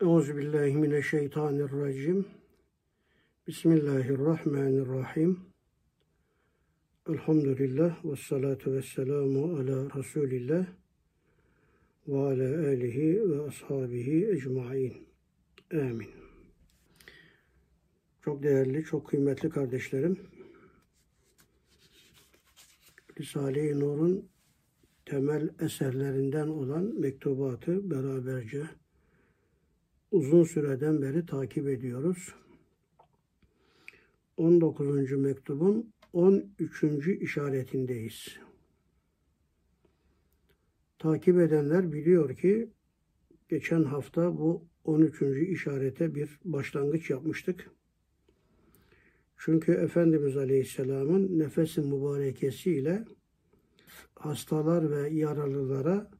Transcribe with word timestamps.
Euzubillahimineşşeytanirracim. 0.00 2.26
Bismillahirrahmanirrahim. 3.46 5.40
Elhamdülillah 7.08 8.04
ve 8.04 8.16
salatu 8.16 8.72
ve 8.72 8.82
selamu 8.82 9.56
ala 9.56 9.98
Resulillah 9.98 10.66
ve 12.08 12.18
ala 12.18 12.68
alihi 12.68 13.30
ve 13.30 13.42
ashabihi 13.42 14.30
ecmain. 14.30 15.08
Amin. 15.72 16.10
Çok 18.24 18.42
değerli, 18.42 18.84
çok 18.84 19.08
kıymetli 19.08 19.50
kardeşlerim. 19.50 20.18
Risale-i 23.18 23.80
Nur'un 23.80 24.28
temel 25.04 25.50
eserlerinden 25.60 26.48
olan 26.48 27.00
mektubatı 27.00 27.90
beraberce 27.90 28.79
uzun 30.10 30.44
süreden 30.44 31.02
beri 31.02 31.26
takip 31.26 31.68
ediyoruz. 31.68 32.34
19. 34.36 35.12
mektubun 35.12 35.92
13. 36.12 37.08
işaretindeyiz. 37.20 38.38
Takip 40.98 41.38
edenler 41.38 41.92
biliyor 41.92 42.36
ki 42.36 42.70
geçen 43.48 43.84
hafta 43.84 44.38
bu 44.38 44.64
13. 44.84 45.22
işarete 45.22 46.14
bir 46.14 46.38
başlangıç 46.44 47.10
yapmıştık. 47.10 47.70
Çünkü 49.36 49.72
Efendimiz 49.72 50.36
Aleyhisselam'ın 50.36 51.38
nefesin 51.38 51.86
mübarekesiyle 51.86 53.04
hastalar 54.14 54.90
ve 54.90 55.08
yaralılara 55.08 56.10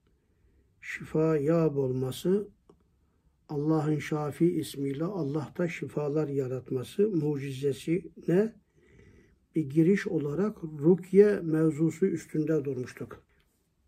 şifa 0.80 1.36
yağ 1.36 1.68
olması 1.68 2.48
Allah'ın 3.50 3.98
Şafi 3.98 4.46
ismiyle 4.46 5.04
Allah'ta 5.04 5.68
şifalar 5.68 6.28
yaratması 6.28 7.08
mucizesine 7.08 8.54
bir 9.54 9.70
giriş 9.70 10.06
olarak 10.06 10.64
rukye 10.64 11.40
mevzusu 11.40 12.06
üstünde 12.06 12.64
durmuştuk. 12.64 13.22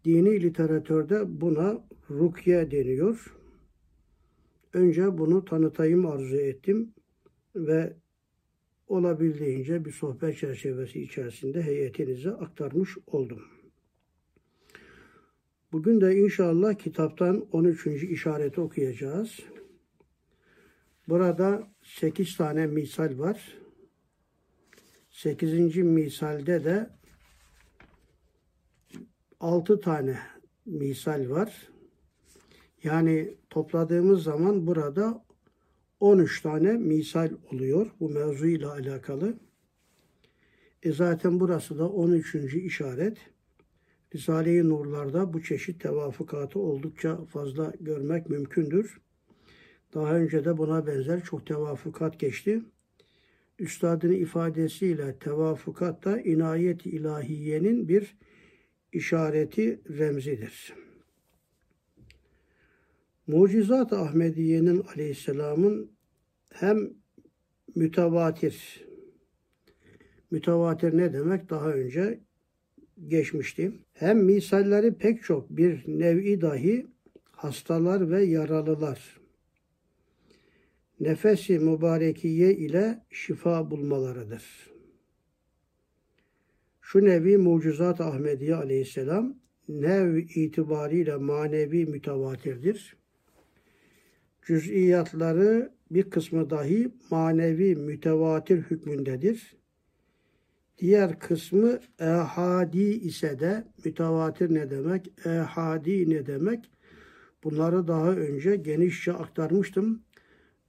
Dini 0.05 0.43
literatürde 0.43 1.41
buna 1.41 1.89
rukye 2.11 2.71
deniyor. 2.71 3.37
Önce 4.73 5.19
bunu 5.19 5.45
tanıtayım 5.45 6.07
arzu 6.07 6.37
ettim 6.37 6.95
ve 7.57 7.97
olabildiğince 8.87 9.85
bir 9.85 9.93
sohbet 9.93 10.39
çerçevesi 10.39 11.03
içerisinde 11.03 11.63
heyetinize 11.63 12.31
aktarmış 12.31 12.99
oldum. 13.07 13.43
Bugün 15.73 16.01
de 16.01 16.17
inşallah 16.17 16.75
kitaptan 16.75 17.47
13. 17.53 17.87
işareti 17.87 18.61
okuyacağız. 18.61 19.39
Burada 21.09 21.69
8 21.83 22.37
tane 22.37 22.67
misal 22.67 23.19
var. 23.19 23.59
8. 25.11 25.77
misalde 25.77 26.65
de 26.65 26.91
6 29.41 29.81
tane 29.81 30.19
misal 30.67 31.31
var. 31.31 31.69
Yani 32.85 33.35
topladığımız 33.51 34.23
zaman 34.23 34.67
burada 34.67 35.25
13 36.01 36.43
tane 36.43 36.73
misal 36.73 37.31
oluyor 37.53 37.91
bu 38.01 38.09
mevzuyla 38.09 38.73
alakalı. 38.73 39.39
E 40.83 40.93
zaten 40.93 41.41
burası 41.41 41.79
da 41.79 41.89
13. 41.89 42.35
işaret. 42.55 43.19
Risale-i 44.15 44.69
Nurlar'da 44.69 45.33
bu 45.33 45.43
çeşit 45.43 45.81
tevafukatı 45.81 46.59
oldukça 46.59 47.25
fazla 47.25 47.73
görmek 47.81 48.31
mümkündür. 48.31 49.02
Daha 49.95 50.15
önce 50.15 50.45
de 50.45 50.59
buna 50.59 50.87
benzer 50.87 51.25
çok 51.25 51.47
tevafukat 51.47 52.21
geçti. 52.21 52.63
Üstadın 53.59 54.13
ifadesiyle 54.13 55.19
tevafukat 55.19 56.05
da 56.05 56.21
inayet 56.21 56.87
ilahiyenin 56.87 57.89
bir 57.89 58.17
işareti 58.93 59.81
remzidir. 59.99 60.75
Mucizat 63.27 63.93
Ahmediye'nin 63.93 64.83
aleyhisselamın 64.95 65.91
hem 66.49 66.91
mütevatir, 67.75 68.85
mütevatir 70.31 70.97
ne 70.97 71.13
demek 71.13 71.51
daha 71.51 71.73
önce 71.73 72.21
geçmişti. 73.09 73.73
Hem 73.93 74.25
misalleri 74.25 74.95
pek 74.95 75.23
çok 75.23 75.51
bir 75.51 75.85
nevi 75.87 76.41
dahi 76.41 76.87
hastalar 77.33 78.11
ve 78.11 78.25
yaralılar 78.25 79.22
nefesi 81.03 81.59
mübarekiye 81.59 82.55
ile 82.55 83.03
şifa 83.11 83.71
bulmalarıdır. 83.71 84.73
Şu 86.81 87.05
nevi 87.05 87.39
mucizat 87.39 88.01
Ahmediye 88.01 88.55
aleyhisselam 88.55 89.37
nev 89.69 90.17
itibariyle 90.17 91.17
manevi 91.17 91.87
mütevatirdir. 91.87 92.97
Cüz'iyatları 94.47 95.73
bir 95.91 96.11
kısmı 96.11 96.51
dahi 96.51 96.89
manevi 97.11 97.77
mütevatir 97.77 98.63
hükmündedir. 98.63 99.57
Diğer 100.79 101.19
kısmı 101.19 101.81
ehadi 102.01 102.83
ise 102.83 103.41
de 103.41 103.65
mütevatir 103.85 104.55
ne 104.55 104.71
demek, 104.71 105.13
ehadi 105.27 106.11
ne 106.11 106.27
demek? 106.27 106.71
Bunları 107.45 107.89
daha 107.89 108.11
önce 108.11 108.57
genişçe 108.57 109.13
aktarmıştım. 109.13 110.03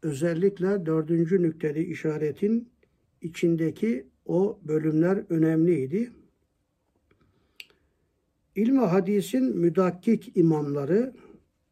Özellikle 0.04 0.86
dördüncü 0.86 1.42
nükteli 1.42 1.84
işaretin 1.84 2.70
içindeki 3.22 4.08
o 4.26 4.60
bölümler 4.64 5.24
önemliydi. 5.30 6.12
İlmi 8.56 8.80
hadisin 8.80 9.58
müdakkik 9.58 10.38
imamları 10.38 11.14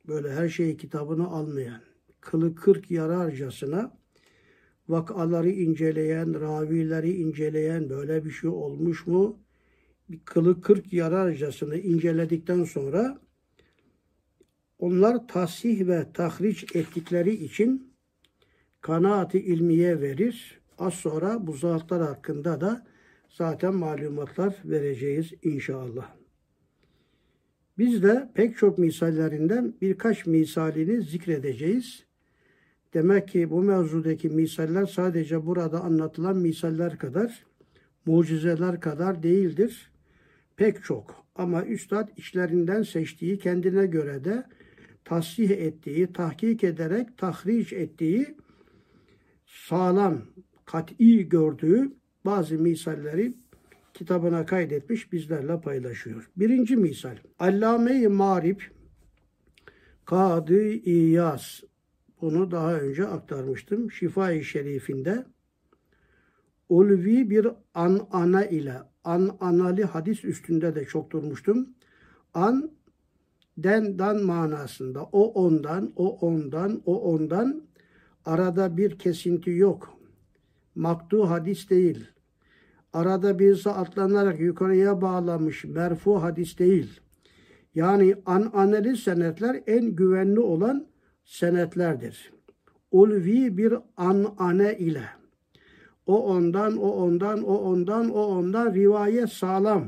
böyle 0.07 0.33
her 0.33 0.49
şeyi 0.49 0.77
kitabını 0.77 1.27
almayan, 1.27 1.81
kılı 2.21 2.55
kırk 2.55 2.91
yararcasına 2.91 3.97
vakaları 4.87 5.49
inceleyen, 5.49 6.41
ravileri 6.41 7.13
inceleyen 7.15 7.89
böyle 7.89 8.25
bir 8.25 8.31
şey 8.31 8.49
olmuş 8.49 9.07
mu? 9.07 9.39
Bir 10.09 10.19
kılı 10.25 10.61
kırk 10.61 10.93
yararcasını 10.93 11.77
inceledikten 11.77 12.63
sonra 12.63 13.19
onlar 14.79 15.27
tasih 15.27 15.87
ve 15.87 16.13
tahriç 16.13 16.75
ettikleri 16.75 17.33
için 17.33 17.90
kanaati 18.81 19.39
ilmiye 19.39 20.01
verir. 20.01 20.61
Az 20.77 20.93
sonra 20.93 21.47
bu 21.47 21.53
zatlar 21.53 22.01
hakkında 22.01 22.61
da 22.61 22.85
zaten 23.29 23.75
malumatlar 23.75 24.55
vereceğiz 24.65 25.33
inşallah. 25.43 26.15
Biz 27.77 28.03
de 28.03 28.29
pek 28.33 28.57
çok 28.57 28.77
misallerinden 28.77 29.73
birkaç 29.81 30.25
misalini 30.25 31.01
zikredeceğiz. 31.01 32.05
Demek 32.93 33.27
ki 33.27 33.51
bu 33.51 33.61
mevzudaki 33.61 34.29
misaller 34.29 34.85
sadece 34.85 35.45
burada 35.45 35.81
anlatılan 35.81 36.37
misaller 36.37 36.97
kadar, 36.97 37.45
mucizeler 38.05 38.79
kadar 38.79 39.23
değildir. 39.23 39.91
Pek 40.55 40.83
çok. 40.83 41.25
Ama 41.35 41.65
Üstad 41.65 42.09
içlerinden 42.17 42.83
seçtiği, 42.83 43.39
kendine 43.39 43.85
göre 43.85 44.23
de 44.23 44.43
tasih 45.05 45.49
ettiği, 45.49 46.13
tahkik 46.13 46.63
ederek 46.63 47.17
tahriş 47.17 47.73
ettiği, 47.73 48.35
sağlam, 49.51 50.21
kat'i 50.65 51.29
gördüğü 51.29 51.91
bazı 52.25 52.55
misalleri 52.55 53.33
kitabına 53.93 54.45
kaydetmiş, 54.45 55.11
bizlerle 55.11 55.61
paylaşıyor. 55.61 56.31
Birinci 56.37 56.77
misal. 56.77 57.17
Allame-i 57.39 58.07
Marip 58.07 58.71
Kadı 60.05 60.69
İyas 60.71 61.61
bunu 62.21 62.51
daha 62.51 62.73
önce 62.73 63.07
aktarmıştım. 63.07 63.91
Şifa-i 63.91 64.43
Şerifinde 64.43 65.25
ulvi 66.69 67.29
bir 67.29 67.47
an 67.73 68.07
ana 68.11 68.45
ile 68.45 68.75
an 69.03 69.37
anali 69.39 69.83
hadis 69.83 70.25
üstünde 70.25 70.75
de 70.75 70.85
çok 70.85 71.11
durmuştum. 71.11 71.69
An 72.33 72.71
den 73.57 73.99
dan 73.99 74.23
manasında 74.23 75.03
o 75.03 75.23
ondan 75.23 75.93
o 75.95 76.17
ondan 76.17 76.81
o 76.85 77.01
ondan 77.01 77.70
arada 78.25 78.77
bir 78.77 78.99
kesinti 78.99 79.49
yok. 79.49 79.97
Maktu 80.75 81.29
hadis 81.29 81.69
değil. 81.69 82.07
Arada 82.93 83.39
birisi 83.39 83.69
atlanarak 83.69 84.39
yukarıya 84.39 85.01
bağlamış 85.01 85.65
merfu 85.65 86.21
hadis 86.21 86.59
değil. 86.59 86.99
Yani 87.75 88.15
an 88.25 88.51
anali 88.53 88.97
senetler 88.97 89.63
en 89.67 89.85
güvenli 89.95 90.39
olan 90.39 90.87
senetlerdir. 91.25 92.31
Ulvi 92.91 93.57
bir 93.57 93.73
anane 93.97 94.77
ile 94.77 95.21
o 96.05 96.25
ondan, 96.35 96.77
o 96.77 96.89
ondan, 96.89 97.43
o 97.43 97.55
ondan, 97.55 98.09
o 98.09 98.21
ondan 98.21 98.73
rivayet 98.73 99.29
sağlam 99.29 99.87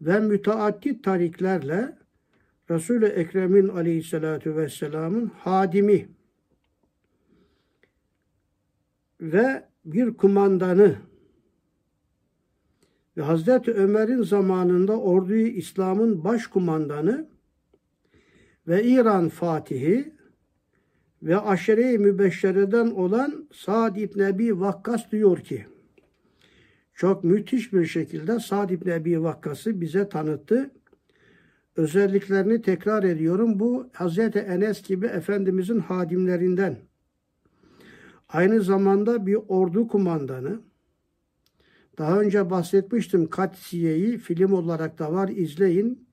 ve 0.00 0.20
müteaddit 0.20 1.04
tariklerle 1.04 1.98
Resul-i 2.70 3.06
Ekrem'in 3.06 3.68
aleyhissalatu 3.68 4.56
vesselamın 4.56 5.26
hadimi 5.26 6.08
ve 9.32 9.64
bir 9.84 10.14
kumandanı 10.14 10.96
ve 13.16 13.22
Hazreti 13.22 13.72
Ömer'in 13.72 14.22
zamanında 14.22 15.00
orduyu 15.00 15.46
İslam'ın 15.46 16.24
başkumandanı 16.24 17.28
ve 18.68 18.84
İran 18.84 19.28
Fatihi 19.28 20.12
ve 21.22 21.38
aşere-i 21.38 21.98
mübeşşereden 21.98 22.90
olan 22.90 23.48
Sa'd 23.52 23.96
İbn 23.96 24.20
Ebi 24.20 24.60
Vakkas 24.60 25.10
diyor 25.12 25.38
ki 25.38 25.66
çok 26.94 27.24
müthiş 27.24 27.72
bir 27.72 27.86
şekilde 27.86 28.40
Sa'd 28.40 28.70
İbn 28.70 28.88
Ebi 28.88 29.22
Vakkas'ı 29.22 29.80
bize 29.80 30.08
tanıttı. 30.08 30.70
Özelliklerini 31.76 32.62
tekrar 32.62 33.02
ediyorum. 33.02 33.60
Bu 33.60 33.90
Hazreti 33.92 34.38
Enes 34.38 34.82
gibi 34.82 35.06
Efendimizin 35.06 35.78
hadimlerinden. 35.78 36.76
Aynı 38.34 38.62
zamanda 38.62 39.26
bir 39.26 39.38
ordu 39.48 39.88
kumandanı. 39.88 40.60
Daha 41.98 42.20
önce 42.20 42.50
bahsetmiştim 42.50 43.30
Katsiye'yi 43.30 44.18
film 44.18 44.52
olarak 44.52 44.98
da 44.98 45.12
var. 45.12 45.28
izleyin. 45.28 46.08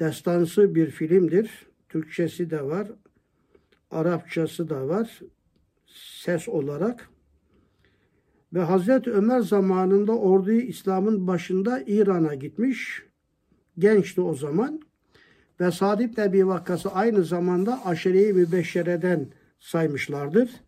Destansı 0.00 0.74
bir 0.74 0.90
filmdir. 0.90 1.66
Türkçesi 1.88 2.50
de 2.50 2.62
var. 2.62 2.88
Arapçası 3.90 4.68
da 4.68 4.88
var. 4.88 5.20
Ses 6.22 6.48
olarak. 6.48 7.08
Ve 8.54 8.60
Hazreti 8.60 9.10
Ömer 9.12 9.40
zamanında 9.40 10.12
orduyu 10.12 10.60
İslam'ın 10.60 11.26
başında 11.26 11.82
İran'a 11.86 12.34
gitmiş. 12.34 13.02
Gençti 13.78 14.20
o 14.20 14.34
zaman. 14.34 14.80
Ve 15.60 15.70
Sa'd 15.70 16.00
ibn 16.00 16.20
Ebi 16.20 16.46
Vakkas'ı 16.46 16.90
aynı 16.90 17.24
zamanda 17.24 17.86
aşire-i 17.86 18.32
mübeşşereden 18.32 19.28
saymışlardır. 19.58 20.65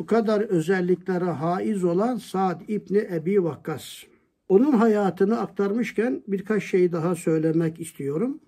Bu 0.00 0.06
kadar 0.06 0.40
özelliklere 0.40 1.24
haiz 1.24 1.84
olan 1.84 2.16
Sa'd 2.16 2.60
İbni 2.68 2.98
Ebi 2.98 3.44
Vakkas. 3.44 4.02
Onun 4.48 4.72
hayatını 4.72 5.40
aktarmışken 5.40 6.22
birkaç 6.28 6.64
şey 6.64 6.92
daha 6.92 7.14
söylemek 7.14 7.80
istiyorum. 7.80 8.40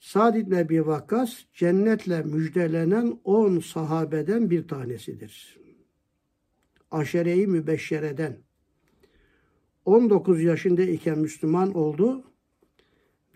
Sa'd 0.00 0.34
İbni 0.34 0.58
Ebi 0.58 0.86
Vakkas 0.86 1.38
cennetle 1.54 2.22
müjdelenen 2.22 3.18
10 3.24 3.58
sahabeden 3.58 4.50
bir 4.50 4.68
tanesidir. 4.68 5.58
Aşere-i 6.90 7.46
Mübeşşere'den. 7.46 8.36
19 9.84 10.42
yaşında 10.42 10.82
iken 10.82 11.18
Müslüman 11.18 11.74
oldu 11.74 12.24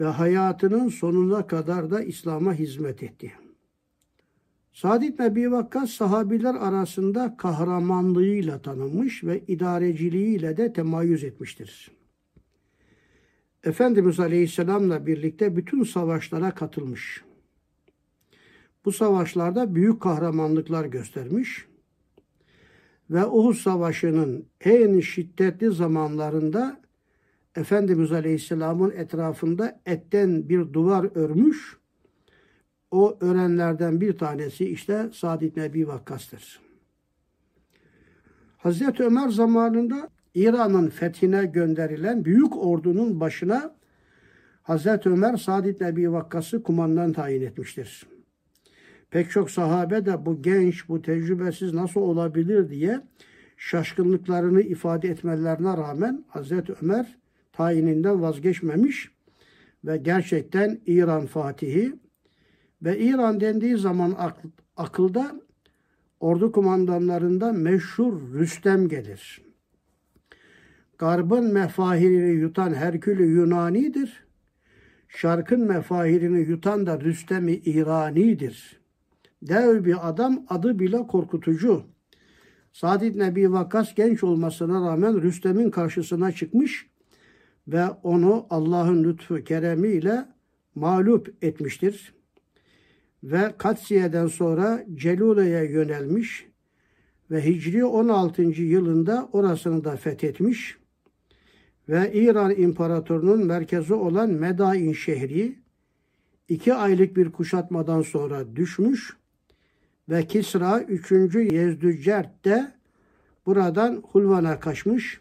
ve 0.01 0.05
hayatının 0.05 0.89
sonuna 0.89 1.47
kadar 1.47 1.91
da 1.91 2.03
İslam'a 2.03 2.55
hizmet 2.55 3.03
etti. 3.03 3.44
Sa'd 4.75 5.03
ibn 5.03 5.23
Ebi 5.23 5.53
Vakkas 5.53 5.91
sahabiler 5.91 6.55
arasında 6.55 7.37
kahramanlığıyla 7.37 8.63
tanınmış 8.63 9.25
ve 9.25 9.45
idareciliğiyle 9.49 10.57
de 10.57 10.73
temayüz 10.73 11.25
etmiştir. 11.25 11.91
Efendimiz 13.65 14.21
Aleyhisselam'la 14.21 15.07
birlikte 15.07 15.57
bütün 15.57 15.85
savaşlara 15.85 16.51
katılmış. 16.51 17.25
Bu 18.85 18.93
savaşlarda 18.93 19.75
büyük 19.75 20.03
kahramanlıklar 20.03 20.85
göstermiş 20.85 21.67
ve 23.11 23.27
Uhud 23.27 23.55
Savaşı'nın 23.55 24.47
en 24.61 25.01
şiddetli 25.01 25.71
zamanlarında 25.71 26.81
Efendimiz 27.57 28.13
Aleyhisselam'ın 28.13 28.91
etrafında 28.91 29.81
etten 29.87 30.49
bir 30.49 30.73
duvar 30.73 31.11
örmüş 31.15 31.84
o 32.95 33.19
öğrenlerden 33.21 34.01
bir 34.01 34.19
tanesi 34.19 34.65
işte 34.69 35.09
Sa'd 35.13 35.41
ibn 35.43 35.61
Ebi 35.61 35.89
Vakkas'tır. 35.89 36.61
Hazreti 38.57 39.03
Ömer 39.03 39.29
zamanında 39.29 40.09
İran'ın 40.35 40.89
fethine 40.89 41.47
gönderilen 41.47 42.25
büyük 42.25 42.57
ordunun 42.57 43.21
başına 43.21 43.75
Hazreti 44.63 45.09
Ömer 45.09 45.37
Sa'd 45.37 45.65
ibn 45.65 45.85
Ebi 45.85 46.13
Vakkas'ı 46.13 46.63
kumandan 46.63 47.13
tayin 47.13 47.43
etmiştir. 47.43 48.07
Pek 49.11 49.31
çok 49.31 49.51
sahabe 49.51 50.07
de 50.07 50.27
bu 50.27 50.43
genç, 50.43 50.89
bu 50.89 51.03
tecrübesiz 51.03 51.73
nasıl 51.73 52.01
olabilir 52.01 52.71
diye 52.71 53.01
şaşkınlıklarını 53.57 54.63
ifade 54.63 55.09
etmelerine 55.09 55.77
rağmen 55.77 56.25
Hazreti 56.29 56.75
Ömer 56.83 57.19
tayininden 57.53 58.23
vazgeçmemiş 58.23 59.11
ve 59.85 59.97
gerçekten 59.97 60.81
İran 60.87 61.27
Fatihi 61.27 62.04
ve 62.85 62.99
İran 62.99 63.41
dendiği 63.41 63.77
zaman 63.77 64.15
akl, 64.19 64.47
akılda 64.77 65.41
ordu 66.21 66.53
kumandanlarında 66.53 67.53
meşhur 67.53 68.35
Rüstem 68.35 68.89
gelir. 68.89 69.43
Garbın 70.99 71.53
mefahirini 71.53 72.33
yutan 72.33 72.75
Herkülü 72.75 73.27
Yunani'dir. 73.27 74.25
Şarkın 75.09 75.61
mefahirini 75.61 76.41
yutan 76.41 76.87
da 76.87 77.01
Rüstem-i 77.01 77.53
İrani'dir. 77.55 78.81
Dev 79.43 79.85
bir 79.85 80.09
adam 80.09 80.47
adı 80.49 80.79
bile 80.79 81.07
korkutucu. 81.07 81.85
Sa'd 82.73 83.03
ibn 83.03 83.21
Ebi 83.21 83.53
Vakkas 83.53 83.95
genç 83.95 84.25
olmasına 84.25 84.91
rağmen 84.91 85.23
Rüstem'in 85.23 85.71
karşısına 85.71 86.33
çıkmış 86.33 86.87
ve 87.69 87.85
onu 87.89 88.47
Allah'ın 88.51 89.05
lütfu 89.05 89.45
keremiyle 89.45 90.25
mağlup 90.75 91.35
etmiştir 91.43 92.14
ve 93.25 93.55
Katsiye'den 93.59 94.27
sonra 94.27 94.85
Celule'ye 94.95 95.65
yönelmiş 95.65 96.47
ve 97.31 97.45
Hicri 97.45 97.85
16. 97.85 98.43
yılında 98.43 99.29
orasını 99.33 99.85
da 99.85 99.97
fethetmiş 99.97 100.79
ve 101.89 102.13
İran 102.13 102.51
İmparatorunun 102.57 103.47
merkezi 103.47 103.95
olan 103.95 104.31
Medain 104.31 104.93
şehri 104.93 105.59
iki 106.49 106.75
aylık 106.75 107.17
bir 107.17 107.33
kuşatmadan 107.33 108.03
sonra 108.03 108.57
düşmüş 108.57 109.17
ve 110.09 110.27
Kisra 110.27 110.81
3. 110.81 111.13
Yezdücert 111.53 112.45
de 112.45 112.73
buradan 113.47 114.03
Hulvan'a 114.13 114.61
kaçmış 114.61 115.21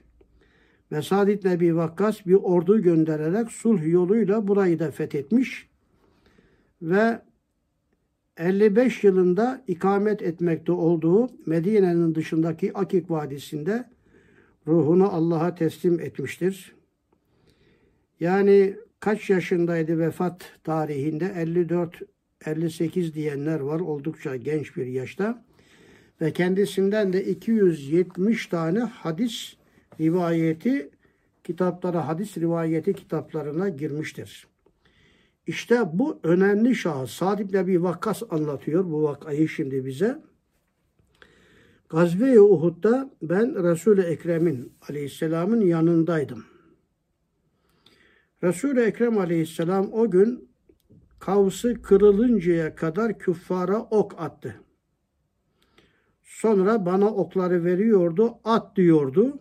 ve 0.91 1.01
Sa'd 1.01 1.27
ibn 1.27 1.47
Ebi 1.47 1.75
Vakkas 1.75 2.25
bir 2.25 2.33
ordu 2.33 2.81
göndererek 2.81 3.51
sulh 3.51 3.87
yoluyla 3.87 4.47
burayı 4.47 4.79
da 4.79 4.91
fethetmiş 4.91 5.69
ve 6.81 7.21
55 8.37 9.03
yılında 9.03 9.63
ikamet 9.67 10.21
etmekte 10.21 10.71
olduğu 10.71 11.29
Medine'nin 11.45 12.15
dışındaki 12.15 12.73
Akik 12.73 13.11
Vadisi'nde 13.11 13.89
ruhunu 14.67 15.09
Allah'a 15.09 15.55
teslim 15.55 15.99
etmiştir. 15.99 16.75
Yani 18.19 18.75
kaç 18.99 19.29
yaşındaydı 19.29 19.99
vefat 19.99 20.51
tarihinde? 20.63 21.33
54 21.37 22.01
58 22.45 23.13
diyenler 23.13 23.59
var 23.59 23.79
oldukça 23.79 24.35
genç 24.35 24.77
bir 24.77 24.85
yaşta 24.85 25.45
ve 26.21 26.33
kendisinden 26.33 27.13
de 27.13 27.25
270 27.25 28.47
tane 28.47 28.79
hadis 28.79 29.53
rivayeti 29.99 30.89
kitaplara 31.43 32.07
hadis 32.07 32.37
rivayeti 32.37 32.93
kitaplarına 32.93 33.69
girmiştir. 33.69 34.47
İşte 35.47 35.81
bu 35.93 36.19
önemli 36.23 36.75
şahıs. 36.75 37.11
Sa'd 37.11 37.39
ibn 37.39 37.57
Ebi 37.57 37.83
Vakkas 37.83 38.23
anlatıyor 38.29 38.85
bu 38.85 39.03
vakayı 39.03 39.49
şimdi 39.49 39.85
bize. 39.85 40.21
Gazve-i 41.89 42.39
Uhud'da 42.39 43.09
ben 43.21 43.63
Resul-i 43.63 44.01
Ekrem'in 44.01 44.73
aleyhisselamın 44.89 45.61
yanındaydım. 45.61 46.45
Resul-i 48.43 48.79
Ekrem 48.79 49.17
aleyhisselam 49.17 49.93
o 49.93 50.11
gün 50.11 50.49
kavsı 51.19 51.81
kırılıncaya 51.81 52.75
kadar 52.75 53.19
küffara 53.19 53.79
ok 53.81 54.21
attı. 54.21 54.55
Sonra 56.23 56.85
bana 56.85 57.13
okları 57.13 57.63
veriyordu, 57.63 58.33
at 58.43 58.75
diyordu. 58.75 59.39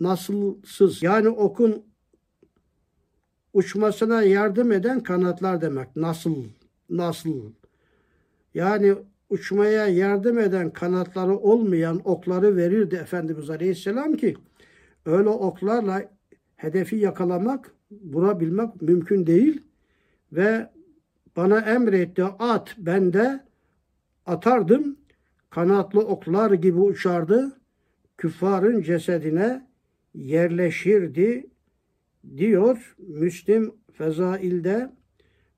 Nasılsız. 0.00 1.02
Yani 1.02 1.28
okun 1.28 1.87
uçmasına 3.58 4.22
yardım 4.22 4.72
eden 4.72 5.02
kanatlar 5.02 5.60
demek. 5.60 5.96
Nasıl? 5.96 6.44
Nasıl? 6.90 7.52
Yani 8.54 8.94
uçmaya 9.30 9.86
yardım 9.86 10.38
eden 10.38 10.70
kanatları 10.70 11.36
olmayan 11.36 12.00
okları 12.04 12.56
verirdi 12.56 12.94
Efendimiz 12.94 13.50
Aleyhisselam 13.50 14.16
ki 14.16 14.36
öyle 15.06 15.28
oklarla 15.28 16.10
hedefi 16.56 16.96
yakalamak, 16.96 17.72
vurabilmek 17.90 18.82
mümkün 18.82 19.26
değil 19.26 19.62
ve 20.32 20.70
bana 21.36 21.60
emretti 21.60 22.24
at 22.24 22.74
ben 22.78 23.12
de 23.12 23.44
atardım 24.26 24.96
kanatlı 25.50 26.00
oklar 26.00 26.50
gibi 26.50 26.80
uçardı 26.80 27.60
küffarın 28.18 28.82
cesedine 28.82 29.66
yerleşirdi 30.14 31.46
diyor 32.36 32.96
Müslim 32.98 33.74
Fezail'de 33.92 34.92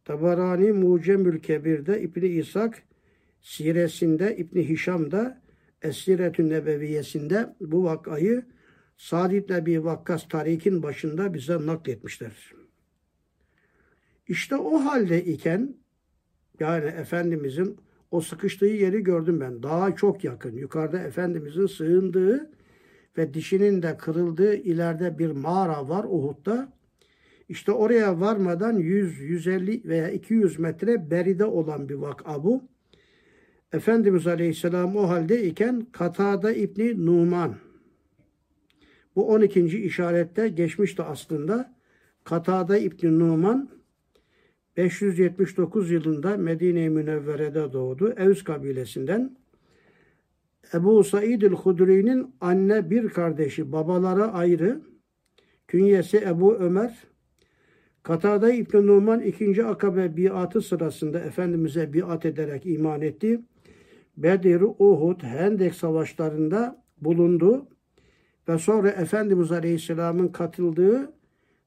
Tabarani 0.04 0.72
Mucemül 0.72 1.40
Kebir'de 1.40 2.02
İbni 2.02 2.26
İshak 2.26 2.82
siresinde 3.40 4.36
İbni 4.36 4.68
Hişam'da 4.68 5.42
Esiretü 5.82 6.48
Nebeviyesinde 6.48 7.56
bu 7.60 7.84
vakayı 7.84 8.44
Sa'd 8.96 9.32
ibn 9.32 9.52
Ebi 9.52 9.84
Vakkas 9.84 10.28
tarihin 10.28 10.82
başında 10.82 11.34
bize 11.34 11.66
nakletmişler. 11.66 12.52
İşte 14.28 14.56
o 14.56 14.78
halde 14.78 15.24
iken 15.24 15.74
yani 16.60 16.84
Efendimizin 16.84 17.76
o 18.10 18.20
sıkıştığı 18.20 18.66
yeri 18.66 19.02
gördüm 19.02 19.40
ben. 19.40 19.62
Daha 19.62 19.96
çok 19.96 20.24
yakın. 20.24 20.56
Yukarıda 20.56 20.98
Efendimizin 20.98 21.66
sığındığı 21.66 22.50
ve 23.18 23.34
dişinin 23.34 23.82
de 23.82 23.96
kırıldığı 23.96 24.54
ileride 24.54 25.18
bir 25.18 25.30
mağara 25.30 25.88
var 25.88 26.04
Uhud'da. 26.04 26.72
İşte 27.48 27.72
oraya 27.72 28.20
varmadan 28.20 28.72
100, 28.72 29.20
150 29.20 29.82
veya 29.84 30.10
200 30.10 30.58
metre 30.58 31.10
beride 31.10 31.44
olan 31.44 31.88
bir 31.88 31.94
vaka 31.94 32.44
bu. 32.44 32.62
Efendimiz 33.72 34.26
Aleyhisselam 34.26 34.96
o 34.96 35.08
halde 35.08 35.44
iken 35.44 35.86
Katada 35.92 36.52
İbni 36.52 37.06
Numan. 37.06 37.56
Bu 39.16 39.28
12. 39.28 39.66
işarette 39.66 40.48
geçmişti 40.48 41.02
aslında. 41.02 41.74
Katada 42.24 42.78
İbni 42.78 43.18
Numan 43.18 43.70
579 44.76 45.90
yılında 45.90 46.36
Medine-i 46.36 46.90
Münevvere'de 46.90 47.72
doğdu. 47.72 48.12
Evs 48.16 48.44
kabilesinden. 48.44 49.39
Ebu 50.74 51.04
Said 51.04 51.42
el-Hudri'nin 51.42 52.34
anne 52.40 52.90
bir 52.90 53.08
kardeşi, 53.08 53.72
babaları 53.72 54.24
ayrı. 54.24 54.80
Künyesi 55.68 56.18
Ebu 56.18 56.54
Ömer. 56.54 56.98
Katada 58.02 58.52
İbn 58.52 58.86
Numan 58.86 59.20
ikinci 59.20 59.64
akabe 59.64 60.16
biatı 60.16 60.60
sırasında 60.60 61.18
Efendimiz'e 61.18 61.92
biat 61.92 62.26
ederek 62.26 62.66
iman 62.66 63.02
etti. 63.02 63.40
Bedir, 64.16 64.60
Uhud, 64.60 65.22
Hendek 65.22 65.74
savaşlarında 65.74 66.84
bulundu 67.00 67.68
ve 68.48 68.58
sonra 68.58 68.90
Efendimiz 68.90 69.52
Aleyhisselam'ın 69.52 70.28
katıldığı 70.28 71.12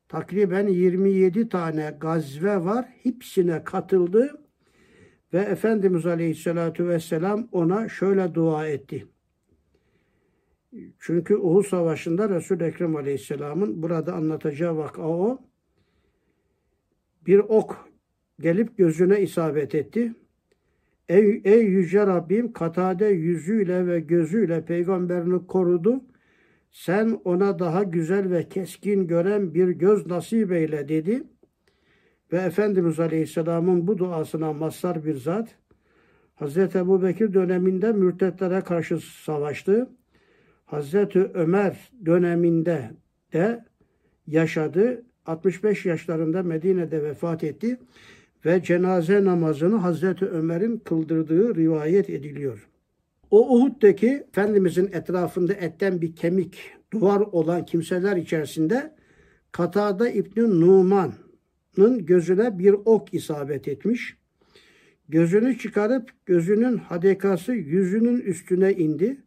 takriben 0.07 0.67
27 0.67 1.49
tane 1.49 1.97
gazve 1.99 2.65
var. 2.65 2.85
Hepsine 3.03 3.63
katıldı 3.63 4.42
ve 5.33 5.39
Efendimiz 5.39 6.05
Aleyhisselatü 6.05 6.87
Vesselam 6.87 7.47
ona 7.51 7.89
şöyle 7.89 8.33
dua 8.33 8.67
etti. 8.67 9.07
Çünkü 10.99 11.35
Uhud 11.35 11.63
Savaşı'nda 11.63 12.29
resul 12.29 12.61
Ekrem 12.61 12.95
Aleyhisselam'ın 12.95 13.83
burada 13.83 14.13
anlatacağı 14.13 14.77
vaka 14.77 15.01
o. 15.01 15.41
Bir 17.25 17.39
ok 17.39 17.89
gelip 18.39 18.77
gözüne 18.77 19.21
isabet 19.21 19.75
etti. 19.75 20.13
Ey, 21.09 21.41
ey 21.45 21.65
yüce 21.65 22.07
Rabbim 22.07 22.53
katade 22.53 23.05
yüzüyle 23.05 23.87
ve 23.87 23.99
gözüyle 23.99 24.65
peygamberini 24.65 25.47
korudu. 25.47 26.03
Sen 26.71 27.19
ona 27.23 27.59
daha 27.59 27.83
güzel 27.83 28.31
ve 28.31 28.49
keskin 28.49 29.07
gören 29.07 29.53
bir 29.53 29.67
göz 29.67 30.07
nasip 30.07 30.51
eyle 30.51 30.89
dedi. 30.89 31.23
Ve 32.33 32.37
Efendimiz 32.37 32.99
Aleyhisselam'ın 32.99 33.87
bu 33.87 33.97
duasına 33.97 34.53
mazhar 34.53 35.05
bir 35.05 35.15
zat 35.15 35.55
Hazreti 36.35 36.77
Ebu 36.77 37.03
Bekir 37.03 37.33
döneminde 37.33 37.91
mürtetlere 37.91 38.61
karşı 38.61 38.99
savaştı. 38.99 39.89
Hazreti 40.65 41.23
Ömer 41.33 41.91
döneminde 42.05 42.91
de 43.33 43.65
yaşadı. 44.27 45.03
65 45.25 45.85
yaşlarında 45.85 46.43
Medine'de 46.43 47.03
vefat 47.03 47.43
etti 47.43 47.79
ve 48.45 48.63
cenaze 48.63 49.23
namazını 49.23 49.75
Hazreti 49.75 50.25
Ömer'in 50.25 50.77
kıldırdığı 50.77 51.55
rivayet 51.55 52.09
ediliyor. 52.09 52.69
O 53.31 53.55
Uhud'daki 53.55 54.07
Efendimizin 54.07 54.89
etrafında 54.93 55.53
etten 55.53 56.01
bir 56.01 56.15
kemik 56.15 56.71
duvar 56.93 57.19
olan 57.19 57.65
kimseler 57.65 58.17
içerisinde 58.17 58.95
Katada 59.51 60.09
İbni 60.09 60.61
Numan'ın 61.77 62.05
gözüne 62.05 62.59
bir 62.59 62.71
ok 62.85 63.13
isabet 63.13 63.67
etmiş. 63.67 64.17
Gözünü 65.09 65.57
çıkarıp 65.57 66.11
gözünün 66.25 66.77
hadekası 66.77 67.53
yüzünün 67.53 68.19
üstüne 68.21 68.73
indi. 68.73 69.17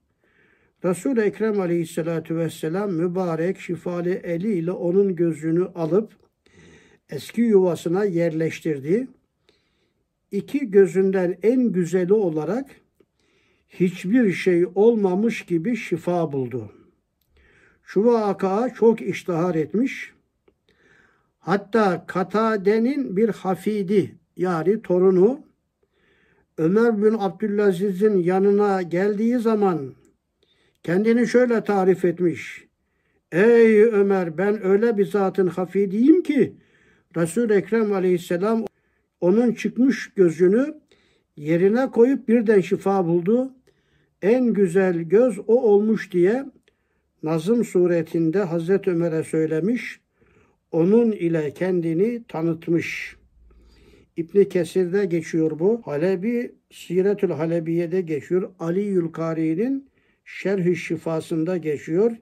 Resul-i 0.84 1.20
Ekrem 1.20 1.60
aleyhissalatu 1.60 2.36
vesselam 2.36 2.92
mübarek 2.92 3.60
şifalı 3.60 4.10
eliyle 4.10 4.70
onun 4.70 5.16
gözünü 5.16 5.64
alıp 5.64 6.12
eski 7.10 7.40
yuvasına 7.40 8.04
yerleştirdi. 8.04 9.08
İki 10.30 10.70
gözünden 10.70 11.38
en 11.42 11.72
güzeli 11.72 12.12
olarak 12.12 12.66
hiçbir 13.68 14.32
şey 14.32 14.66
olmamış 14.74 15.42
gibi 15.42 15.76
şifa 15.76 16.32
buldu. 16.32 16.72
Şu 17.82 18.04
vaka 18.04 18.74
çok 18.74 19.02
iştihar 19.02 19.54
etmiş. 19.54 20.15
Hatta 21.46 22.06
Katade'nin 22.06 23.16
bir 23.16 23.28
hafidi 23.28 24.14
yani 24.36 24.82
torunu 24.82 25.40
Ömer 26.58 27.02
bin 27.02 27.16
Abdülaziz'in 27.18 28.18
yanına 28.18 28.82
geldiği 28.82 29.38
zaman 29.38 29.94
kendini 30.82 31.28
şöyle 31.28 31.64
tarif 31.64 32.04
etmiş. 32.04 32.66
Ey 33.32 33.82
Ömer 33.82 34.38
ben 34.38 34.66
öyle 34.66 34.98
bir 34.98 35.06
zatın 35.06 35.46
hafidiyim 35.46 36.22
ki 36.22 36.56
Resul 37.16 37.50
Ekrem 37.50 37.92
Aleyhisselam 37.92 38.64
onun 39.20 39.52
çıkmış 39.52 40.14
gözünü 40.14 40.74
yerine 41.36 41.90
koyup 41.90 42.28
birden 42.28 42.60
şifa 42.60 43.06
buldu. 43.06 43.50
En 44.22 44.52
güzel 44.52 44.96
göz 44.96 45.38
o 45.38 45.62
olmuş 45.62 46.12
diye 46.12 46.44
Nazım 47.22 47.64
suretinde 47.64 48.42
Hazreti 48.42 48.90
Ömer'e 48.90 49.24
söylemiş. 49.24 50.05
Onun 50.72 51.12
ile 51.12 51.50
kendini 51.54 52.24
tanıtmış. 52.28 53.16
İbni 54.16 54.48
Kesir'de 54.48 55.04
geçiyor 55.04 55.58
bu. 55.58 55.82
Halebi, 55.84 56.54
Siretül 56.70 57.30
Halebiye'de 57.30 58.00
geçiyor. 58.00 58.50
Ali 58.58 58.82
Yülkari'nin 58.82 59.90
Şerh-i 60.24 60.76
Şifasında 60.76 61.56
geçiyor. 61.56 62.16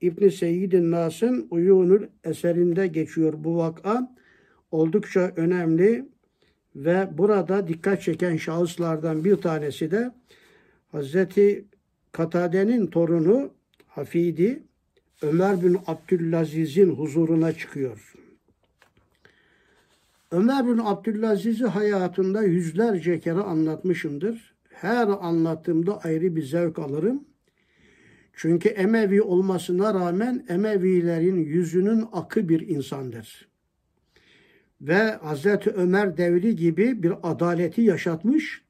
İbn 0.00 0.28
Seyyidin 0.28 0.90
Nas'ın 0.90 1.46
Uyunul 1.50 2.02
eserinde 2.24 2.86
geçiyor 2.86 3.34
bu 3.36 3.56
vaka. 3.56 4.14
Oldukça 4.70 5.32
önemli 5.36 6.08
ve 6.76 7.08
burada 7.18 7.68
dikkat 7.68 8.02
çeken 8.02 8.36
şahıslardan 8.36 9.24
bir 9.24 9.36
tanesi 9.36 9.90
de 9.90 10.10
Hazreti 10.92 11.64
Katade'nin 12.12 12.86
torunu 12.86 13.50
Hafidi 13.86 14.62
Ömer 15.22 15.62
bin 15.62 15.78
Abdülaziz'in 15.86 16.90
huzuruna 16.90 17.52
çıkıyor. 17.52 18.14
Ömer 20.30 20.66
bin 20.66 20.78
Abdülaziz'i 20.78 21.64
hayatında 21.64 22.42
yüzlerce 22.42 23.20
kere 23.20 23.40
anlatmışımdır. 23.40 24.54
Her 24.68 25.08
anlattığımda 25.08 26.00
ayrı 26.00 26.36
bir 26.36 26.42
zevk 26.42 26.78
alırım. 26.78 27.24
Çünkü 28.32 28.68
Emevi 28.68 29.22
olmasına 29.22 29.94
rağmen 29.94 30.46
Emevilerin 30.48 31.36
yüzünün 31.36 32.04
akı 32.12 32.48
bir 32.48 32.68
insandır. 32.68 33.48
Ve 34.80 35.12
Hazreti 35.12 35.70
Ömer 35.70 36.16
devri 36.16 36.56
gibi 36.56 37.02
bir 37.02 37.12
adaleti 37.22 37.82
yaşatmış, 37.82 38.62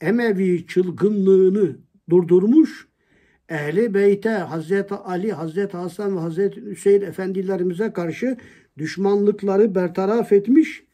Emevi 0.00 0.66
çılgınlığını 0.66 1.76
durdurmuş, 2.10 2.88
Ehli 3.48 3.94
Beyt'e, 3.94 4.30
Hazreti 4.30 4.94
Ali, 4.94 5.32
Hazreti 5.32 5.76
Hasan 5.76 6.16
ve 6.16 6.20
Hazreti 6.20 6.62
Hüseyin 6.62 7.02
efendilerimize 7.02 7.92
karşı 7.92 8.36
düşmanlıkları 8.78 9.74
bertaraf 9.74 10.32
etmiş 10.32 10.84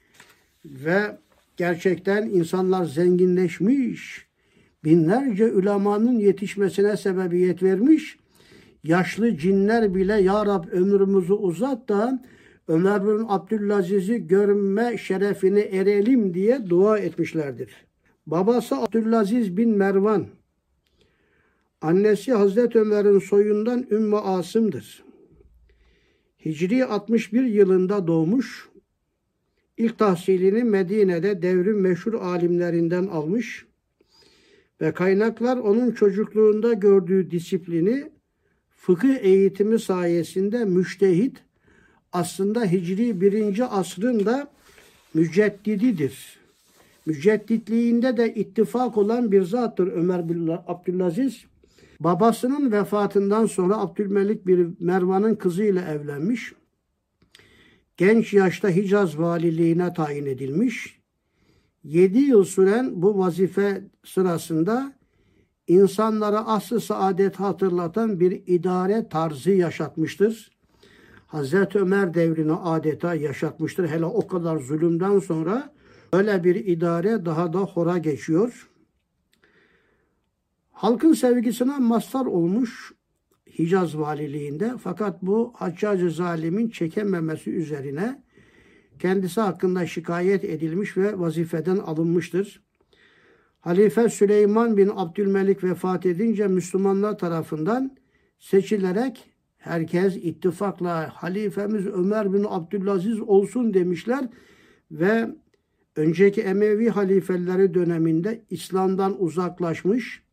ve 0.65 1.19
gerçekten 1.57 2.27
insanlar 2.27 2.85
zenginleşmiş, 2.85 4.27
binlerce 4.85 5.45
ülemanın 5.45 6.19
yetişmesine 6.19 6.97
sebebiyet 6.97 7.63
vermiş. 7.63 8.19
Yaşlı 8.85 9.37
cinler 9.37 9.95
bile 9.95 10.15
Ya 10.23 10.47
Rab 10.47 10.65
ömrümüzü 10.73 11.33
uzat 11.33 11.89
da 11.89 12.23
Ömer 12.69 13.05
bin 13.07 13.25
Abdülaziz'i 13.29 14.27
görme 14.27 14.99
şerefini 14.99 15.61
erelim 15.61 16.35
diye 16.35 16.71
dua 16.71 16.99
etmişlerdir. 16.99 17.71
Babası 18.27 18.77
Abdülaziz 18.77 19.57
bin 19.57 19.71
Mervan, 19.71 20.27
annesi 21.81 22.33
Hazreti 22.33 22.79
Ömer'in 22.79 23.19
soyundan 23.19 23.87
Ümmü 23.91 24.17
Asım'dır. 24.17 25.05
Hicri 26.45 26.85
61 26.85 27.45
yılında 27.45 28.07
doğmuş, 28.07 28.69
ilk 29.77 29.99
tahsilini 29.99 30.65
Medine'de 30.65 31.43
devrim 31.43 31.81
meşhur 31.81 32.15
alimlerinden 32.15 33.07
almış 33.07 33.67
ve 34.81 34.93
kaynaklar 34.93 35.57
onun 35.57 35.91
çocukluğunda 35.91 36.73
gördüğü 36.73 37.31
disiplini 37.31 38.11
fıkıh 38.77 39.17
eğitimi 39.21 39.79
sayesinde 39.81 40.65
müştehit 40.65 41.37
aslında 42.13 42.65
Hicri 42.65 43.21
birinci 43.21 43.65
asrın 43.65 44.27
da 44.27 44.51
müceddididir. 45.15 46.41
Mücedditliğinde 47.07 48.17
de 48.17 48.35
ittifak 48.35 48.97
olan 48.97 49.33
bir 49.33 49.43
zattır 49.43 49.93
Ömer 49.93 50.29
bin 50.29 50.49
Abdülaziz. 50.67 51.50
Babasının 52.01 52.73
vefatından 52.73 53.47
sonra 53.47 53.79
Abdülmelik 53.79 54.47
bir 54.47 54.69
Mervan'ın 54.81 55.35
kızıyla 55.35 55.83
evlenmiş. 55.83 56.53
Genç 57.97 58.33
yaşta 58.33 58.69
Hicaz 58.69 59.19
valiliğine 59.19 59.95
tayin 59.95 60.27
edilmiş. 60.27 61.01
7 61.85 62.19
yıl 62.19 62.45
süren 62.45 63.03
bu 63.03 63.19
vazife 63.19 63.85
sırasında 64.05 64.93
insanlara 65.67 66.47
aslı 66.47 66.81
saadet 66.81 67.37
hatırlatan 67.37 68.21
bir 68.21 68.43
idare 68.47 69.09
tarzı 69.09 69.51
yaşatmıştır. 69.51 70.51
Hazreti 71.27 71.79
Ömer 71.79 72.15
devrini 72.15 72.53
adeta 72.53 73.15
yaşatmıştır. 73.15 73.89
Hele 73.89 74.05
o 74.05 74.27
kadar 74.27 74.57
zulümden 74.57 75.19
sonra 75.19 75.73
öyle 76.13 76.45
bir 76.45 76.55
idare 76.55 77.25
daha 77.25 77.53
da 77.53 77.59
hora 77.59 77.99
geçiyor. 77.99 78.70
Halkın 80.81 81.13
sevgisine 81.13 81.79
mazhar 81.79 82.27
olmuş 82.27 82.93
Hicaz 83.59 83.99
valiliğinde 83.99 84.75
fakat 84.83 85.23
bu 85.23 85.53
Haccacı 85.57 86.11
zalimin 86.11 86.69
çekememesi 86.69 87.51
üzerine 87.51 88.23
kendisi 88.99 89.41
hakkında 89.41 89.87
şikayet 89.87 90.45
edilmiş 90.45 90.97
ve 90.97 91.19
vazifeden 91.19 91.77
alınmıştır. 91.77 92.63
Halife 93.61 94.09
Süleyman 94.09 94.77
bin 94.77 94.91
Abdülmelik 94.95 95.65
vefat 95.65 96.07
edince 96.07 96.49
Müslümanlar 96.49 97.19
tarafından 97.19 97.97
seçilerek 98.39 99.31
herkes 99.59 100.17
ittifakla 100.17 101.11
halifemiz 101.15 101.87
Ömer 101.87 102.33
bin 102.33 102.47
Abdülaziz 102.49 103.21
olsun 103.21 103.75
demişler 103.75 104.29
ve 104.91 105.29
önceki 105.97 106.41
Emevi 106.41 106.89
halifeleri 106.89 107.75
döneminde 107.75 108.45
İslam'dan 108.51 109.23
uzaklaşmış, 109.23 110.30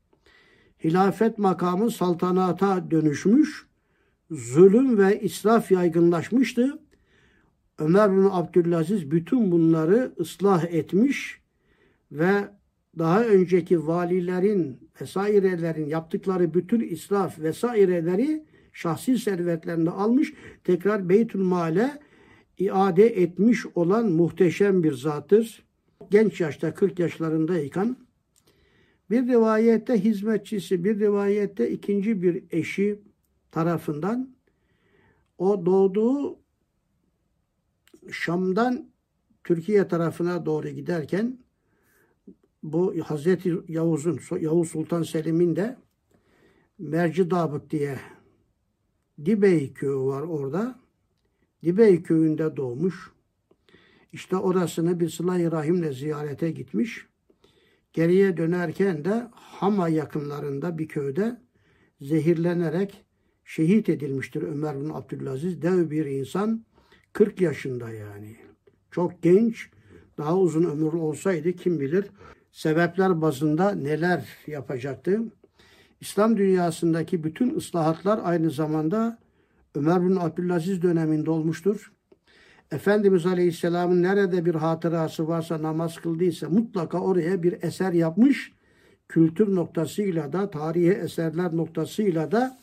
hilafet 0.83 1.37
makamı 1.37 1.91
saltanata 1.91 2.91
dönüşmüş, 2.91 3.67
zulüm 4.31 4.97
ve 4.97 5.21
israf 5.21 5.71
yaygınlaşmıştı. 5.71 6.79
Ömer 7.79 8.11
bin 8.11 8.27
Abdülaziz 8.31 9.11
bütün 9.11 9.51
bunları 9.51 10.13
ıslah 10.19 10.63
etmiş 10.63 11.41
ve 12.11 12.47
daha 12.97 13.23
önceki 13.23 13.87
valilerin 13.87 14.89
vesairelerin 15.01 15.85
yaptıkları 15.85 16.53
bütün 16.53 16.79
israf 16.79 17.39
vesaireleri 17.39 18.45
şahsi 18.73 19.19
servetlerinde 19.19 19.89
almış 19.89 20.33
tekrar 20.63 21.09
Beytül 21.09 21.39
Mal'e 21.39 21.99
iade 22.57 23.21
etmiş 23.21 23.65
olan 23.75 24.11
muhteşem 24.11 24.83
bir 24.83 24.93
zattır. 24.93 25.63
Genç 26.11 26.41
yaşta 26.41 26.73
40 26.73 26.99
yaşlarındayken 26.99 27.95
bir 29.09 29.27
rivayette 29.27 30.03
hizmetçisi, 30.03 30.83
bir 30.83 30.99
rivayette 30.99 31.71
ikinci 31.71 32.21
bir 32.21 32.43
eşi 32.51 33.01
tarafından 33.51 34.35
o 35.37 35.65
doğduğu 35.65 36.39
Şam'dan 38.11 38.89
Türkiye 39.43 39.87
tarafına 39.87 40.45
doğru 40.45 40.69
giderken 40.69 41.39
bu 42.63 42.95
Hazreti 43.03 43.57
Yavuz'un, 43.67 44.19
Yavuz 44.39 44.69
Sultan 44.69 45.03
Selim'in 45.03 45.55
de 45.55 45.77
Merci 46.79 47.31
Dabık 47.31 47.69
diye 47.69 47.99
Dibey 49.25 49.73
köyü 49.73 49.99
var 49.99 50.21
orada. 50.21 50.79
Dibey 51.63 52.03
köyünde 52.03 52.57
doğmuş. 52.57 53.11
İşte 54.13 54.35
orasını 54.35 54.99
bir 54.99 55.09
sıla 55.09 55.51
rahimle 55.51 55.93
ziyarete 55.93 56.51
gitmiş. 56.51 57.07
Geriye 57.97 58.37
dönerken 58.37 59.05
de 59.05 59.27
Hama 59.31 59.89
yakınlarında 59.89 60.77
bir 60.77 60.87
köyde 60.87 61.37
zehirlenerek 62.01 63.05
şehit 63.45 63.89
edilmiştir 63.89 64.41
Ömer 64.41 64.81
bin 64.81 64.89
Abdülaziz. 64.89 65.61
Dev 65.61 65.89
bir 65.89 66.05
insan 66.05 66.65
40 67.13 67.41
yaşında 67.41 67.89
yani. 67.89 68.35
Çok 68.91 69.23
genç, 69.23 69.69
daha 70.17 70.37
uzun 70.37 70.63
ömürlü 70.63 70.97
olsaydı 70.97 71.53
kim 71.53 71.79
bilir 71.79 72.05
sebepler 72.51 73.21
bazında 73.21 73.71
neler 73.71 74.27
yapacaktı. 74.47 75.21
İslam 76.01 76.37
dünyasındaki 76.37 77.23
bütün 77.23 77.55
ıslahatlar 77.55 78.19
aynı 78.23 78.51
zamanda 78.51 79.19
Ömer 79.75 80.01
bin 80.01 80.15
Abdülaziz 80.15 80.81
döneminde 80.81 81.31
olmuştur. 81.31 81.91
Efendimiz 82.71 83.25
Aleyhisselam'ın 83.25 84.03
nerede 84.03 84.45
bir 84.45 84.55
hatırası 84.55 85.27
varsa 85.27 85.61
namaz 85.61 85.95
kıldıysa 85.95 86.49
mutlaka 86.49 86.99
oraya 86.99 87.43
bir 87.43 87.63
eser 87.63 87.93
yapmış. 87.93 88.51
Kültür 89.09 89.55
noktasıyla 89.55 90.33
da 90.33 90.49
tarihi 90.49 90.91
eserler 90.91 91.57
noktasıyla 91.57 92.31
da 92.31 92.59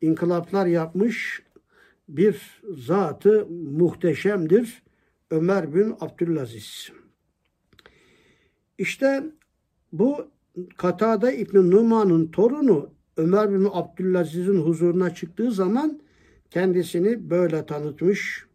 inkılaplar 0.00 0.66
yapmış 0.66 1.42
bir 2.08 2.62
zatı 2.76 3.46
muhteşemdir 3.50 4.82
Ömer 5.30 5.74
bin 5.74 5.94
Abdülaziz. 6.00 6.90
İşte 8.78 9.24
bu 9.92 10.28
Katada 10.76 11.32
İbn 11.32 11.70
Numan'ın 11.70 12.26
torunu 12.26 12.90
Ömer 13.16 13.52
bin 13.52 13.68
Abdülaziz'in 13.72 14.60
huzuruna 14.60 15.14
çıktığı 15.14 15.52
zaman 15.52 16.00
kendisini 16.50 17.30
böyle 17.30 17.66
tanıtmış. 17.66 18.46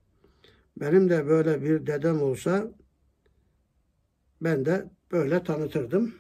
Benim 0.81 1.09
de 1.09 1.27
böyle 1.27 1.61
bir 1.61 1.87
dedem 1.87 2.21
olsa 2.21 2.71
ben 4.41 4.65
de 4.65 4.85
böyle 5.11 5.43
tanıtırdım. 5.43 6.13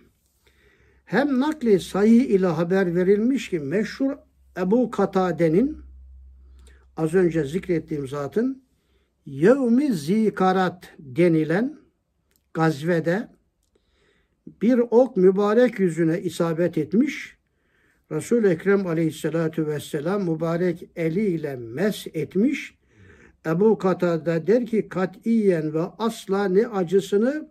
Hem 1.05 1.39
nakli 1.39 1.79
sayı 1.79 2.23
ile 2.23 2.47
haber 2.47 2.95
verilmiş 2.95 3.49
ki 3.49 3.59
meşhur 3.59 4.11
Ebu 4.57 4.91
Katade'nin 4.91 5.77
az 6.97 7.13
önce 7.13 7.43
zikrettiğim 7.43 8.07
zatın 8.07 8.63
Yevmi 9.25 9.93
Zikarat 9.93 10.93
denilen 10.99 11.79
gazvede 12.53 13.29
bir 14.61 14.79
ok 14.79 15.17
mübarek 15.17 15.79
yüzüne 15.79 16.21
isabet 16.21 16.77
etmiş. 16.77 17.37
Resul-i 18.11 18.47
Ekrem 18.47 18.87
aleyhissalatu 18.87 19.67
vesselam 19.67 20.23
mübarek 20.23 20.89
eliyle 20.95 21.55
mes 21.55 22.07
etmiş. 22.13 22.80
Ebu 23.45 23.77
Katada 23.77 24.47
der 24.47 24.65
ki 24.65 24.89
katiyen 24.89 25.73
ve 25.73 25.81
asla 25.81 26.45
ne 26.45 26.67
acısını 26.67 27.49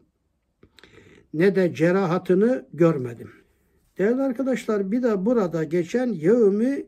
ne 1.34 1.54
de 1.54 1.74
cerahatını 1.74 2.66
görmedim. 2.72 3.30
Değerli 3.98 4.22
arkadaşlar 4.22 4.92
bir 4.92 5.02
de 5.02 5.26
burada 5.26 5.64
geçen 5.64 6.06
yevmi 6.06 6.86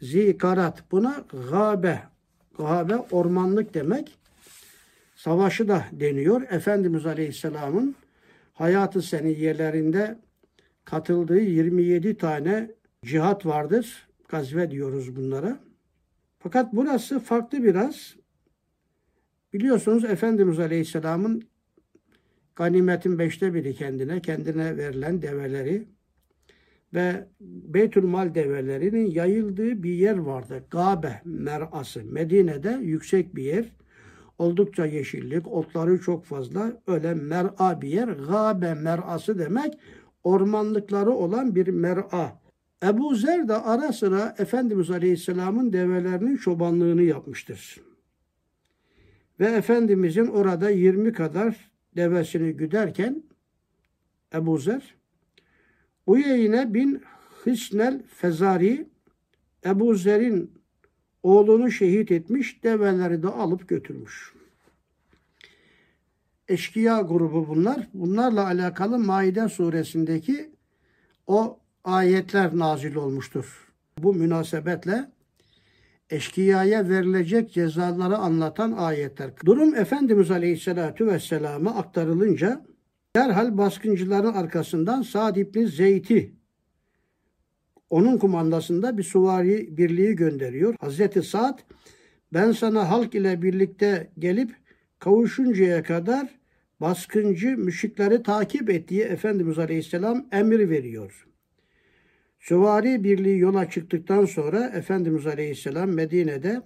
zikarat 0.00 0.92
buna 0.92 1.24
gabe 1.50 2.02
gabe 2.58 2.96
ormanlık 2.96 3.74
demek. 3.74 4.18
Savaşı 5.14 5.68
da 5.68 5.84
deniyor. 5.92 6.42
Efendimiz 6.50 7.06
Aleyhisselam'ın 7.06 7.94
hayatı 8.52 9.02
seniyelerinde 9.02 10.18
katıldığı 10.84 11.40
27 11.40 12.16
tane 12.16 12.70
cihat 13.04 13.46
vardır. 13.46 14.08
Gazve 14.28 14.70
diyoruz 14.70 15.16
bunlara. 15.16 15.58
Fakat 16.42 16.72
burası 16.72 17.20
farklı 17.20 17.62
biraz. 17.62 18.16
Biliyorsunuz 19.52 20.04
Efendimiz 20.04 20.58
Aleyhisselam'ın 20.58 21.42
ganimetin 22.56 23.18
beşte 23.18 23.54
biri 23.54 23.74
kendine, 23.74 24.20
kendine 24.22 24.76
verilen 24.76 25.22
develeri 25.22 25.88
ve 26.94 27.28
Beytülmal 27.40 28.34
develerinin 28.34 29.10
yayıldığı 29.10 29.82
bir 29.82 29.92
yer 29.92 30.18
vardı. 30.18 30.64
Gabe 30.70 31.20
merası. 31.24 32.04
Medine'de 32.04 32.78
yüksek 32.82 33.36
bir 33.36 33.42
yer. 33.42 33.72
Oldukça 34.38 34.86
yeşillik, 34.86 35.48
otları 35.48 36.00
çok 36.00 36.24
fazla. 36.24 36.82
Öyle 36.86 37.14
mer'a 37.14 37.80
bir 37.82 37.88
yer. 37.88 38.08
Gabe 38.08 38.74
merası 38.74 39.38
demek 39.38 39.78
ormanlıkları 40.24 41.10
olan 41.10 41.54
bir 41.54 41.68
mer'a. 41.68 42.41
Ebu 42.82 43.14
Zer 43.14 43.48
de 43.48 43.54
ara 43.54 43.92
sıra 43.92 44.34
Efendimiz 44.38 44.90
Aleyhisselam'ın 44.90 45.72
develerinin 45.72 46.36
çobanlığını 46.36 47.02
yapmıştır. 47.02 47.80
Ve 49.40 49.46
Efendimizin 49.46 50.26
orada 50.26 50.70
20 50.70 51.12
kadar 51.12 51.70
devesini 51.96 52.52
güderken 52.52 53.22
Ebu 54.34 54.58
Zer 54.58 54.94
Uyeyne 56.06 56.74
bin 56.74 57.02
Hisnel 57.46 58.02
Fezari 58.02 58.86
Ebu 59.66 59.94
Zer'in 59.94 60.50
oğlunu 61.22 61.70
şehit 61.70 62.10
etmiş, 62.10 62.64
develeri 62.64 63.22
de 63.22 63.28
alıp 63.28 63.68
götürmüş. 63.68 64.32
Eşkıya 66.48 67.00
grubu 67.00 67.48
bunlar. 67.48 67.88
Bunlarla 67.94 68.46
alakalı 68.46 68.98
Maide 68.98 69.48
suresindeki 69.48 70.50
o 71.26 71.58
ayetler 71.84 72.58
nazil 72.58 72.94
olmuştur. 72.94 73.72
Bu 73.98 74.14
münasebetle 74.14 75.10
eşkıyaya 76.10 76.88
verilecek 76.88 77.52
cezaları 77.52 78.16
anlatan 78.16 78.72
ayetler. 78.72 79.30
Durum 79.44 79.74
Efendimiz 79.74 80.30
Aleyhisselatü 80.30 81.06
Vesselam'a 81.06 81.74
aktarılınca 81.74 82.66
derhal 83.16 83.58
baskıncıların 83.58 84.32
arkasından 84.32 85.02
Sa'd 85.02 85.36
İbni 85.36 85.68
Zeyt'i 85.68 86.32
onun 87.90 88.18
kumandasında 88.18 88.98
bir 88.98 89.02
suvari 89.02 89.76
birliği 89.76 90.16
gönderiyor. 90.16 90.74
Hazreti 90.80 91.22
Sa'd 91.22 91.58
ben 92.32 92.52
sana 92.52 92.90
halk 92.90 93.14
ile 93.14 93.42
birlikte 93.42 94.10
gelip 94.18 94.50
kavuşuncaya 94.98 95.82
kadar 95.82 96.28
baskıncı 96.80 97.58
müşrikleri 97.58 98.22
takip 98.22 98.70
et 98.70 98.88
diye 98.88 99.04
Efendimiz 99.04 99.58
Aleyhisselam 99.58 100.26
emir 100.32 100.70
veriyor. 100.70 101.26
Süvari 102.42 103.04
birliği 103.04 103.38
yola 103.38 103.70
çıktıktan 103.70 104.24
sonra 104.24 104.66
Efendimiz 104.66 105.26
Aleyhisselam 105.26 105.90
Medine'de 105.90 106.62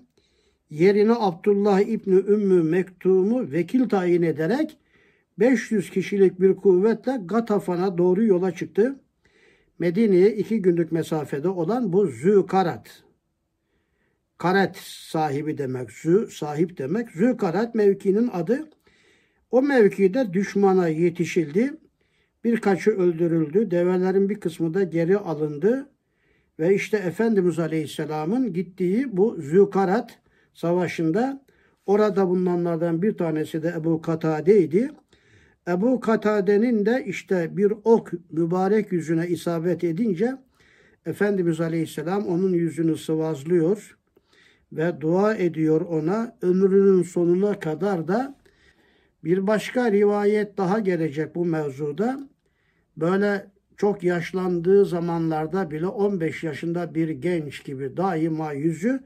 yerine 0.71 1.13
Abdullah 1.19 1.81
İbni 1.81 2.15
Ümmü 2.15 2.63
Mektum'u 2.63 3.53
vekil 3.53 3.89
tayin 3.89 4.23
ederek 4.23 4.79
500 5.39 5.91
kişilik 5.91 6.41
bir 6.41 6.57
kuvvetle 6.57 7.21
Gatafan'a 7.25 7.99
doğru 7.99 8.25
yola 8.25 8.55
çıktı. 8.55 9.01
Medine'ye 9.79 10.37
iki 10.37 10.63
günlük 10.63 10.93
mesafede 10.93 11.49
olan 11.49 11.93
bu 11.93 12.07
Zükarat. 12.07 13.03
Karet 14.39 14.77
sahibi 14.77 15.59
demek, 15.59 15.93
Zü 15.93 16.29
sahip 16.31 16.79
demek. 16.79 17.11
Zükarat 17.11 17.75
mevkinin 17.75 18.29
adı. 18.33 18.71
O 19.51 19.63
mevkide 19.63 20.33
düşmana 20.33 20.89
yetişildi. 20.89 21.75
Birkaçı 22.47 22.91
öldürüldü. 22.91 23.71
Develerin 23.71 24.29
bir 24.29 24.41
kısmı 24.41 24.75
da 24.75 24.83
geri 24.83 25.19
alındı. 25.19 25.89
Ve 26.59 26.75
işte 26.75 26.97
Efendimiz 26.97 27.59
Aleyhisselam'ın 27.59 28.53
gittiği 28.53 29.17
bu 29.17 29.37
Zükarat 29.41 30.19
savaşında 30.55 31.45
orada 31.87 32.29
bulunanlardan 32.29 33.03
bir 33.03 33.17
tanesi 33.17 33.63
de 33.63 33.75
Ebu 33.77 34.01
Katade'ydi. 34.03 34.91
Ebu 35.69 36.01
Katade'nin 36.01 36.87
de 36.87 37.05
işte 37.07 37.57
bir 37.57 37.73
ok 37.85 38.13
mübarek 38.31 38.93
yüzüne 38.93 39.29
isabet 39.29 39.85
edince 39.85 40.37
Efendimiz 41.07 41.61
Aleyhisselam 41.61 42.27
onun 42.27 42.53
yüzünü 42.53 42.97
sıvazlıyor 42.97 43.99
ve 44.73 45.01
dua 45.01 45.35
ediyor 45.35 45.81
ona 45.81 46.37
ömrünün 46.43 47.03
sonuna 47.03 47.61
kadar 47.61 48.09
da 48.09 48.37
bir 49.25 49.47
başka 49.47 49.93
rivayet 49.93 50.59
daha 50.59 50.79
gelecek 50.79 51.35
bu 51.35 51.45
mevzuda. 51.45 52.36
Böyle 52.97 53.47
çok 53.77 54.03
yaşlandığı 54.03 54.85
zamanlarda 54.85 55.71
bile 55.71 55.87
15 55.87 56.45
yaşında 56.45 56.95
bir 56.95 57.09
genç 57.09 57.65
gibi 57.65 57.97
daima 57.97 58.53
yüzü 58.53 59.01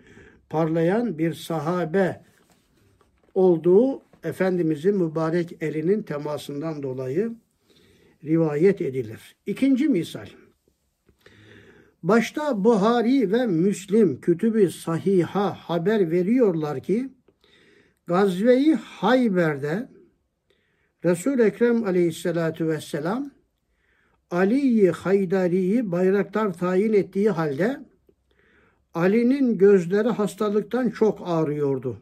parlayan 0.51 1.19
bir 1.19 1.35
sahabe 1.35 2.25
olduğu 3.35 4.03
Efendimizin 4.25 4.97
mübarek 4.97 5.63
elinin 5.63 6.03
temasından 6.03 6.83
dolayı 6.83 7.33
rivayet 8.25 8.81
edilir. 8.81 9.37
İkinci 9.47 9.89
misal. 9.89 10.27
Başta 12.03 12.65
Buhari 12.65 13.33
ve 13.33 13.47
Müslim 13.47 14.21
kütübü 14.21 14.71
sahiha 14.71 15.55
haber 15.55 16.11
veriyorlar 16.11 16.81
ki 16.81 17.09
Gazve-i 18.07 18.75
Hayber'de 18.75 19.89
resul 21.05 21.39
Ekrem 21.39 21.85
aleyhissalatu 21.85 22.69
vesselam 22.69 23.31
Ali'yi 24.31 24.91
Haydari'yi 24.91 25.93
bayraktar 25.93 26.53
tayin 26.53 26.93
ettiği 26.93 27.31
halde 27.31 27.81
Ali'nin 28.95 29.59
gözleri 29.59 30.09
hastalıktan 30.09 30.91
çok 30.91 31.23
ağrıyordu. 31.25 31.97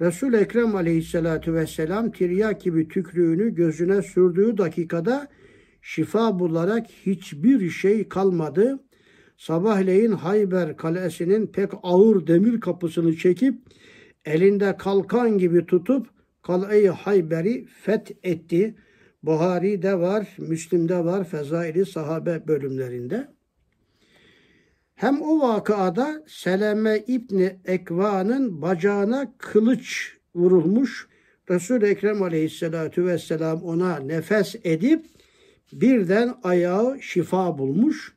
resul 0.00 0.32
Ekrem 0.32 0.76
aleyhissalatu 0.76 1.54
vesselam 1.54 2.12
tiryak 2.12 2.60
gibi 2.60 2.88
tükrüğünü 2.88 3.54
gözüne 3.54 4.02
sürdüğü 4.02 4.58
dakikada 4.58 5.28
şifa 5.82 6.38
bularak 6.38 6.86
hiçbir 7.06 7.70
şey 7.70 8.08
kalmadı. 8.08 8.78
Sabahleyin 9.36 10.12
Hayber 10.12 10.76
kalesinin 10.76 11.46
pek 11.46 11.70
ağır 11.82 12.26
demir 12.26 12.60
kapısını 12.60 13.16
çekip 13.16 13.54
elinde 14.24 14.76
kalkan 14.76 15.38
gibi 15.38 15.66
tutup 15.66 16.06
Kale-i 16.42 16.88
Hayber'i 16.88 17.66
fethetti. 17.66 18.74
Buhari'de 19.22 19.98
var, 19.98 20.28
Müslim'de 20.38 21.04
var, 21.04 21.24
Fezaili 21.24 21.86
Sahabe 21.86 22.48
bölümlerinde. 22.48 23.28
Hem 24.94 25.22
o 25.22 25.40
vakıada 25.40 26.24
Seleme 26.26 27.04
İbni 27.06 27.58
Ekva'nın 27.64 28.62
bacağına 28.62 29.34
kılıç 29.38 30.16
vurulmuş. 30.34 31.08
Resul-i 31.50 31.86
Ekrem 31.86 32.22
Aleyhisselatü 32.22 33.06
Vesselam 33.06 33.62
ona 33.62 33.96
nefes 33.96 34.56
edip 34.64 35.06
birden 35.72 36.34
ayağı 36.42 37.02
şifa 37.02 37.58
bulmuş. 37.58 38.14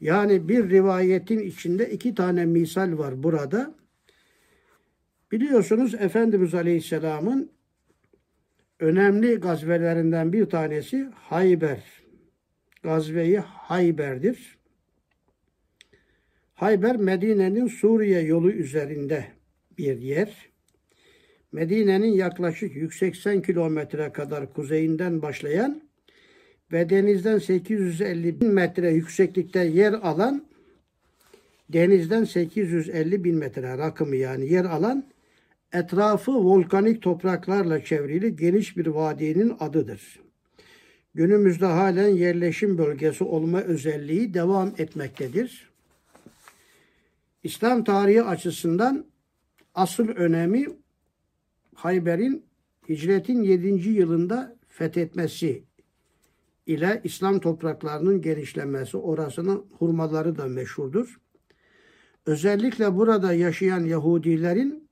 Yani 0.00 0.48
bir 0.48 0.70
rivayetin 0.70 1.38
içinde 1.38 1.90
iki 1.90 2.14
tane 2.14 2.44
misal 2.44 2.98
var 2.98 3.22
burada. 3.22 3.74
Biliyorsunuz 5.32 5.94
Efendimiz 5.94 6.54
Aleyhisselam'ın 6.54 7.51
önemli 8.82 9.34
gazvelerinden 9.34 10.32
bir 10.32 10.46
tanesi 10.46 11.08
Hayber. 11.14 11.82
Gazveyi 12.82 13.38
Hayber'dir. 13.38 14.58
Hayber 16.54 16.96
Medine'nin 16.96 17.66
Suriye 17.66 18.20
yolu 18.20 18.50
üzerinde 18.50 19.24
bir 19.78 19.98
yer. 19.98 20.50
Medine'nin 21.52 22.12
yaklaşık 22.12 22.76
180 22.76 23.42
kilometre 23.42 24.12
kadar 24.12 24.52
kuzeyinden 24.52 25.22
başlayan 25.22 25.82
ve 26.72 26.90
denizden 26.90 27.38
850 27.38 28.40
bin 28.40 28.48
metre 28.48 28.90
yükseklikte 28.90 29.60
yer 29.60 29.92
alan 29.92 30.46
denizden 31.68 32.24
850 32.24 33.24
bin 33.24 33.36
metre 33.36 33.78
rakımı 33.78 34.16
yani 34.16 34.52
yer 34.52 34.64
alan 34.64 35.11
etrafı 35.72 36.32
volkanik 36.32 37.02
topraklarla 37.02 37.84
çevrili 37.84 38.36
geniş 38.36 38.76
bir 38.76 38.86
vadinin 38.86 39.56
adıdır. 39.60 40.20
Günümüzde 41.14 41.66
halen 41.66 42.08
yerleşim 42.08 42.78
bölgesi 42.78 43.24
olma 43.24 43.60
özelliği 43.60 44.34
devam 44.34 44.72
etmektedir. 44.78 45.70
İslam 47.42 47.84
tarihi 47.84 48.22
açısından 48.22 49.06
asıl 49.74 50.08
önemi 50.08 50.66
Hayber'in 51.74 52.44
hicretin 52.88 53.42
7. 53.42 53.88
yılında 53.88 54.56
fethetmesi 54.68 55.64
ile 56.66 57.00
İslam 57.04 57.40
topraklarının 57.40 58.20
genişlemesi, 58.20 58.96
orasının 58.96 59.66
hurmaları 59.78 60.38
da 60.38 60.46
meşhurdur. 60.46 61.20
Özellikle 62.26 62.96
burada 62.96 63.32
yaşayan 63.32 63.84
Yahudilerin 63.84 64.88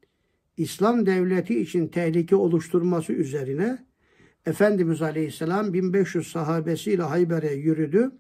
İslam 0.61 1.07
devleti 1.07 1.61
için 1.61 1.89
tehlike 1.89 2.37
oluşturması 2.37 3.13
üzerine 3.13 3.79
Efendimiz 4.47 5.03
Aleyhisselam 5.03 5.73
1500 5.73 6.27
sahabesiyle 6.33 7.03
Hayber'e 7.03 7.55
yürüdü 7.55 8.11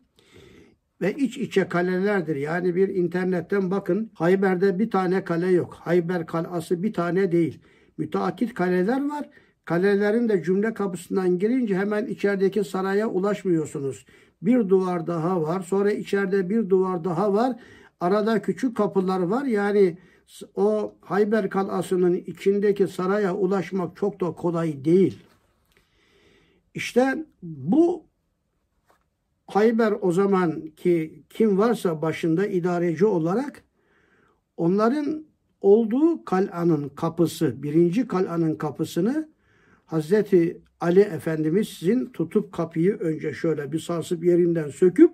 ve 1.00 1.14
iç 1.14 1.38
içe 1.38 1.68
kalelerdir. 1.68 2.36
Yani 2.36 2.74
bir 2.74 2.88
internetten 2.88 3.70
bakın 3.70 4.10
Hayber'de 4.14 4.78
bir 4.78 4.90
tane 4.90 5.24
kale 5.24 5.46
yok. 5.46 5.74
Hayber 5.74 6.26
kalası 6.26 6.82
bir 6.82 6.92
tane 6.92 7.32
değil. 7.32 7.60
Müteakit 7.98 8.54
kaleler 8.54 9.08
var. 9.08 9.30
Kalelerin 9.64 10.28
de 10.28 10.42
cümle 10.42 10.74
kapısından 10.74 11.38
girince 11.38 11.76
hemen 11.76 12.06
içerideki 12.06 12.64
saraya 12.64 13.08
ulaşmıyorsunuz. 13.08 14.06
Bir 14.42 14.68
duvar 14.68 15.06
daha 15.06 15.42
var. 15.42 15.60
Sonra 15.60 15.90
içeride 15.90 16.50
bir 16.50 16.70
duvar 16.70 17.04
daha 17.04 17.32
var. 17.32 17.56
Arada 18.00 18.42
küçük 18.42 18.76
kapılar 18.76 19.20
var. 19.20 19.44
Yani 19.44 19.98
o 20.54 20.94
Hayber 21.00 21.50
kalasının 21.50 22.14
içindeki 22.14 22.88
saraya 22.88 23.36
ulaşmak 23.36 23.96
çok 23.96 24.20
da 24.20 24.32
kolay 24.32 24.84
değil. 24.84 25.18
İşte 26.74 27.26
bu 27.42 28.06
Hayber 29.46 29.94
o 30.00 30.12
zaman 30.12 30.60
ki 30.60 31.24
kim 31.30 31.58
varsa 31.58 32.02
başında 32.02 32.46
idareci 32.46 33.06
olarak 33.06 33.64
onların 34.56 35.24
olduğu 35.60 36.24
kalanın 36.24 36.88
kapısı, 36.88 37.62
birinci 37.62 38.08
kalanın 38.08 38.54
kapısını 38.54 39.28
Hazreti 39.86 40.62
Ali 40.80 41.00
Efendimiz 41.00 41.68
sizin 41.68 42.06
tutup 42.06 42.52
kapıyı 42.52 42.96
önce 42.96 43.34
şöyle 43.34 43.72
bir 43.72 43.78
sarsıp 43.78 44.24
yerinden 44.24 44.68
söküp 44.68 45.12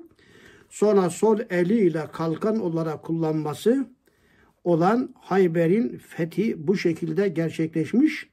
sonra 0.68 1.10
sol 1.10 1.38
eliyle 1.50 2.06
kalkan 2.12 2.60
olarak 2.60 3.02
kullanması 3.02 3.86
olan 4.66 5.14
Hayber'in 5.20 5.98
fethi 5.98 6.66
bu 6.66 6.76
şekilde 6.76 7.28
gerçekleşmiş 7.28 8.28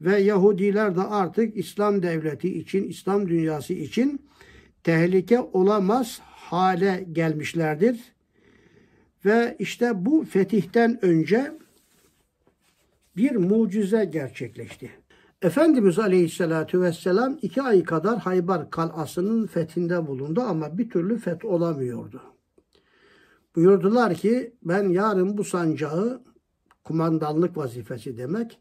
ve 0.00 0.18
Yahudiler 0.20 0.96
de 0.96 1.00
artık 1.00 1.56
İslam 1.56 2.02
devleti 2.02 2.58
için, 2.58 2.88
İslam 2.88 3.28
dünyası 3.28 3.72
için 3.72 4.22
tehlike 4.84 5.40
olamaz 5.40 6.20
hale 6.22 7.06
gelmişlerdir. 7.12 8.00
Ve 9.24 9.56
işte 9.58 9.92
bu 9.94 10.24
fetihten 10.24 11.04
önce 11.04 11.52
bir 13.16 13.36
mucize 13.36 14.04
gerçekleşti. 14.04 14.90
Efendimiz 15.42 15.98
Aleyhisselatü 15.98 16.80
Vesselam 16.80 17.38
iki 17.42 17.62
ay 17.62 17.82
kadar 17.82 18.18
Hayber 18.18 18.70
kalasının 18.70 19.46
fethinde 19.46 20.06
bulundu 20.06 20.40
ama 20.40 20.78
bir 20.78 20.90
türlü 20.90 21.18
feth 21.18 21.44
olamıyordu. 21.44 22.22
Buyurdular 23.54 24.14
ki 24.14 24.54
ben 24.62 24.88
yarın 24.88 25.38
bu 25.38 25.44
sancağı 25.44 26.22
kumandanlık 26.84 27.56
vazifesi 27.56 28.18
demek 28.18 28.60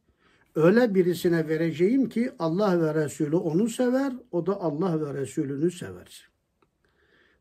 öyle 0.56 0.96
birisine 0.96 1.48
vereceğim 1.48 2.10
ki 2.10 2.32
Allah 2.40 2.82
ve 2.82 3.04
Resulü 3.04 3.36
onu 3.36 3.70
sever, 3.70 4.14
o 4.32 4.46
da 4.46 4.62
Allah 4.62 5.02
ve 5.02 5.22
Resulünü 5.22 5.72
sever. 5.72 6.30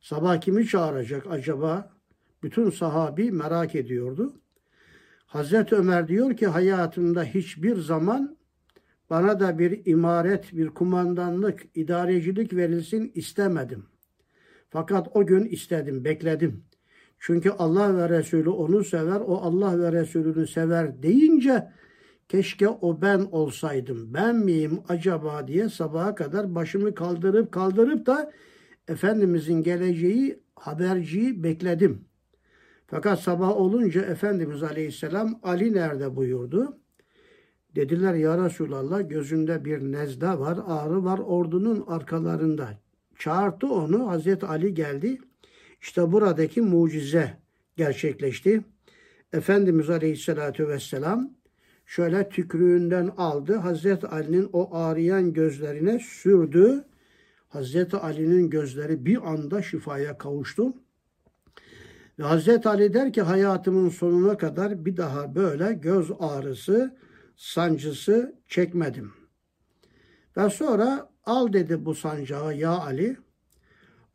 Sabah 0.00 0.40
kimi 0.40 0.66
çağıracak 0.66 1.26
acaba? 1.30 1.92
Bütün 2.42 2.70
sahabi 2.70 3.32
merak 3.32 3.74
ediyordu. 3.74 4.32
Hazreti 5.26 5.74
Ömer 5.74 6.08
diyor 6.08 6.37
ki 6.37 6.46
hayatımda 6.46 7.24
hiçbir 7.24 7.76
zaman 7.76 8.37
bana 9.11 9.40
da 9.40 9.58
bir 9.58 9.87
imaret, 9.87 10.56
bir 10.56 10.68
kumandanlık, 10.68 11.66
idarecilik 11.74 12.54
verilsin 12.54 13.12
istemedim. 13.14 13.87
Fakat 14.70 15.16
o 15.16 15.26
gün 15.26 15.44
istedim, 15.44 16.04
bekledim. 16.04 16.64
Çünkü 17.20 17.50
Allah 17.50 17.96
ve 17.96 18.09
Resulü 18.09 18.48
onu 18.48 18.85
sever, 18.85 19.20
o 19.20 19.37
Allah 19.37 19.81
ve 19.81 19.92
Resulünü 19.92 20.46
sever 20.46 21.02
deyince 21.02 21.68
keşke 22.28 22.68
o 22.68 23.02
ben 23.02 23.18
olsaydım, 23.18 24.14
ben 24.14 24.37
miyim 24.37 24.81
acaba 24.88 25.48
diye 25.48 25.68
sabaha 25.68 26.14
kadar 26.14 26.54
başımı 26.54 26.94
kaldırıp 26.94 27.52
kaldırıp 27.52 28.07
da 28.07 28.33
Efendimizin 28.88 29.62
geleceği 29.62 30.42
haberciyi 30.57 31.42
bekledim. 31.42 32.04
Fakat 32.87 33.20
sabah 33.20 33.57
olunca 33.57 34.02
Efendimiz 34.02 34.62
Aleyhisselam 34.62 35.40
Ali 35.42 35.72
nerede 35.72 36.16
buyurdu? 36.16 36.78
Dediler 37.76 38.14
ya 38.14 38.44
Resulallah 38.44 39.09
gözünde 39.09 39.64
bir 39.64 39.81
nezle 39.81 40.26
var, 40.26 40.59
ağrı 40.66 41.04
var 41.04 41.18
ordunun 41.18 41.85
arkalarında. 41.87 42.68
Çağırdı 43.18 43.66
onu 43.66 44.09
Hazreti 44.09 44.46
Ali 44.46 44.74
geldi. 44.74 45.18
İşte 45.81 46.12
buradaki 46.12 46.61
mucize 46.61 47.37
gerçekleşti. 47.77 48.64
Efendimiz 49.33 49.91
Aleyhisselatü 49.91 50.69
Vesselam 50.69 51.31
şöyle 51.87 52.29
tükrüğünden 52.29 53.11
aldı. 53.17 53.57
Hazreti 53.57 54.07
Ali'nin 54.07 54.51
o 54.53 54.77
ağrıyan 54.77 55.33
gözlerine 55.33 55.99
sürdü. 55.99 56.85
Hazreti 57.49 57.97
Ali'nin 57.97 58.51
gözleri 58.51 59.07
bir 59.07 59.33
anda 59.33 59.62
şifaya 59.62 60.19
kavuştu. 60.19 60.75
Ve 62.19 62.23
Hazreti 62.23 62.69
Ali 62.69 62.95
der 62.95 63.12
ki 63.12 63.23
hayatımın 63.23 63.88
sonuna 63.88 64.37
kadar 64.37 64.85
bir 64.85 64.97
daha 64.97 65.35
böyle 65.35 65.73
göz 65.73 66.11
ağrısı, 66.19 66.97
sancısı 67.37 68.35
çekmedim. 68.49 69.12
Ve 70.37 70.51
sonra 70.51 71.11
al 71.25 71.53
dedi 71.53 71.85
bu 71.85 71.95
sancağı 71.95 72.57
ya 72.57 72.71
Ali. 72.71 73.17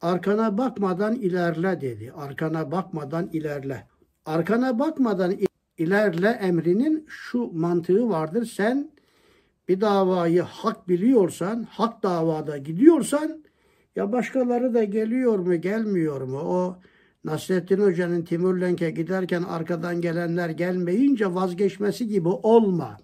Arkana 0.04 0.58
bakmadan 0.58 1.16
ilerle 1.16 1.82
dedi. 1.82 2.12
Arkana 2.18 2.72
bakmadan 2.72 3.30
ilerle. 3.34 3.88
Arkana 4.26 4.80
bakmadan 4.80 5.36
ilerle 5.78 6.28
emrinin 6.28 7.06
şu 7.08 7.52
mantığı 7.54 8.10
vardır. 8.10 8.46
Sen 8.46 8.92
bir 9.68 9.82
davayı 9.82 10.42
hak 10.42 10.90
biliyorsan, 10.90 11.68
hak 11.70 12.04
davada 12.04 12.58
gidiyorsan 12.58 13.44
ya 13.96 14.12
başkaları 14.12 14.74
da 14.74 14.84
geliyor 14.84 15.40
mu 15.40 15.56
gelmiyor 15.56 16.22
mu? 16.22 16.40
O 16.40 16.78
Nasrettin 17.24 17.80
Hoca'nın 17.80 18.22
Timurlenk'e 18.22 18.92
giderken 18.92 19.44
arkadan 19.44 20.02
gelenler 20.02 20.50
gelmeyince 20.50 21.34
vazgeçmesi 21.34 22.08
gibi 22.08 22.30
olma. 22.30 22.98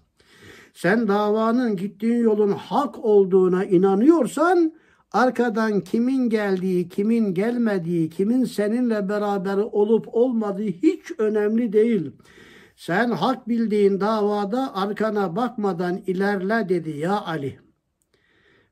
Sen 0.74 1.08
davanın 1.08 1.76
gittiğin 1.76 2.22
yolun 2.22 2.52
hak 2.52 3.04
olduğuna 3.04 3.64
inanıyorsan 3.64 4.79
arkadan 5.12 5.80
kimin 5.80 6.28
geldiği, 6.28 6.88
kimin 6.88 7.34
gelmediği, 7.34 8.10
kimin 8.10 8.44
seninle 8.44 9.08
beraber 9.08 9.56
olup 9.56 10.14
olmadığı 10.14 10.62
hiç 10.62 11.12
önemli 11.18 11.72
değil. 11.72 12.12
Sen 12.76 13.10
hak 13.10 13.48
bildiğin 13.48 14.00
davada 14.00 14.74
arkana 14.74 15.36
bakmadan 15.36 16.02
ilerle 16.06 16.68
dedi 16.68 16.90
ya 16.90 17.20
Ali. 17.20 17.58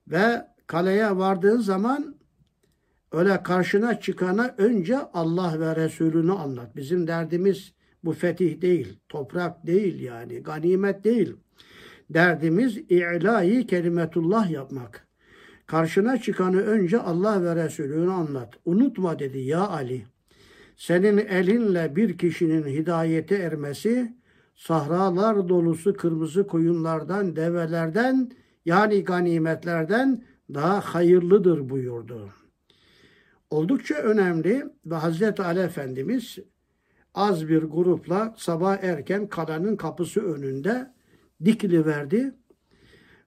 Ve 0.06 0.46
kaleye 0.66 1.16
vardığın 1.16 1.60
zaman 1.60 2.16
öyle 3.12 3.42
karşına 3.42 4.00
çıkana 4.00 4.54
önce 4.58 4.98
Allah 4.98 5.60
ve 5.60 5.76
Resulünü 5.76 6.32
anlat. 6.32 6.76
Bizim 6.76 7.06
derdimiz 7.06 7.72
bu 8.04 8.12
fetih 8.12 8.60
değil, 8.60 9.00
toprak 9.08 9.66
değil 9.66 10.00
yani, 10.00 10.42
ganimet 10.42 11.04
değil. 11.04 11.36
Derdimiz 12.10 12.76
i'lâi 12.76 13.66
kelimetullah 13.66 14.50
yapmak. 14.50 15.07
Karşına 15.68 16.20
çıkanı 16.20 16.60
önce 16.60 16.98
Allah 16.98 17.44
ve 17.44 17.64
Resulünü 17.64 18.10
anlat. 18.10 18.54
Unutma 18.64 19.18
dedi 19.18 19.38
ya 19.38 19.68
Ali. 19.68 20.06
Senin 20.76 21.18
elinle 21.18 21.96
bir 21.96 22.18
kişinin 22.18 22.66
hidayete 22.66 23.34
ermesi, 23.34 24.16
sahralar 24.56 25.48
dolusu 25.48 25.94
kırmızı 25.94 26.46
koyunlardan, 26.46 27.36
develerden 27.36 28.30
yani 28.64 29.04
ganimetlerden 29.04 30.24
daha 30.54 30.80
hayırlıdır 30.80 31.68
buyurdu. 31.68 32.28
Oldukça 33.50 33.94
önemli 33.94 34.64
ve 34.86 34.94
Hazreti 34.94 35.42
Ali 35.42 35.60
Efendimiz 35.60 36.38
az 37.14 37.48
bir 37.48 37.62
grupla 37.62 38.34
sabah 38.36 38.78
erken 38.82 39.26
kalanın 39.26 39.76
kapısı 39.76 40.20
önünde 40.20 40.92
dikili 41.44 41.86
verdi. 41.86 42.34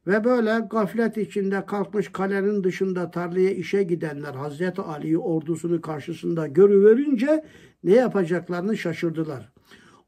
Ve 0.07 0.23
böyle 0.23 0.67
gaflet 0.69 1.17
içinde 1.17 1.65
kalkmış 1.65 2.11
kalenin 2.11 2.63
dışında 2.63 3.11
tarlaya 3.11 3.51
işe 3.51 3.83
gidenler 3.83 4.33
Hazreti 4.33 4.81
Ali'yi 4.81 5.17
ordusunu 5.17 5.81
karşısında 5.81 6.47
görüverince 6.47 7.45
ne 7.83 7.91
yapacaklarını 7.91 8.77
şaşırdılar. 8.77 9.51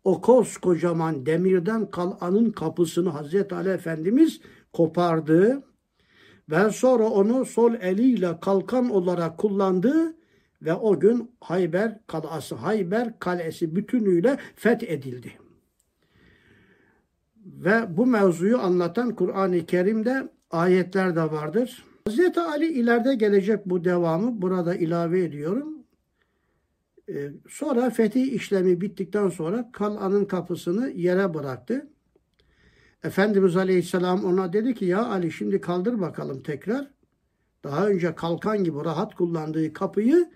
O 0.04 0.22
koskocaman 0.22 1.26
demirden 1.26 1.90
kalanın 1.90 2.52
kapısını 2.52 3.10
Hazreti 3.10 3.56
Ali 3.56 3.70
Efendimiz 3.70 4.42
kopardı 4.74 5.64
ve 6.50 6.70
sonra 6.70 7.04
onu 7.04 7.46
sol 7.46 7.74
eliyle 7.74 8.40
kalkan 8.42 8.90
olarak 8.90 9.38
kullandı 9.38 10.16
ve 10.62 10.74
o 10.74 11.00
gün 11.00 11.32
Hayber 11.42 12.00
kalası, 12.08 12.56
Hayber 12.56 13.20
kalesi 13.20 13.76
bütünüyle 13.76 14.38
fethedildi. 14.56 15.43
Ve 17.46 17.98
bu 17.98 18.06
mevzuyu 18.06 18.58
anlatan 18.58 19.16
Kur'an-ı 19.16 19.66
Kerim'de 19.66 20.30
ayetler 20.52 21.16
de 21.16 21.22
vardır. 21.22 21.86
Hz. 22.10 22.38
Ali 22.38 22.68
ileride 22.68 23.16
gelecek 23.16 23.66
bu 23.66 23.84
devamı 23.84 24.42
burada 24.42 24.76
ilave 24.76 25.24
ediyorum. 25.24 25.74
Ee, 27.10 27.32
sonra 27.50 27.90
fetih 27.90 28.34
işlemi 28.34 28.82
bittikten 28.82 29.30
sonra 29.30 29.70
Kal'anın 29.74 30.26
kapısını 30.26 30.90
yere 30.90 31.34
bıraktı. 31.34 31.88
Efendimiz 33.04 33.58
Aleyhisselam 33.58 34.26
ona 34.26 34.54
dedi 34.54 34.76
ki 34.76 34.86
ya 34.86 35.06
Ali 35.06 35.32
şimdi 35.32 35.62
kaldır 35.62 36.00
bakalım 36.00 36.44
tekrar. 36.44 36.88
Daha 37.64 37.88
önce 37.88 38.16
kalkan 38.16 38.64
gibi 38.64 38.78
rahat 38.86 39.16
kullandığı 39.16 39.74
kapıyı 39.74 40.30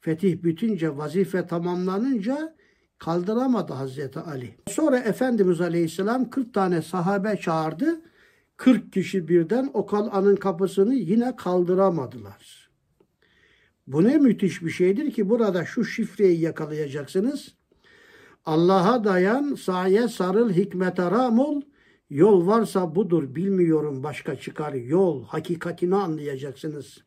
fetih 0.00 0.42
bitince 0.42 0.96
vazife 0.96 1.46
tamamlanınca 1.46 2.54
kaldıramadı 2.98 3.72
Hazreti 3.72 4.20
Ali. 4.20 4.54
Sonra 4.68 4.98
Efendimiz 4.98 5.60
Aleyhisselam 5.60 6.30
40 6.30 6.54
tane 6.54 6.82
sahabe 6.82 7.36
çağırdı. 7.36 8.00
40 8.56 8.92
kişi 8.92 9.28
birden 9.28 9.70
o 9.74 9.86
kalanın 9.86 10.36
kapısını 10.36 10.94
yine 10.94 11.36
kaldıramadılar. 11.36 12.70
Bu 13.86 14.04
ne 14.04 14.18
müthiş 14.18 14.62
bir 14.62 14.70
şeydir 14.70 15.12
ki 15.12 15.30
burada 15.30 15.64
şu 15.64 15.84
şifreyi 15.84 16.40
yakalayacaksınız. 16.40 17.54
Allah'a 18.44 19.04
dayan, 19.04 19.54
saye 19.54 20.08
sarıl, 20.08 20.50
hikmete 20.52 21.02
ram 21.02 21.38
ol. 21.38 21.62
Yol 22.10 22.46
varsa 22.46 22.94
budur, 22.94 23.34
bilmiyorum 23.34 24.02
başka 24.02 24.36
çıkar 24.36 24.72
yol. 24.72 25.24
Hakikatini 25.24 25.94
anlayacaksınız. 25.94 26.98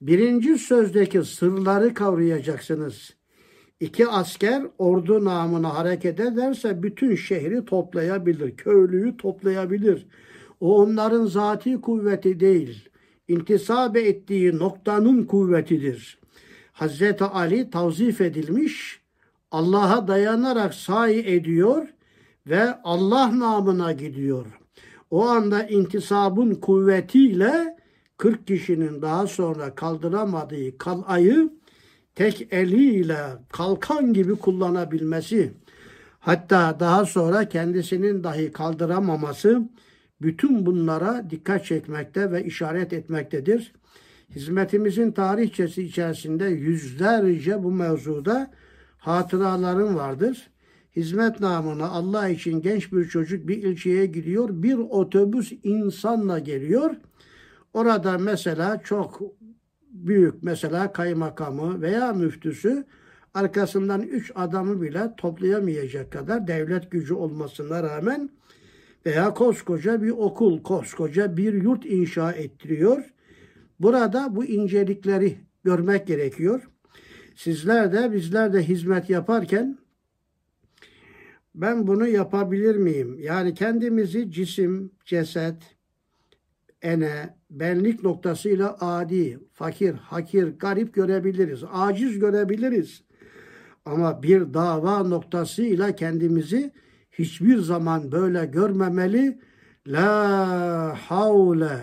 Birinci 0.00 0.58
sözdeki 0.58 1.24
sırları 1.24 1.94
kavrayacaksınız. 1.94 3.10
İki 3.82 4.08
asker 4.08 4.62
ordu 4.78 5.24
namına 5.24 5.74
hareket 5.74 6.20
ederse 6.20 6.82
bütün 6.82 7.14
şehri 7.14 7.64
toplayabilir, 7.64 8.56
köylüyü 8.56 9.16
toplayabilir. 9.16 10.06
O 10.60 10.82
onların 10.82 11.26
zati 11.26 11.80
kuvveti 11.80 12.40
değil, 12.40 12.88
intisabe 13.28 14.00
ettiği 14.00 14.58
noktanın 14.58 15.24
kuvvetidir. 15.24 16.18
Hazreti 16.72 17.24
Ali 17.24 17.70
tavzif 17.70 18.20
edilmiş, 18.20 19.00
Allah'a 19.50 20.08
dayanarak 20.08 20.74
sahi 20.74 21.18
ediyor 21.18 21.88
ve 22.46 22.74
Allah 22.84 23.38
namına 23.38 23.92
gidiyor. 23.92 24.46
O 25.10 25.26
anda 25.26 25.62
intisabın 25.62 26.54
kuvvetiyle 26.54 27.76
40 28.16 28.46
kişinin 28.46 29.02
daha 29.02 29.26
sonra 29.26 29.74
kaldıramadığı 29.74 30.78
kalayı 30.78 31.61
tek 32.14 32.48
eliyle 32.50 33.26
kalkan 33.52 34.12
gibi 34.12 34.36
kullanabilmesi, 34.36 35.52
hatta 36.20 36.80
daha 36.80 37.06
sonra 37.06 37.48
kendisinin 37.48 38.24
dahi 38.24 38.52
kaldıramaması 38.52 39.62
bütün 40.22 40.66
bunlara 40.66 41.30
dikkat 41.30 41.64
çekmekte 41.64 42.32
ve 42.32 42.44
işaret 42.44 42.92
etmektedir. 42.92 43.72
Hizmetimizin 44.30 45.12
tarihçesi 45.12 45.82
içerisinde 45.82 46.44
yüzlerce 46.44 47.62
bu 47.62 47.70
mevzuda 47.70 48.50
hatıralarım 48.98 49.96
vardır. 49.96 50.50
Hizmet 50.96 51.40
namına 51.40 51.88
Allah 51.88 52.28
için 52.28 52.62
genç 52.62 52.92
bir 52.92 53.08
çocuk 53.08 53.48
bir 53.48 53.62
ilçeye 53.62 54.06
gidiyor. 54.06 54.48
Bir 54.52 54.74
otobüs 54.74 55.52
insanla 55.62 56.38
geliyor. 56.38 56.90
Orada 57.74 58.18
mesela 58.18 58.82
çok 58.84 59.22
büyük 59.92 60.42
mesela 60.42 60.92
kaymakamı 60.92 61.82
veya 61.82 62.12
müftüsü 62.12 62.84
arkasından 63.34 64.02
üç 64.02 64.32
adamı 64.34 64.82
bile 64.82 65.14
toplayamayacak 65.16 66.12
kadar 66.12 66.46
devlet 66.46 66.90
gücü 66.90 67.14
olmasına 67.14 67.82
rağmen 67.82 68.30
veya 69.06 69.34
koskoca 69.34 70.02
bir 70.02 70.10
okul, 70.10 70.62
koskoca 70.62 71.36
bir 71.36 71.52
yurt 71.62 71.86
inşa 71.86 72.32
ettiriyor. 72.32 73.04
Burada 73.80 74.36
bu 74.36 74.44
incelikleri 74.44 75.38
görmek 75.64 76.06
gerekiyor. 76.06 76.68
Sizler 77.36 77.92
de 77.92 78.12
bizler 78.12 78.52
de 78.52 78.62
hizmet 78.62 79.10
yaparken 79.10 79.78
ben 81.54 81.86
bunu 81.86 82.06
yapabilir 82.06 82.76
miyim? 82.76 83.18
Yani 83.18 83.54
kendimizi 83.54 84.30
cisim, 84.30 84.92
ceset, 85.04 85.56
ene, 86.82 87.36
benlik 87.60 88.02
noktasıyla 88.02 88.76
adi, 88.80 89.38
fakir, 89.52 89.94
hakir, 89.94 90.58
garip 90.58 90.94
görebiliriz. 90.94 91.62
Aciz 91.72 92.18
görebiliriz. 92.18 93.02
Ama 93.84 94.22
bir 94.22 94.54
dava 94.54 95.02
noktasıyla 95.02 95.96
kendimizi 95.96 96.72
hiçbir 97.12 97.58
zaman 97.58 98.12
böyle 98.12 98.46
görmemeli. 98.46 99.38
La 99.86 100.96
havle 101.08 101.78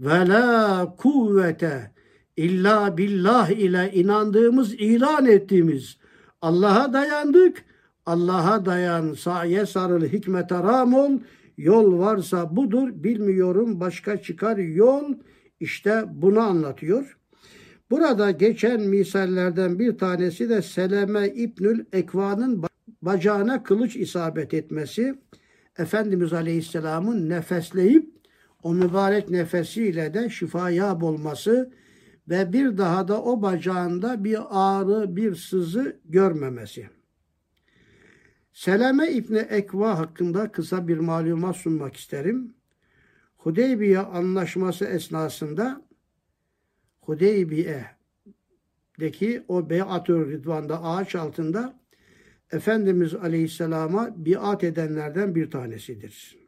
ve 0.00 0.28
la 0.28 0.96
kuvvete 0.98 1.90
illa 2.36 2.96
billah 2.96 3.50
ile 3.50 3.92
inandığımız, 3.92 4.74
ilan 4.74 5.26
ettiğimiz 5.26 5.96
Allah'a 6.42 6.92
dayandık. 6.92 7.64
Allah'a 8.06 8.66
dayan, 8.66 9.14
saye 9.14 9.66
sarıl, 9.66 10.04
hikmete 10.04 10.54
ram 10.54 10.94
ol. 10.94 11.10
Yol 11.62 11.98
varsa 11.98 12.56
budur, 12.56 12.88
bilmiyorum 12.94 13.80
başka 13.80 14.22
çıkar 14.22 14.56
yol. 14.56 15.14
İşte 15.60 16.04
bunu 16.08 16.40
anlatıyor. 16.40 17.18
Burada 17.90 18.30
geçen 18.30 18.80
misallerden 18.80 19.78
bir 19.78 19.98
tanesi 19.98 20.48
de 20.48 20.62
Seleme 20.62 21.28
İbnül 21.28 21.84
Ekva'nın 21.92 22.64
bacağına 23.02 23.62
kılıç 23.62 23.96
isabet 23.96 24.54
etmesi. 24.54 25.14
Efendimiz 25.78 26.32
Aleyhisselam'ın 26.32 27.28
nefesleyip 27.28 28.08
o 28.62 28.74
mübarek 28.74 29.30
nefesiyle 29.30 30.14
de 30.14 30.30
şifaya 30.30 30.96
olması 30.96 31.72
ve 32.28 32.52
bir 32.52 32.78
daha 32.78 33.08
da 33.08 33.22
o 33.22 33.42
bacağında 33.42 34.24
bir 34.24 34.38
ağrı, 34.50 35.16
bir 35.16 35.34
sızı 35.34 35.96
görmemesi. 36.04 37.01
Seleme 38.62 39.10
İbni 39.10 39.38
Ekva 39.38 39.98
hakkında 39.98 40.52
kısa 40.52 40.88
bir 40.88 40.98
malumat 40.98 41.56
sunmak 41.56 41.96
isterim. 41.96 42.54
Hudeybiye 43.36 43.98
anlaşması 43.98 44.84
esnasında 44.84 45.82
Hudeybiye'deki 47.00 49.44
o 49.48 49.70
Beyatü 49.70 50.30
Ridvan'da 50.30 50.84
ağaç 50.84 51.14
altında 51.14 51.80
Efendimiz 52.52 53.14
Aleyhisselam'a 53.14 54.14
biat 54.16 54.64
edenlerden 54.64 55.34
bir 55.34 55.50
tanesidir. 55.50 56.38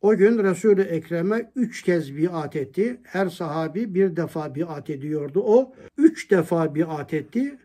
O 0.00 0.16
gün 0.16 0.44
Resul-i 0.44 0.82
Ekrem'e 0.82 1.52
üç 1.56 1.82
kez 1.82 2.16
biat 2.16 2.56
etti. 2.56 3.00
Her 3.02 3.28
sahabi 3.28 3.94
bir 3.94 4.16
defa 4.16 4.54
biat 4.54 4.90
ediyordu. 4.90 5.42
O 5.44 5.74
üç 5.98 6.30
defa 6.30 6.74
biat 6.74 7.14
etti. 7.14 7.58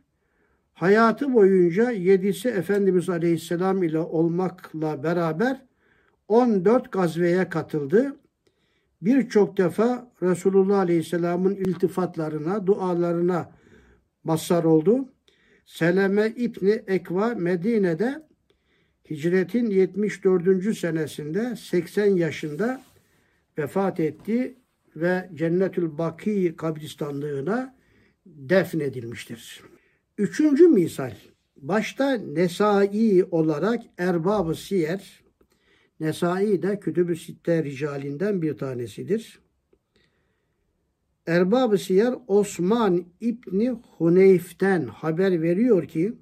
Hayatı 0.74 1.34
boyunca 1.34 1.92
yedisi 1.92 2.50
Efendimiz 2.50 3.10
Aleyhisselam 3.10 3.84
ile 3.84 4.00
olmakla 4.00 5.04
beraber 5.04 5.66
14 6.28 6.92
gazveye 6.92 7.50
katıldı. 7.50 8.16
Birçok 9.02 9.58
defa 9.58 10.12
Resulullah 10.22 10.80
Aleyhisselam'ın 10.80 11.56
iltifatlarına, 11.56 12.68
dualarına 12.68 13.52
mazhar 14.24 14.64
oldu. 14.64 15.10
Seleme 15.66 16.28
İbni 16.28 16.84
Ekva 16.88 17.36
Medine'de 17.36 18.28
hicretin 19.10 19.70
74. 19.70 20.78
senesinde 20.78 21.56
80 21.56 22.06
yaşında 22.06 22.82
vefat 23.58 24.00
etti 24.00 24.58
ve 24.96 25.30
Cennetül 25.34 25.98
Baki 25.98 26.56
kabristanlığına 26.56 27.76
defnedilmiştir. 28.26 29.73
Üçüncü 30.18 30.68
misal. 30.68 31.14
Başta 31.58 32.12
Nesai 32.12 33.26
olarak 33.32 33.84
Erbab-ı 33.98 34.56
Siyer, 34.56 35.24
Nesai 36.00 36.62
de 36.62 36.80
Kütüb-ü 36.80 37.16
Sitte 37.16 37.64
ricalinden 37.64 38.42
bir 38.42 38.58
tanesidir. 38.58 39.40
Erbab-ı 41.28 41.78
Siyer 41.78 42.16
Osman 42.28 43.06
İbni 43.22 43.70
Huneyf'ten 43.70 44.88
haber 44.88 45.42
veriyor 45.42 45.88
ki 45.88 46.14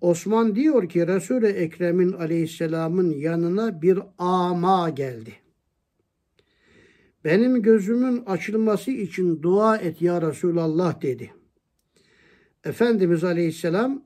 Osman 0.00 0.54
diyor 0.54 0.88
ki 0.88 1.06
Resul-i 1.06 1.46
Ekrem'in 1.46 2.12
aleyhisselamın 2.12 3.10
yanına 3.10 3.82
bir 3.82 3.98
ama 4.18 4.90
geldi. 4.90 5.32
Benim 7.24 7.62
gözümün 7.62 8.24
açılması 8.26 8.90
için 8.90 9.42
dua 9.42 9.76
et 9.76 10.02
ya 10.02 10.22
Resulallah 10.22 11.02
dedi. 11.02 11.37
Efendimiz 12.68 13.24
Aleyhisselam 13.24 14.04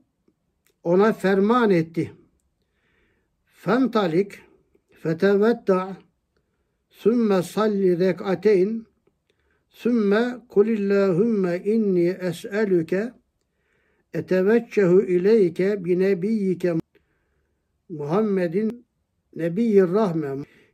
ona 0.83 1.13
ferman 1.13 1.69
etti. 1.71 2.11
Fentalik 3.45 4.39
fetevetta 4.91 5.97
sümme 6.89 7.43
salli 7.43 7.99
rek'ateyn 7.99 8.85
sümme 9.69 10.37
kulillahümme 10.49 11.61
inni 11.65 12.17
es'elüke 12.21 13.13
eteveccehu 14.13 15.01
ileyke 15.01 15.85
bi 15.85 15.99
nebiyyike 15.99 16.73
Muhammedin 17.89 18.85
nebiyyir 19.35 19.87
rahme 19.87 20.29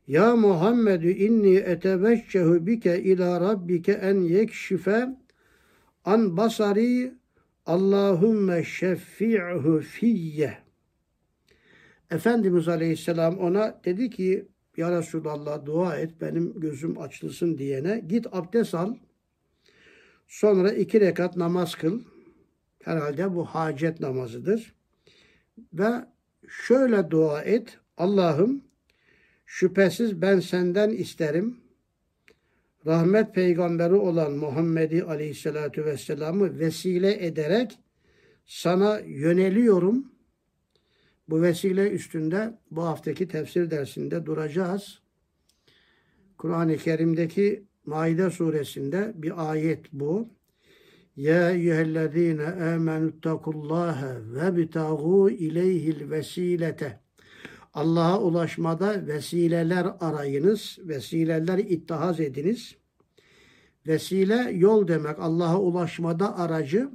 ya 0.08 0.36
Muhammed 0.36 1.04
inni 1.04 1.56
eteveccehu 1.56 2.68
bike 2.68 3.02
ila 3.04 3.42
rabbike 3.42 3.92
en 3.92 4.22
yekşife 4.22 5.10
an 6.06 6.38
basari 6.38 7.19
Allahümme 7.70 8.64
şeffi'hu 8.64 9.80
fiyye. 9.80 10.58
Efendimiz 12.12 12.68
Aleyhisselam 12.68 13.40
ona 13.40 13.82
dedi 13.86 14.10
ki 14.10 14.48
Ya 14.78 14.98
Resulallah 14.98 15.66
dua 15.66 15.96
et 15.96 16.22
benim 16.22 16.60
gözüm 16.60 17.02
açılsın 17.02 17.58
diyene 17.58 18.04
git 18.08 18.28
abdest 18.32 18.76
al. 18.76 18.96
Sonra 20.28 20.72
iki 20.72 21.02
rekat 21.02 21.36
namaz 21.36 21.76
kıl. 21.76 22.02
Herhalde 22.84 23.36
bu 23.36 23.46
hacet 23.46 24.00
namazıdır. 24.00 24.76
Ve 25.74 25.92
şöyle 26.48 27.12
dua 27.12 27.42
et. 27.42 27.80
Allah'ım 27.98 28.62
şüphesiz 29.46 30.22
ben 30.22 30.40
senden 30.40 30.90
isterim 30.90 31.58
rahmet 32.86 33.36
peygamberi 33.36 33.94
olan 33.94 34.32
Muhammed'i 34.32 35.04
aleyhissalatu 35.04 35.86
vesselam'ı 35.86 36.60
vesile 36.60 37.26
ederek 37.26 37.80
sana 38.46 39.00
yöneliyorum. 39.00 40.12
Bu 41.30 41.42
vesile 41.42 41.90
üstünde 41.90 42.58
bu 42.72 42.84
haftaki 42.84 43.28
tefsir 43.28 43.72
dersinde 43.72 44.26
duracağız. 44.26 45.02
Kur'an-ı 46.38 46.78
Kerim'deki 46.78 47.64
Maide 47.86 48.30
suresinde 48.30 49.14
bir 49.16 49.52
ayet 49.52 49.86
bu. 49.92 50.30
Ya 51.16 51.52
eyyühellezine 51.52 52.46
amenüttekullâhe 52.46 54.16
ve 54.16 54.62
bitâgû 54.62 55.32
ileyhil 55.32 56.10
vesilete. 56.10 57.00
Allah'a 57.74 58.20
ulaşmada 58.20 59.08
vesileler 59.08 59.88
arayınız, 60.00 60.78
vesileler 60.82 61.58
ittihaz 61.58 62.20
ediniz. 62.20 62.76
Vesile 63.88 64.52
yol 64.54 64.88
demek 64.88 65.20
Allah'a 65.20 65.60
ulaşmada 65.60 66.38
aracı 66.38 66.90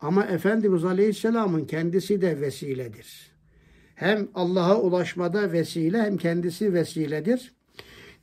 ama 0.00 0.24
Efendimiz 0.24 0.84
Aleyhisselam'ın 0.84 1.64
kendisi 1.64 2.20
de 2.20 2.40
vesiledir. 2.40 3.32
Hem 3.94 4.28
Allah'a 4.34 4.80
ulaşmada 4.80 5.52
vesile 5.52 6.02
hem 6.02 6.16
kendisi 6.16 6.74
vesiledir. 6.74 7.54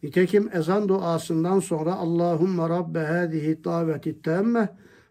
Nitekim 0.04 0.50
ezan 0.54 0.90
duasından 0.90 1.60
sonra 1.60 1.96
Allahümme 1.96 2.70
Rabbe 2.70 3.00
hâzihi 3.00 3.64
daveti 3.64 4.22
temme 4.22 4.70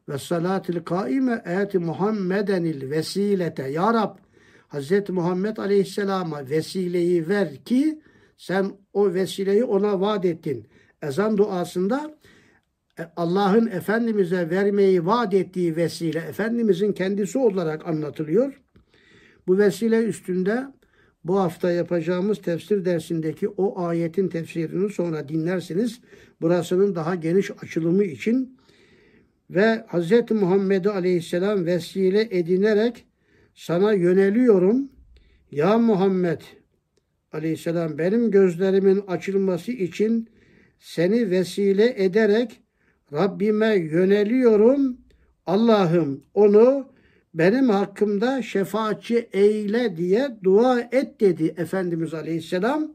ve 0.09 0.19
salatil 0.19 0.85
kaime 0.85 1.43
eti 1.47 1.79
Muhammedenil 1.79 2.91
vesilete. 2.91 3.69
Ya 3.69 3.95
Rab 3.95 4.17
Hz. 4.69 5.09
Muhammed 5.09 5.57
Aleyhisselam'a 5.57 6.51
vesileyi 6.51 7.29
ver 7.29 7.57
ki 7.64 8.03
sen 8.37 8.73
o 8.93 9.14
vesileyi 9.14 9.64
ona 9.64 10.01
vaat 10.01 10.25
ettin. 10.25 10.66
Ezan 11.03 11.39
duasında 11.39 12.19
Allah'ın 13.16 13.66
Efendimiz'e 13.66 14.51
vermeyi 14.51 15.07
vaat 15.07 15.35
ettiği 15.35 15.77
vesile 15.77 16.19
Efendimiz'in 16.19 16.93
kendisi 16.93 17.39
olarak 17.39 17.87
anlatılıyor. 17.87 18.61
Bu 19.47 19.59
vesile 19.59 20.05
üstünde 20.05 20.66
bu 21.25 21.39
hafta 21.39 21.71
yapacağımız 21.71 22.43
tefsir 22.43 22.85
dersindeki 22.85 23.49
o 23.49 23.81
ayetin 23.81 24.29
tefsirini 24.29 24.91
sonra 24.91 25.29
dinlersiniz. 25.29 26.01
Burasının 26.41 26.95
daha 26.95 27.14
geniş 27.14 27.51
açılımı 27.62 28.05
için 28.05 28.59
ve 29.51 29.85
Hz. 29.93 30.31
Muhammed'i 30.31 30.91
aleyhisselam 30.91 31.66
vesile 31.66 32.29
edinerek 32.31 33.08
sana 33.59 33.93
yöneliyorum. 33.93 34.89
Ya 35.51 35.79
Muhammed 35.79 36.41
aleyhisselam 37.33 37.99
benim 37.99 38.31
gözlerimin 38.31 39.05
açılması 39.07 39.73
için 39.73 40.29
seni 40.79 41.31
vesile 41.31 42.05
ederek 42.05 42.63
Rabbime 43.13 43.75
yöneliyorum. 43.77 44.99
Allah'ım 45.47 46.25
onu 46.35 46.93
benim 47.35 47.69
hakkımda 47.69 48.43
şefaatçi 48.43 49.29
eyle 49.33 49.97
diye 49.97 50.39
dua 50.45 50.81
et 50.81 51.21
dedi 51.21 51.55
Efendimiz 51.57 52.15
Aleyhisselam. 52.15 52.93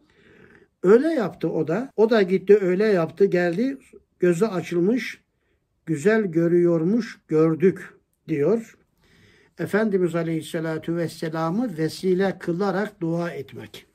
Öyle 0.84 1.08
yaptı 1.08 1.50
o 1.50 1.68
da. 1.68 1.92
O 1.96 2.10
da 2.10 2.22
gitti 2.22 2.58
öyle 2.62 2.86
yaptı 2.86 3.26
geldi 3.26 3.78
gözü 4.20 4.46
açılmış 4.46 5.22
güzel 5.86 6.22
görüyormuş 6.24 7.20
gördük 7.28 7.94
diyor. 8.28 8.78
Efendimiz 9.60 10.16
Aleyhisselatü 10.16 10.96
Vesselam'ı 10.96 11.78
vesile 11.78 12.38
kılarak 12.40 13.02
dua 13.02 13.32
etmek. 13.32 13.86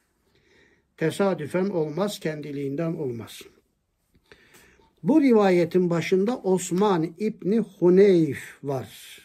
Tesadüfen 0.96 1.68
olmaz, 1.68 2.20
kendiliğinden 2.20 2.94
olmaz. 2.94 3.42
Bu 5.02 5.20
rivayetin 5.20 5.90
başında 5.90 6.38
Osman 6.38 7.14
İbni 7.18 7.58
Huneyf 7.58 8.58
var. 8.62 9.18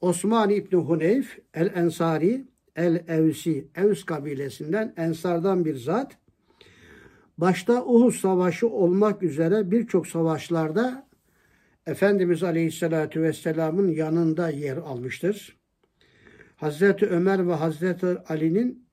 Osman 0.00 0.50
İbni 0.50 0.78
Huneyf 0.78 1.38
el-Ensari 1.54 2.44
el-Evsi, 2.76 3.68
Evs 3.74 4.04
kabilesinden 4.04 4.94
Ensardan 4.96 5.64
bir 5.64 5.76
zat. 5.76 6.16
Başta 7.38 7.84
Uhud 7.84 8.12
Savaşı 8.12 8.68
olmak 8.68 9.22
üzere 9.22 9.70
birçok 9.70 10.06
savaşlarda 10.06 11.06
Efendimiz 11.86 12.42
Aleyhisselatü 12.42 13.22
Vesselam'ın 13.22 13.88
yanında 13.88 14.50
yer 14.50 14.76
almıştır. 14.76 15.56
Hazreti 16.56 17.06
Ömer 17.06 17.48
ve 17.48 17.52
Hazreti 17.52 18.06
Ali'nin 18.06 18.86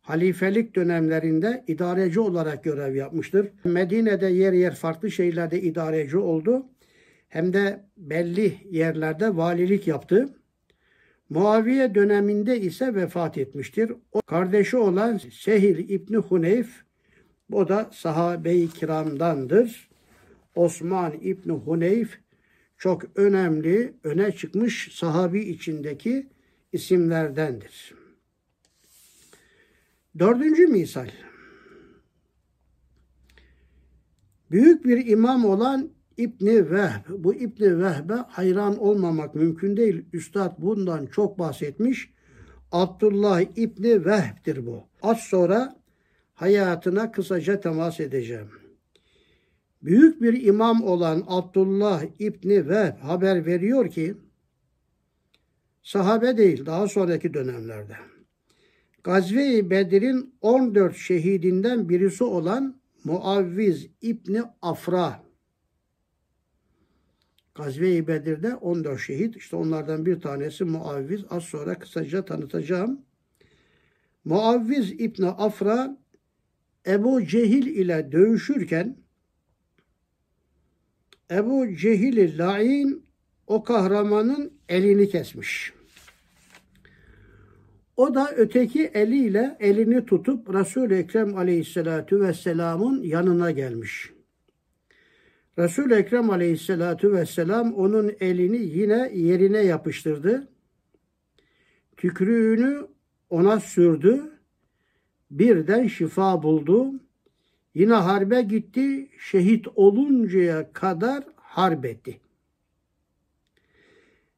halifelik 0.00 0.76
dönemlerinde 0.76 1.64
idareci 1.66 2.20
olarak 2.20 2.64
görev 2.64 2.94
yapmıştır. 2.94 3.48
Medine'de 3.64 4.26
yer 4.26 4.52
yer 4.52 4.74
farklı 4.74 5.10
şeylerde 5.10 5.62
idareci 5.62 6.18
oldu. 6.18 6.66
Hem 7.28 7.52
de 7.52 7.84
belli 7.96 8.56
yerlerde 8.70 9.36
valilik 9.36 9.86
yaptı. 9.86 10.28
Muaviye 11.28 11.94
döneminde 11.94 12.60
ise 12.60 12.94
vefat 12.94 13.38
etmiştir. 13.38 13.92
O 14.12 14.20
kardeşi 14.22 14.76
olan 14.76 15.20
Sehil 15.32 15.88
İbni 15.88 16.16
Huneyf, 16.16 16.68
o 17.52 17.68
da 17.68 17.90
sahabe-i 17.92 18.68
kiramdandır. 18.68 19.91
Osman 20.54 21.12
İbni 21.20 21.52
Huneyf 21.52 22.18
çok 22.78 23.02
önemli, 23.18 23.94
öne 24.04 24.32
çıkmış 24.32 24.88
sahabi 24.92 25.40
içindeki 25.40 26.28
isimlerdendir. 26.72 27.94
Dördüncü 30.18 30.66
misal. 30.66 31.08
Büyük 34.50 34.84
bir 34.84 35.06
imam 35.06 35.44
olan 35.44 35.90
İbni 36.16 36.70
Vehb. 36.70 37.04
Bu 37.18 37.34
İbni 37.34 37.84
Vehb'e 37.84 38.14
hayran 38.14 38.78
olmamak 38.78 39.34
mümkün 39.34 39.76
değil. 39.76 40.04
Üstad 40.12 40.54
bundan 40.58 41.06
çok 41.06 41.38
bahsetmiş. 41.38 42.10
Abdullah 42.72 43.40
İbni 43.56 44.04
Vehb'dir 44.04 44.66
bu. 44.66 44.84
Az 45.02 45.18
sonra 45.18 45.76
hayatına 46.34 47.12
kısaca 47.12 47.60
temas 47.60 48.00
edeceğim. 48.00 48.61
Büyük 49.82 50.22
bir 50.22 50.42
imam 50.42 50.82
olan 50.82 51.24
Abdullah 51.26 52.04
İbni 52.18 52.68
Vehb 52.68 52.98
haber 52.98 53.46
veriyor 53.46 53.90
ki 53.90 54.14
sahabe 55.82 56.36
değil 56.36 56.66
daha 56.66 56.88
sonraki 56.88 57.34
dönemlerde 57.34 57.96
Gazve-i 59.04 59.70
Bedir'in 59.70 60.34
14 60.40 60.96
şehidinden 60.96 61.88
birisi 61.88 62.24
olan 62.24 62.80
Muavviz 63.04 63.88
İbni 64.02 64.42
Afra. 64.62 65.22
Gazve-i 67.54 68.06
Bedir'de 68.06 68.54
14 68.54 69.00
şehit. 69.00 69.36
İşte 69.36 69.56
onlardan 69.56 70.06
bir 70.06 70.20
tanesi 70.20 70.64
Muavviz. 70.64 71.24
Az 71.30 71.42
sonra 71.42 71.78
kısaca 71.78 72.24
tanıtacağım. 72.24 73.00
Muavviz 74.24 74.92
İbni 74.92 75.28
Afra 75.28 75.96
Ebu 76.86 77.26
Cehil 77.26 77.66
ile 77.66 78.12
dövüşürken 78.12 79.01
Ebu 81.30 81.76
Cehil-i 81.76 82.38
Lain 82.38 83.04
o 83.46 83.64
kahramanın 83.64 84.52
elini 84.68 85.08
kesmiş. 85.08 85.72
O 87.96 88.14
da 88.14 88.32
öteki 88.36 88.84
eliyle 88.84 89.56
elini 89.60 90.06
tutup 90.06 90.54
Resul-i 90.54 90.94
Ekrem 90.94 91.36
aleyhissalatu 91.36 92.20
vesselamın 92.20 93.02
yanına 93.02 93.50
gelmiş. 93.50 94.12
Resul-i 95.58 95.94
Ekrem 95.94 96.30
aleyhissalatu 96.30 97.12
vesselam 97.12 97.74
onun 97.74 98.12
elini 98.20 98.56
yine 98.56 99.10
yerine 99.14 99.58
yapıştırdı. 99.58 100.48
Tükrüğünü 101.96 102.86
ona 103.30 103.60
sürdü. 103.60 104.22
Birden 105.30 105.86
şifa 105.86 106.42
buldu. 106.42 106.92
Yine 107.74 107.94
harbe 107.94 108.42
gitti. 108.42 109.10
Şehit 109.18 109.66
oluncaya 109.74 110.72
kadar 110.72 111.24
harbetti. 111.36 112.20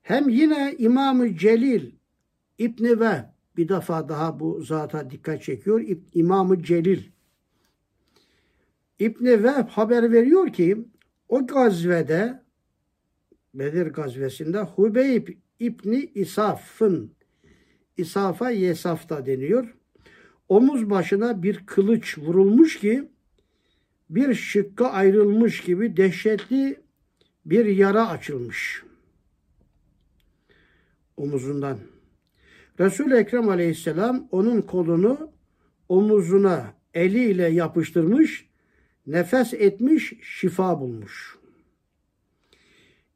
Hem 0.03 0.29
yine 0.29 0.75
İmam-ı 0.79 1.37
Celil 1.37 1.91
İbni 2.59 3.01
Vehb 3.01 3.25
bir 3.57 3.69
defa 3.69 4.09
daha 4.09 4.41
bu 4.41 4.63
zata 4.63 5.11
dikkat 5.11 5.43
çekiyor. 5.43 5.85
İmam-ı 6.15 6.63
Celil 6.63 7.03
İbni 8.99 9.45
Vehb 9.45 9.69
haber 9.69 10.13
veriyor 10.13 10.53
ki 10.53 10.85
o 11.29 11.47
gazvede 11.47 12.45
Bedir 13.55 13.87
gazvesinde 13.87 14.59
Hubeyb 14.61 15.29
İbni 15.61 16.11
İsaf'ın 16.15 17.13
İsaf'a 17.97 18.51
Yesaf 18.51 19.09
da 19.09 19.27
deniyor. 19.27 19.77
Omuz 20.49 20.91
başına 20.91 21.43
bir 21.43 21.67
kılıç 21.67 22.19
vurulmuş 22.19 22.81
ki 22.81 23.09
bir 24.11 24.35
şıkka 24.35 24.87
ayrılmış 24.87 25.61
gibi 25.61 25.97
dehşetli 25.97 26.81
bir 27.47 27.67
yara 27.67 28.09
açılmış 28.09 28.85
omuzundan. 31.17 31.79
Resul-i 32.81 33.15
Ekrem 33.15 33.49
aleyhisselam 33.49 34.29
onun 34.31 34.63
kolunu 34.63 35.31
omuzuna 35.89 36.75
eliyle 36.95 37.47
yapıştırmış, 37.47 38.49
nefes 39.07 39.55
etmiş, 39.55 40.13
şifa 40.23 40.81
bulmuş. 40.81 41.39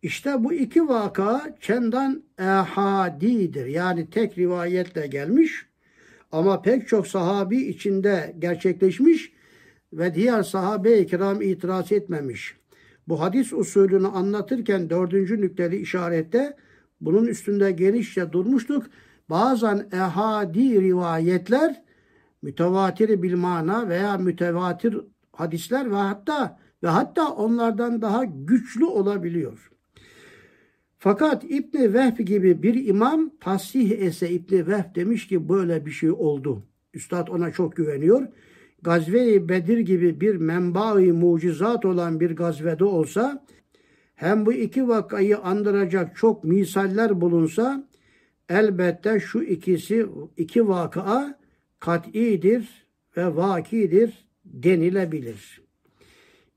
İşte 0.03 0.45
bu 0.45 0.53
iki 0.53 0.89
vaka 0.89 1.57
çendan 1.61 2.23
ehadidir. 2.39 3.67
Yani 3.67 4.11
tek 4.11 4.39
rivayetle 4.39 5.07
gelmiş 5.07 5.67
ama 6.33 6.63
pek 6.63 6.89
çok 6.89 7.07
sahabi 7.07 7.57
içinde 7.57 8.35
gerçekleşmiş 8.39 9.33
ve 9.93 10.15
diğer 10.15 10.43
sahabe-i 10.43 11.07
kiram 11.07 11.43
itiraz 11.43 11.93
etmemiş. 11.93 12.57
Bu 13.09 13.21
hadis 13.21 13.53
usulünü 13.53 14.07
anlatırken 14.07 14.91
dördüncü 14.91 15.41
nükteli 15.41 15.77
işarette 15.77 16.57
bunun 17.01 17.27
üstünde 17.27 17.73
genişçe 17.73 18.33
durmuştuk 18.33 18.87
bazen 19.31 19.89
ehadi 19.93 20.83
rivayetler 20.83 21.83
mütevatir 22.43 23.23
bil 23.23 23.37
mana 23.37 23.89
veya 23.89 24.19
mütevatir 24.19 24.97
hadisler 25.33 25.91
ve 25.91 25.95
hatta 25.95 26.59
ve 26.83 26.89
hatta 26.89 27.31
onlardan 27.31 28.03
daha 28.03 28.25
güçlü 28.25 28.85
olabiliyor. 28.85 29.71
Fakat 30.99 31.45
İbni 31.45 31.95
Vehb 31.95 32.19
gibi 32.19 32.63
bir 32.63 32.87
imam 32.87 33.31
tasih 33.41 33.91
ese 33.91 34.31
İbni 34.31 34.67
Vehb 34.67 34.95
demiş 34.95 35.29
ki 35.29 35.49
böyle 35.49 35.87
bir 35.87 35.91
şey 35.91 36.11
oldu. 36.11 36.63
Üstad 36.95 37.29
ona 37.29 37.53
çok 37.53 37.77
güveniyor. 37.77 38.29
Gazve-i 38.83 39.49
Bedir 39.49 39.79
gibi 39.79 40.21
bir 40.21 40.37
menba-i 40.37 41.13
mucizat 41.13 41.85
olan 41.85 42.21
bir 42.21 42.37
gazvede 42.37 42.85
olsa 42.85 43.45
hem 44.15 44.47
bu 44.47 44.53
iki 44.53 44.89
vakayı 44.89 45.39
andıracak 45.39 46.17
çok 46.17 46.45
misaller 46.45 47.21
bulunsa 47.21 47.89
elbette 48.49 49.21
şu 49.21 49.43
ikisi 49.43 50.07
iki 50.37 50.69
vakıa 50.69 51.39
kat'idir 51.81 52.87
ve 53.17 53.37
vakidir 53.37 54.29
denilebilir. 54.45 55.61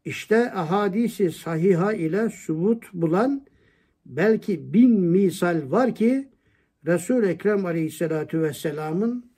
İşte 0.05 0.51
ahadisi 0.51 1.31
sahiha 1.31 1.93
ile 1.93 2.29
subut 2.29 2.93
bulan 2.93 3.45
belki 4.05 4.73
bin 4.73 4.99
misal 4.99 5.61
var 5.71 5.95
ki 5.95 6.29
Resul-i 6.85 7.27
Ekrem 7.27 7.65
Aleyhisselatü 7.65 8.41
Vesselam'ın 8.41 9.30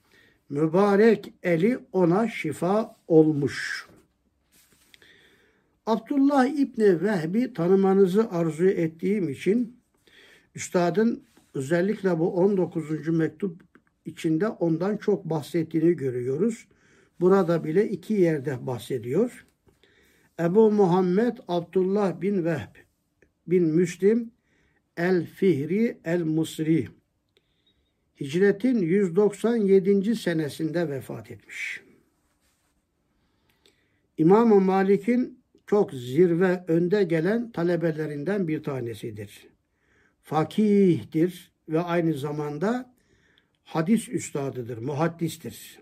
mübarek 0.54 1.34
eli 1.44 1.80
ona 1.92 2.28
şifa 2.28 2.96
olmuş. 3.08 3.88
Abdullah 5.86 6.46
İbni 6.46 7.02
Vehbi 7.02 7.54
tanımanızı 7.54 8.32
arzu 8.32 8.66
ettiğim 8.66 9.30
için 9.30 9.78
Üstadın 10.56 11.24
özellikle 11.54 12.20
bu 12.20 12.34
19. 12.34 13.08
mektup 13.08 13.62
içinde 14.06 14.48
ondan 14.48 14.98
çok 14.98 15.26
bahsettiğini 15.26 15.94
görüyoruz. 15.94 16.68
Burada 17.20 17.64
bile 17.64 17.90
iki 17.90 18.14
yerde 18.14 18.68
bahsediyor. 18.68 19.46
Ebu 20.40 20.72
Muhammed 20.72 21.38
Abdullah 21.48 22.22
bin 22.22 22.46
Vehb 22.46 22.76
bin 23.48 23.64
Müslim 23.64 24.32
El 24.98 25.26
Fihri 25.26 25.98
El 26.04 26.24
Musri 26.24 26.88
Hicretin 28.20 28.76
197. 28.76 30.16
senesinde 30.16 30.90
vefat 30.90 31.32
etmiş. 31.32 31.82
İmam 34.18 34.64
Malik'in 34.64 35.44
çok 35.68 35.94
zirve 35.94 36.64
önde 36.68 37.04
gelen 37.04 37.52
talebelerinden 37.52 38.48
bir 38.48 38.64
tanesidir. 38.64 39.48
Fakihtir 40.22 41.52
ve 41.70 41.80
aynı 41.80 42.14
zamanda 42.14 42.94
hadis 43.64 44.10
üstadıdır, 44.10 44.78
muhaddistir. 44.78 45.80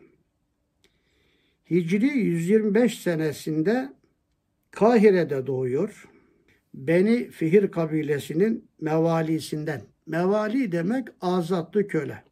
Hicri 1.69 2.07
125 2.07 2.99
senesinde 2.99 3.93
Kahire'de 4.71 5.47
doğuyor. 5.47 6.09
Beni 6.73 7.29
Fihir 7.29 7.71
kabilesinin 7.71 8.69
mevalisinden. 8.81 9.90
Mevali 10.11 10.71
demek 10.71 11.07
azatlı 11.21 11.87
köle. 11.87 12.23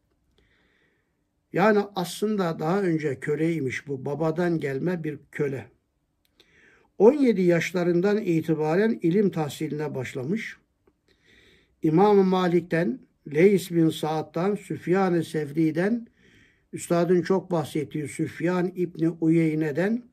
Yani 1.53 1.79
aslında 1.95 2.59
daha 2.59 2.81
önce 2.81 3.19
köleymiş 3.19 3.87
bu. 3.87 4.05
Babadan 4.05 4.59
gelme 4.59 5.03
bir 5.03 5.19
köle. 5.31 5.65
17 6.97 7.41
yaşlarından 7.41 8.17
itibaren 8.17 8.99
ilim 9.01 9.29
tahsiline 9.29 9.95
başlamış. 9.95 10.57
İmam 11.83 12.17
Malik'ten, 12.17 12.99
Leys 13.33 13.71
bin 13.71 13.89
Sa'd'dan, 13.89 14.55
Süfyan-ı 14.55 15.23
Sevri'den, 15.23 16.07
Üstadın 16.73 17.21
çok 17.21 17.51
bahsettiği 17.51 18.07
Süfyan 18.07 18.71
İbni 18.75 19.09
Uyeyne'den, 19.09 20.03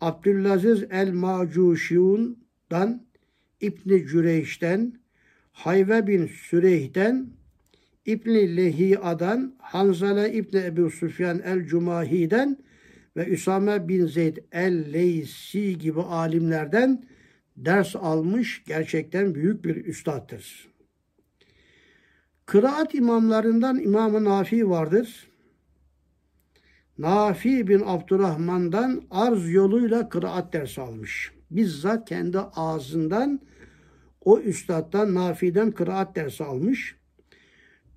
Abdülaziz 0.00 0.84
el-Macuşiun'dan, 0.90 3.06
İbni 3.60 4.06
Cüreyş'ten, 4.06 5.01
Hayve 5.52 6.06
bin 6.06 6.26
Süreyh'den, 6.26 7.26
İbni 8.06 8.56
Lehi'adan, 8.56 9.54
Hanzale 9.58 10.32
İbni 10.32 10.60
Ebu 10.60 10.90
Süfyan 10.90 11.38
el-Cumahi'den 11.38 12.58
ve 13.16 13.26
Üsame 13.26 13.88
bin 13.88 14.06
Zeyd 14.06 14.36
el-Leysi 14.52 15.78
gibi 15.78 16.00
alimlerden 16.00 17.04
ders 17.56 17.96
almış 17.96 18.64
gerçekten 18.66 19.34
büyük 19.34 19.64
bir 19.64 19.84
üstattır. 19.84 20.72
Kıraat 22.46 22.94
imamlarından 22.94 23.80
İmam-ı 23.80 24.24
Nafi 24.24 24.70
vardır. 24.70 25.28
Nafi 26.98 27.68
bin 27.68 27.82
Abdurrahman'dan 27.86 29.02
arz 29.10 29.50
yoluyla 29.50 30.08
kıraat 30.08 30.52
ders 30.52 30.78
almış. 30.78 31.32
Bizzat 31.50 32.08
kendi 32.08 32.38
ağzından 32.38 33.40
o 34.24 34.40
üstaddan 34.40 35.14
Nafi'den 35.14 35.70
kıraat 35.70 36.16
dersi 36.16 36.44
almış. 36.44 36.96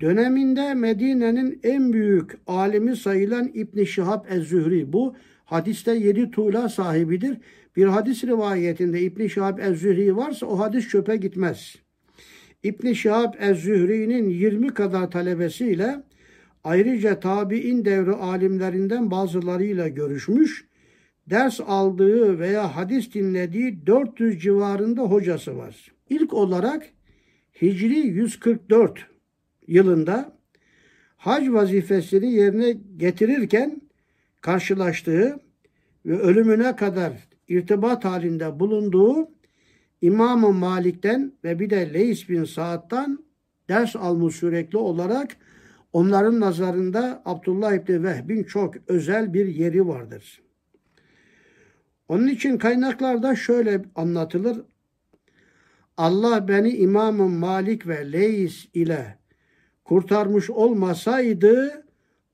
Döneminde 0.02 0.74
Medine'nin 0.74 1.60
en 1.64 1.94
büyük 1.94 2.38
alimi 2.48 2.98
sayılan 2.98 3.52
İbn 3.54 3.84
Şihab 3.84 4.26
Ez-Zühri 4.30 4.94
bu 4.94 5.16
hadiste 5.46 5.92
yedi 5.92 6.32
tuğla 6.32 6.70
sahibidir. 6.70 7.38
Bir 7.76 7.86
hadis 7.86 8.24
rivayetinde 8.24 9.02
İbn 9.02 9.28
Şihab 9.28 9.60
Ez-Zühri 9.60 10.16
varsa 10.16 10.46
o 10.46 10.60
hadis 10.60 10.90
çöpe 10.90 11.16
gitmez. 11.16 11.76
İbn 12.64 12.94
Şihab 12.94 13.34
Ez-Zühri'nin 13.40 14.30
20 14.30 14.74
kadar 14.74 15.12
talebesiyle 15.12 16.04
ayrıca 16.64 17.20
tabi'in 17.20 17.86
devri 17.86 18.12
alimlerinden 18.12 19.12
bazılarıyla 19.12 19.88
görüşmüş. 19.88 20.66
Ders 21.30 21.60
aldığı 21.68 22.40
veya 22.40 22.76
hadis 22.76 23.14
dinlediği 23.14 23.88
400 23.88 24.42
civarında 24.42 25.02
hocası 25.02 25.58
var. 25.58 25.95
İlk 26.10 26.34
olarak 26.34 26.90
Hicri 27.62 27.98
144 27.98 29.08
yılında 29.68 30.38
hac 31.18 31.50
vazifesini 31.50 32.32
yerine 32.32 32.78
getirirken 32.98 33.82
karşılaştığı 34.42 35.40
ve 36.06 36.20
ölümüne 36.20 36.76
kadar 36.76 37.14
irtibat 37.48 38.06
halinde 38.06 38.60
bulunduğu 38.60 39.30
İmam-ı 40.02 40.54
Malik'ten 40.54 41.34
ve 41.44 41.60
bir 41.60 41.70
de 41.70 41.94
Leys 41.94 42.30
bin 42.30 42.44
Saad'dan 42.44 43.26
ders 43.70 43.96
almış 43.96 44.36
sürekli 44.36 44.78
olarak 44.78 45.38
onların 45.94 46.40
nazarında 46.40 47.22
Abdullah 47.26 47.74
İbni 47.74 48.04
Vehb'in 48.04 48.44
çok 48.44 48.76
özel 48.88 49.34
bir 49.34 49.48
yeri 49.48 49.88
vardır. 49.88 50.42
Onun 52.08 52.28
için 52.28 52.58
kaynaklarda 52.58 53.36
şöyle 53.36 53.82
anlatılır. 53.96 54.62
Allah 55.98 56.48
beni 56.48 56.70
İmam 56.70 57.16
Malik 57.16 57.88
ve 57.88 58.12
Leys 58.12 58.68
ile 58.74 59.18
kurtarmış 59.84 60.50
olmasaydı 60.50 61.86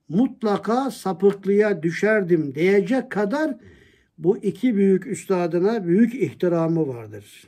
mutlaka 0.09 0.91
sapıklığa 0.91 1.83
düşerdim 1.83 2.55
diyecek 2.55 3.11
kadar 3.11 3.57
bu 4.17 4.37
iki 4.37 4.75
büyük 4.75 5.07
üstadına 5.07 5.87
büyük 5.87 6.15
ihtiramı 6.15 6.87
vardır. 6.87 7.47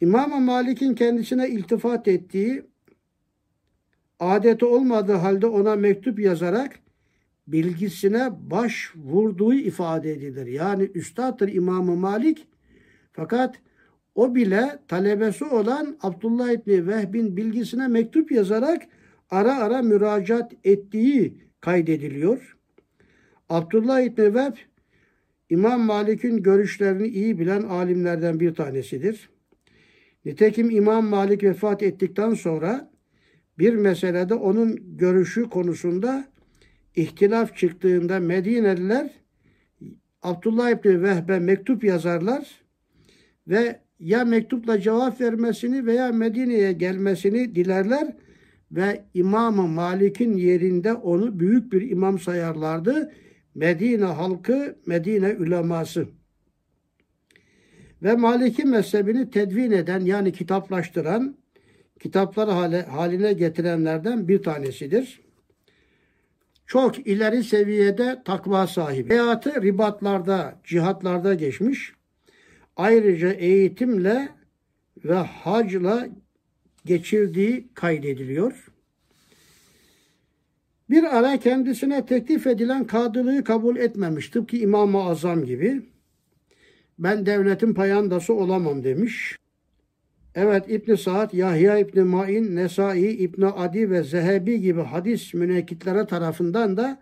İmam 0.00 0.42
Malik'in 0.42 0.94
kendisine 0.94 1.48
iltifat 1.48 2.08
ettiği 2.08 2.62
adeti 4.20 4.64
olmadığı 4.64 5.12
halde 5.12 5.46
ona 5.46 5.76
mektup 5.76 6.18
yazarak 6.18 6.78
bilgisine 7.46 8.30
baş 8.50 8.92
vurduğu 8.96 9.54
ifade 9.54 10.12
edilir. 10.12 10.46
Yani 10.46 10.90
üstattır 10.94 11.48
İmam 11.48 11.98
Malik 11.98 12.46
fakat 13.12 13.60
o 14.14 14.34
bile 14.34 14.78
talebesi 14.88 15.44
olan 15.44 15.96
Abdullah 16.02 16.50
İbni 16.50 16.86
Vehb'in 16.86 17.36
bilgisine 17.36 17.88
mektup 17.88 18.32
yazarak 18.32 18.82
ara 19.30 19.56
ara 19.56 19.82
müracaat 19.82 20.52
ettiği 20.64 21.38
kaydediliyor. 21.60 22.56
Abdullah 23.48 24.00
İbni 24.00 24.34
Vehb 24.34 24.54
İmam 25.50 25.80
Malik'in 25.80 26.42
görüşlerini 26.42 27.06
iyi 27.06 27.38
bilen 27.38 27.62
alimlerden 27.62 28.40
bir 28.40 28.54
tanesidir. 28.54 29.30
Nitekim 30.24 30.70
İmam 30.70 31.06
Malik 31.06 31.44
vefat 31.44 31.82
ettikten 31.82 32.34
sonra 32.34 32.90
bir 33.58 33.74
meselede 33.74 34.34
onun 34.34 34.96
görüşü 34.96 35.48
konusunda 35.48 36.28
ihtilaf 36.96 37.56
çıktığında 37.56 38.20
Medineliler 38.20 39.10
Abdullah 40.22 40.70
İbni 40.70 41.02
Vehbe 41.02 41.38
mektup 41.38 41.84
yazarlar 41.84 42.62
ve 43.48 43.83
ya 44.00 44.24
mektupla 44.24 44.80
cevap 44.80 45.20
vermesini 45.20 45.86
veya 45.86 46.12
Medine'ye 46.12 46.72
gelmesini 46.72 47.54
dilerler 47.54 48.16
ve 48.72 49.04
İmam 49.14 49.68
Malik'in 49.70 50.36
yerinde 50.36 50.92
onu 50.92 51.40
büyük 51.40 51.72
bir 51.72 51.90
imam 51.90 52.18
sayarlardı. 52.18 53.12
Medine 53.54 54.04
halkı, 54.04 54.76
Medine 54.86 55.36
uleması. 55.38 56.08
Ve 58.02 58.16
Maliki 58.16 58.64
mezhebini 58.64 59.30
tedvin 59.30 59.70
eden 59.70 60.00
yani 60.00 60.32
kitaplaştıran, 60.32 61.36
kitaplar 62.00 62.50
hale, 62.50 62.82
haline 62.82 63.32
getirenlerden 63.32 64.28
bir 64.28 64.42
tanesidir. 64.42 65.20
Çok 66.66 67.06
ileri 67.06 67.44
seviyede 67.44 68.22
takva 68.24 68.66
sahibi. 68.66 69.16
Hayatı 69.16 69.62
ribatlarda, 69.62 70.60
cihatlarda 70.64 71.34
geçmiş 71.34 71.92
ayrıca 72.76 73.32
eğitimle 73.32 74.28
ve 75.04 75.14
hacla 75.14 76.08
geçirdiği 76.84 77.68
kaydediliyor. 77.74 78.66
Bir 80.90 81.16
ara 81.18 81.36
kendisine 81.36 82.06
teklif 82.06 82.46
edilen 82.46 82.86
kadılığı 82.86 83.44
kabul 83.44 83.76
etmemiş. 83.76 84.28
Tıpkı 84.28 84.56
İmam-ı 84.56 85.02
Azam 85.02 85.44
gibi. 85.44 85.82
Ben 86.98 87.26
devletin 87.26 87.74
payandası 87.74 88.34
olamam 88.34 88.84
demiş. 88.84 89.36
Evet 90.34 90.64
İbn 90.68 90.94
Saad, 90.94 91.32
Yahya 91.32 91.78
İbn 91.78 92.00
Ma'in, 92.00 92.56
Nesai, 92.56 93.08
İbn 93.08 93.42
Adi 93.42 93.90
ve 93.90 94.02
Zehebi 94.02 94.60
gibi 94.60 94.80
hadis 94.80 95.34
münekitlere 95.34 96.06
tarafından 96.06 96.76
da 96.76 97.00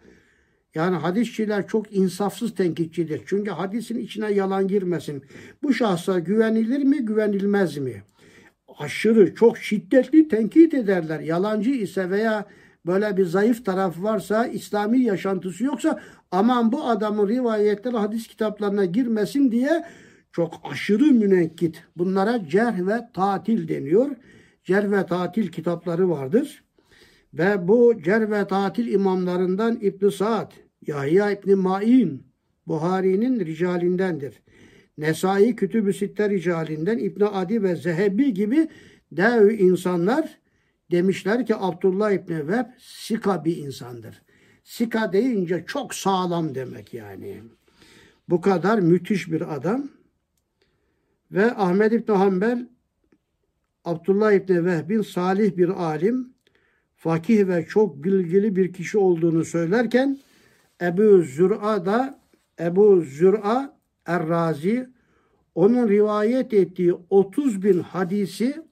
Yani 0.74 0.96
hadisçiler 0.96 1.66
çok 1.66 1.96
insafsız 1.96 2.54
tenkitçidir. 2.54 3.22
Çünkü 3.26 3.50
hadisin 3.50 3.98
içine 3.98 4.32
yalan 4.32 4.68
girmesin. 4.68 5.22
Bu 5.62 5.74
şahsa 5.74 6.18
güvenilir 6.18 6.84
mi, 6.84 7.04
güvenilmez 7.04 7.76
mi? 7.76 8.02
Aşırı, 8.78 9.34
çok 9.34 9.58
şiddetli 9.58 10.28
tenkit 10.28 10.74
ederler. 10.74 11.20
Yalancı 11.20 11.70
ise 11.70 12.10
veya 12.10 12.46
böyle 12.86 13.16
bir 13.16 13.24
zayıf 13.24 13.64
taraf 13.64 14.02
varsa, 14.02 14.46
İslami 14.46 15.00
yaşantısı 15.00 15.64
yoksa 15.64 16.00
aman 16.30 16.72
bu 16.72 16.84
adamın 16.84 17.28
rivayetleri 17.28 17.96
hadis 17.96 18.26
kitaplarına 18.26 18.84
girmesin 18.84 19.52
diye 19.52 19.84
çok 20.32 20.60
aşırı 20.64 21.04
münekkit. 21.04 21.84
Bunlara 21.96 22.48
cerh 22.48 22.86
ve 22.86 23.00
tatil 23.14 23.68
deniyor. 23.68 24.10
Cerh 24.64 24.90
ve 24.90 25.06
tatil 25.06 25.48
kitapları 25.48 26.10
vardır. 26.10 26.64
Ve 27.34 27.68
bu 27.68 28.02
cerh 28.02 28.30
ve 28.30 28.46
tatil 28.46 28.92
imamlarından 28.92 29.78
İbn 29.80 30.08
Sa'd, 30.08 30.52
Yahya 30.86 31.30
İbn 31.30 31.58
Ma'in, 31.58 32.26
Buhari'nin 32.66 33.40
ricalindendir. 33.40 34.42
Nesai 34.98 35.56
Kütüb-ü 35.56 35.92
Sitte 35.92 36.30
ricalinden 36.30 36.98
İbn 36.98 37.24
Adi 37.32 37.62
ve 37.62 37.76
Zehebi 37.76 38.34
gibi 38.34 38.68
dev 39.12 39.50
insanlar 39.50 40.38
demişler 40.90 41.46
ki 41.46 41.54
Abdullah 41.56 42.10
İbni 42.10 42.38
Web 42.38 42.66
sika 42.78 43.44
bir 43.44 43.56
insandır. 43.56 44.22
Sika 44.64 45.12
deyince 45.12 45.64
çok 45.66 45.94
sağlam 45.94 46.54
demek 46.54 46.94
yani. 46.94 47.42
Bu 48.28 48.40
kadar 48.40 48.78
müthiş 48.78 49.32
bir 49.32 49.54
adam. 49.54 49.88
Ve 51.30 51.54
Ahmed 51.54 51.92
İbni 51.92 52.14
Hanbel 52.14 52.68
Abdullah 53.84 54.32
İbni 54.32 54.64
Vehb'in 54.64 55.02
salih 55.02 55.56
bir 55.56 55.68
alim, 55.68 56.31
fakih 57.02 57.48
ve 57.48 57.66
çok 57.68 58.04
bilgili 58.04 58.56
bir 58.56 58.72
kişi 58.72 58.98
olduğunu 58.98 59.44
söylerken 59.44 60.18
Ebu 60.82 61.22
Zür'a 61.22 61.86
da 61.86 62.20
Ebu 62.60 63.00
Zür'a 63.00 63.76
Er-Razi 64.06 64.88
onun 65.54 65.88
rivayet 65.88 66.52
ettiği 66.52 66.94
30 67.10 67.62
bin 67.62 67.78
hadisi 67.80 68.62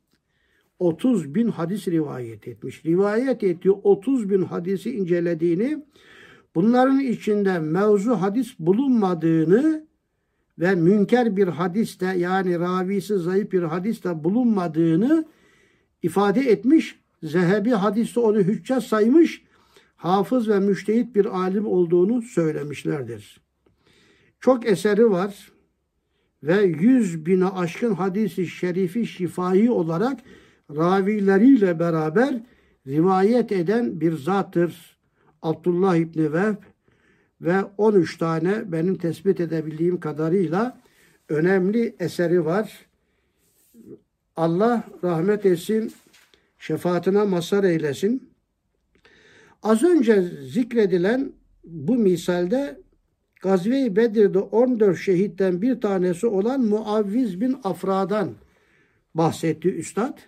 30 0.78 1.35
bin 1.35 1.49
hadis 1.49 1.89
rivayet 1.89 2.49
etmiş. 2.49 2.85
Rivayet 2.85 3.45
ettiği 3.45 3.70
30 3.70 4.31
bin 4.31 4.43
hadisi 4.43 4.91
incelediğini, 4.91 5.85
bunların 6.55 7.01
içinde 7.01 7.59
mevzu 7.59 8.12
hadis 8.12 8.59
bulunmadığını 8.59 9.87
ve 10.59 10.74
münker 10.74 11.37
bir 11.37 11.49
hadiste 11.49 12.07
yani 12.07 12.61
ravisi 12.61 13.18
zayıf 13.18 13.53
bir 13.53 13.62
hadiste 13.62 14.24
bulunmadığını 14.24 15.24
ifade 16.03 16.41
etmiş. 16.41 17.01
Zehebi 17.23 17.71
hadiste 17.71 18.21
onu 18.21 18.39
hüccet 18.39 18.83
saymış. 18.83 19.43
Hafız 19.97 20.49
ve 20.49 20.61
müştehit 20.61 21.14
bir 21.14 21.25
alim 21.25 21.66
olduğunu 21.66 22.23
söylemişlerdir. 22.23 23.41
Çok 24.41 24.66
eseri 24.66 25.11
var 25.11 25.53
ve 26.43 26.62
yüz 26.62 27.27
bine 27.27 27.47
aşkın 27.47 27.95
hadisi 27.95 28.47
şerifi 28.47 29.07
şifai 29.07 29.71
olarak 29.71 30.21
ravileriyle 30.71 31.79
beraber 31.79 32.43
rivayet 32.87 33.53
eden 33.53 34.01
bir 34.01 34.12
zattır. 34.12 34.97
Abdullah 35.43 35.97
İbni 35.97 36.33
Vehb 36.33 36.57
ve 37.41 37.64
13 37.79 38.18
tane 38.18 38.73
benim 38.73 38.95
tespit 38.95 39.41
edebildiğim 39.41 40.01
kadarıyla 40.01 40.81
önemli 41.29 41.97
eseri 42.01 42.45
var. 42.45 42.87
Allah 44.37 44.85
rahmet 45.05 45.47
etsin, 45.47 45.93
şefaatine 46.61 47.25
mazhar 47.25 47.65
eylesin. 47.65 48.31
Az 49.63 49.83
önce 49.83 50.23
zikredilen 50.23 51.33
bu 51.65 51.95
misalde 51.95 52.81
Gazve-i 53.43 53.97
Bedir'de 53.97 54.39
14 54.39 54.99
şehitten 54.99 55.63
bir 55.63 55.81
tanesi 55.81 56.27
olan 56.27 56.61
Muavviz 56.61 57.41
bin 57.41 57.57
Afra'dan 57.65 58.31
bahsetti 59.15 59.75
Üstad. 59.75 60.19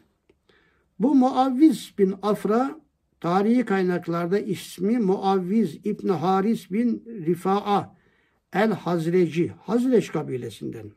Bu 0.98 1.14
Muavviz 1.14 1.94
bin 1.98 2.14
Afra 2.22 2.80
tarihi 3.20 3.64
kaynaklarda 3.64 4.38
ismi 4.38 4.98
Muavviz 4.98 5.78
İbn 5.84 6.08
Haris 6.08 6.70
bin 6.70 7.04
Rifa'a 7.26 7.96
el 8.52 8.70
Hazreci, 8.70 9.52
Hazreç 9.60 10.12
kabilesinden. 10.12 10.92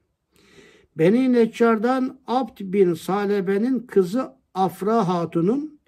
Beni 0.98 1.34
Neccar'dan 1.34 2.20
Abd 2.28 2.60
bin 2.62 2.94
Salebe'nin 2.94 3.80
kızı 3.80 4.35
Afra 4.56 5.08
Hatun'un 5.08 5.80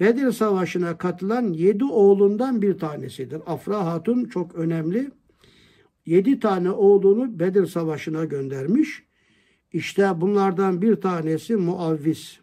Bedir 0.00 0.32
Savaşı'na 0.32 0.98
katılan 0.98 1.52
yedi 1.52 1.84
oğlundan 1.84 2.62
bir 2.62 2.78
tanesidir. 2.78 3.42
Afra 3.46 3.86
Hatun 3.86 4.24
çok 4.24 4.54
önemli. 4.54 5.10
Yedi 6.06 6.40
tane 6.40 6.70
oğlunu 6.70 7.38
Bedir 7.38 7.66
Savaşı'na 7.66 8.24
göndermiş. 8.24 9.02
İşte 9.72 10.20
bunlardan 10.20 10.82
bir 10.82 10.96
tanesi 10.96 11.56
Muavviz. 11.56 12.40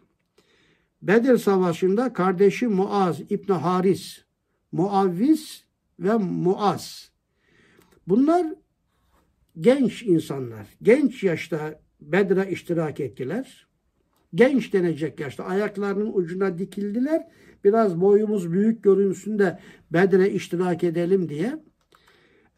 Bedir 1.02 1.36
Savaşı'nda 1.36 2.12
kardeşi 2.12 2.68
Muaz 2.68 3.20
İbni 3.20 3.54
Haris, 3.54 4.24
Muavviz 4.72 5.64
ve 5.98 6.16
Muaz. 6.16 7.12
Bunlar 8.08 8.46
genç 9.60 10.02
insanlar. 10.02 10.66
Genç 10.82 11.22
yaşta 11.22 11.80
Bedir'e 12.00 12.50
iştirak 12.50 13.00
ettiler. 13.00 13.69
Genç 14.34 14.72
denecek 14.72 15.20
yaşta 15.20 15.44
ayaklarının 15.44 16.12
ucuna 16.14 16.58
dikildiler. 16.58 17.28
Biraz 17.64 18.00
boyumuz 18.00 18.52
büyük 18.52 18.82
görünsün 18.82 19.38
de 19.38 19.58
Bedir'e 19.92 20.30
iştirak 20.30 20.84
edelim 20.84 21.28
diye. 21.28 21.56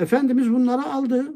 Efendimiz 0.01 0.53
bunları 0.53 0.83
aldı. 0.83 1.35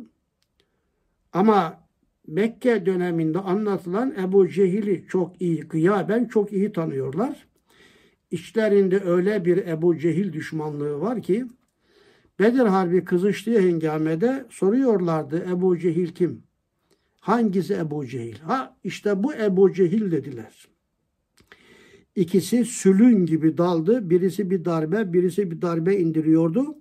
Ama 1.32 1.86
Mekke 2.26 2.86
döneminde 2.86 3.38
anlatılan 3.38 4.14
Ebu 4.22 4.48
Cehil'i 4.48 5.06
çok 5.08 5.42
iyi, 5.42 5.60
gıyaben 5.60 6.24
çok 6.24 6.52
iyi 6.52 6.72
tanıyorlar. 6.72 7.46
İçlerinde 8.30 9.00
öyle 9.00 9.44
bir 9.44 9.56
Ebu 9.66 9.98
Cehil 9.98 10.32
düşmanlığı 10.32 11.00
var 11.00 11.22
ki 11.22 11.46
Bedir 12.38 12.66
Harbi 12.66 13.04
kızıştığı 13.04 13.60
hengamede 13.60 14.46
soruyorlardı 14.50 15.46
Ebu 15.50 15.78
Cehil 15.78 16.08
kim? 16.08 16.45
Hangisi 17.26 17.74
Ebu 17.74 18.06
Cehil? 18.06 18.38
Ha 18.38 18.76
işte 18.84 19.22
bu 19.22 19.34
Ebu 19.34 19.72
Cehil 19.72 20.10
dediler. 20.10 20.68
İkisi 22.16 22.64
sülün 22.64 23.26
gibi 23.26 23.58
daldı. 23.58 24.10
Birisi 24.10 24.50
bir 24.50 24.64
darbe, 24.64 25.12
birisi 25.12 25.50
bir 25.50 25.62
darbe 25.62 25.96
indiriyordu. 25.96 26.78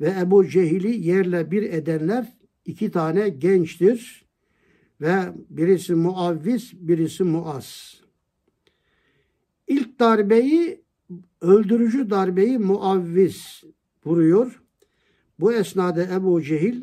Ve 0.00 0.14
Ebu 0.20 0.46
Cehil'i 0.46 1.06
yerle 1.08 1.50
bir 1.50 1.62
edenler 1.62 2.38
iki 2.64 2.90
tane 2.90 3.28
gençtir 3.28 4.24
ve 5.00 5.14
birisi 5.50 5.94
muavviz, 5.94 6.72
birisi 6.88 7.24
muaz. 7.24 8.00
İlk 9.66 10.00
darbeyi, 10.00 10.82
öldürücü 11.40 12.10
darbeyi 12.10 12.58
muavviz 12.58 13.62
vuruyor. 14.04 14.62
Bu 15.40 15.52
esnada 15.52 16.02
Ebu 16.02 16.42
Cehil 16.42 16.82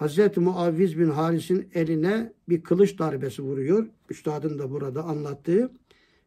Hazreti 0.00 0.40
Muavviz 0.40 0.98
bin 0.98 1.10
Haris'in 1.10 1.68
eline 1.74 2.32
bir 2.48 2.62
kılıç 2.62 2.98
darbesi 2.98 3.42
vuruyor. 3.42 3.86
Üstadın 4.10 4.58
da 4.58 4.70
burada 4.70 5.04
anlattığı. 5.04 5.70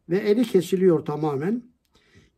Ve 0.08 0.18
eli 0.18 0.42
kesiliyor 0.42 1.04
tamamen. 1.04 1.62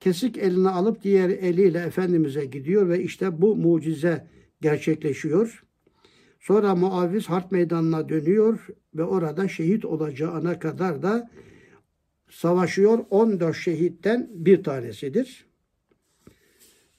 Kesik 0.00 0.38
elini 0.38 0.68
alıp 0.68 1.02
diğer 1.02 1.28
eliyle 1.28 1.78
Efendimiz'e 1.78 2.44
gidiyor 2.44 2.88
ve 2.88 3.02
işte 3.02 3.42
bu 3.42 3.56
mucize 3.56 4.26
gerçekleşiyor. 4.60 5.64
Sonra 6.40 6.74
Muaviz 6.74 7.26
harp 7.26 7.52
meydanına 7.52 8.08
dönüyor 8.08 8.66
ve 8.94 9.04
orada 9.04 9.48
şehit 9.48 9.84
olacağına 9.84 10.58
kadar 10.58 11.02
da 11.02 11.30
savaşıyor. 12.30 12.98
14 13.10 13.56
şehitten 13.56 14.30
bir 14.32 14.62
tanesidir. 14.62 15.46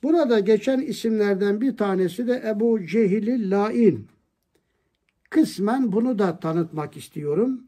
Burada 0.03 0.39
geçen 0.39 0.79
isimlerden 0.79 1.61
bir 1.61 1.77
tanesi 1.77 2.27
de 2.27 2.43
Ebu 2.47 2.85
Cehil 2.85 3.51
Lain. 3.51 4.16
Kısmen 5.37 5.91
bunu 5.91 6.19
da 6.19 6.39
tanıtmak 6.39 6.97
istiyorum. 6.97 7.63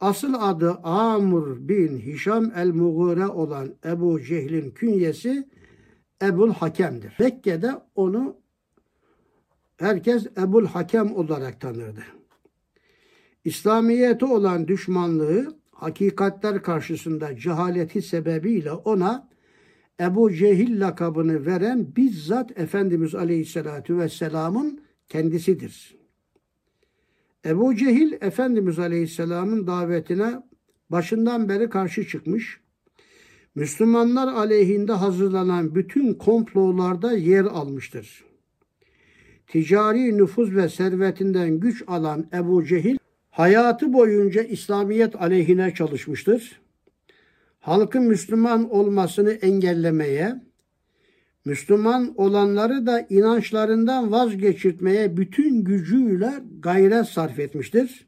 Asıl 0.00 0.34
adı 0.38 0.70
Amr 0.82 1.68
bin 1.68 1.98
Hişam 1.98 2.52
el-Mughire 2.56 3.26
olan 3.26 3.74
Ebu 3.84 4.22
Cehil'in 4.22 4.70
künyesi 4.70 5.48
Ebul 6.22 6.50
Hakem'dir. 6.50 7.16
Mekke'de 7.18 7.70
onu 7.94 8.36
herkes 9.76 10.26
Ebul 10.38 10.66
Hakem 10.66 11.16
olarak 11.16 11.60
tanırdı. 11.60 12.02
İslamiyete 13.44 14.26
olan 14.26 14.68
düşmanlığı 14.68 15.56
hakikatler 15.72 16.62
karşısında 16.62 17.36
cehaleti 17.36 18.02
sebebiyle 18.02 18.72
ona 18.72 19.28
Ebu 20.00 20.32
Cehil 20.32 20.80
lakabını 20.80 21.46
veren 21.46 21.96
bizzat 21.96 22.58
Efendimiz 22.58 23.14
Aleyhisselatü 23.14 23.98
Vesselam'ın 23.98 24.80
kendisidir. 25.08 26.05
Ebu 27.46 27.76
Cehil 27.76 28.12
Efendimiz 28.20 28.78
Aleyhisselam'ın 28.78 29.66
davetine 29.66 30.42
başından 30.90 31.48
beri 31.48 31.70
karşı 31.70 32.08
çıkmış. 32.08 32.60
Müslümanlar 33.54 34.28
aleyhinde 34.28 34.92
hazırlanan 34.92 35.74
bütün 35.74 36.14
komplolarda 36.14 37.12
yer 37.12 37.44
almıştır. 37.44 38.24
ticari 39.46 40.18
nüfuz 40.18 40.56
ve 40.56 40.68
servetinden 40.68 41.60
güç 41.60 41.84
alan 41.86 42.26
Ebu 42.32 42.64
Cehil 42.64 42.98
hayatı 43.30 43.92
boyunca 43.92 44.42
İslamiyet 44.42 45.22
aleyhine 45.22 45.74
çalışmıştır. 45.74 46.60
Halkın 47.58 48.02
Müslüman 48.02 48.70
olmasını 48.70 49.32
engellemeye, 49.32 50.45
Müslüman 51.46 52.14
olanları 52.16 52.86
da 52.86 53.06
inançlarından 53.10 54.12
vazgeçirtmeye 54.12 55.16
bütün 55.16 55.64
gücüyle 55.64 56.32
gayret 56.60 57.06
sarf 57.06 57.38
etmiştir. 57.38 58.06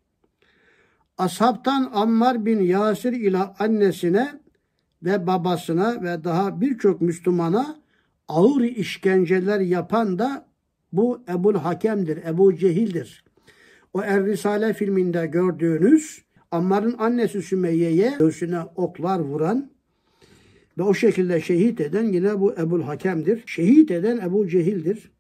Ashabtan 1.19 1.91
Ammar 1.95 2.47
bin 2.47 2.61
Yasir 2.61 3.13
ile 3.13 3.39
annesine 3.39 4.29
ve 5.03 5.27
babasına 5.27 6.03
ve 6.03 6.25
daha 6.25 6.61
birçok 6.61 7.01
Müslümana 7.01 7.77
ağır 8.29 8.63
işkenceler 8.63 9.61
yapan 9.61 10.19
da 10.19 10.47
bu 10.93 11.23
Ebul 11.29 11.55
Hakem'dir, 11.55 12.17
Ebu 12.17 12.57
Cehil'dir. 12.57 13.25
O 13.95 14.03
Er 14.03 14.25
Risale 14.25 14.73
filminde 14.73 15.27
gördüğünüz 15.27 16.25
Ammar'ın 16.51 16.97
annesi 16.99 17.43
Sümeyye'ye 17.43 18.15
göğsüne 18.19 18.61
oklar 18.77 19.19
vuran 19.19 19.71
ve 20.79 20.83
o 20.83 20.95
şekilde 20.95 21.41
şehit 21.41 21.81
eden 21.81 22.05
yine 22.05 22.41
bu 22.41 22.53
Ebul 22.53 22.83
Hakem'dir. 22.83 23.43
Şehit 23.47 23.91
eden 23.91 24.17
Ebu 24.19 24.49
Cehil'dir. 24.49 25.11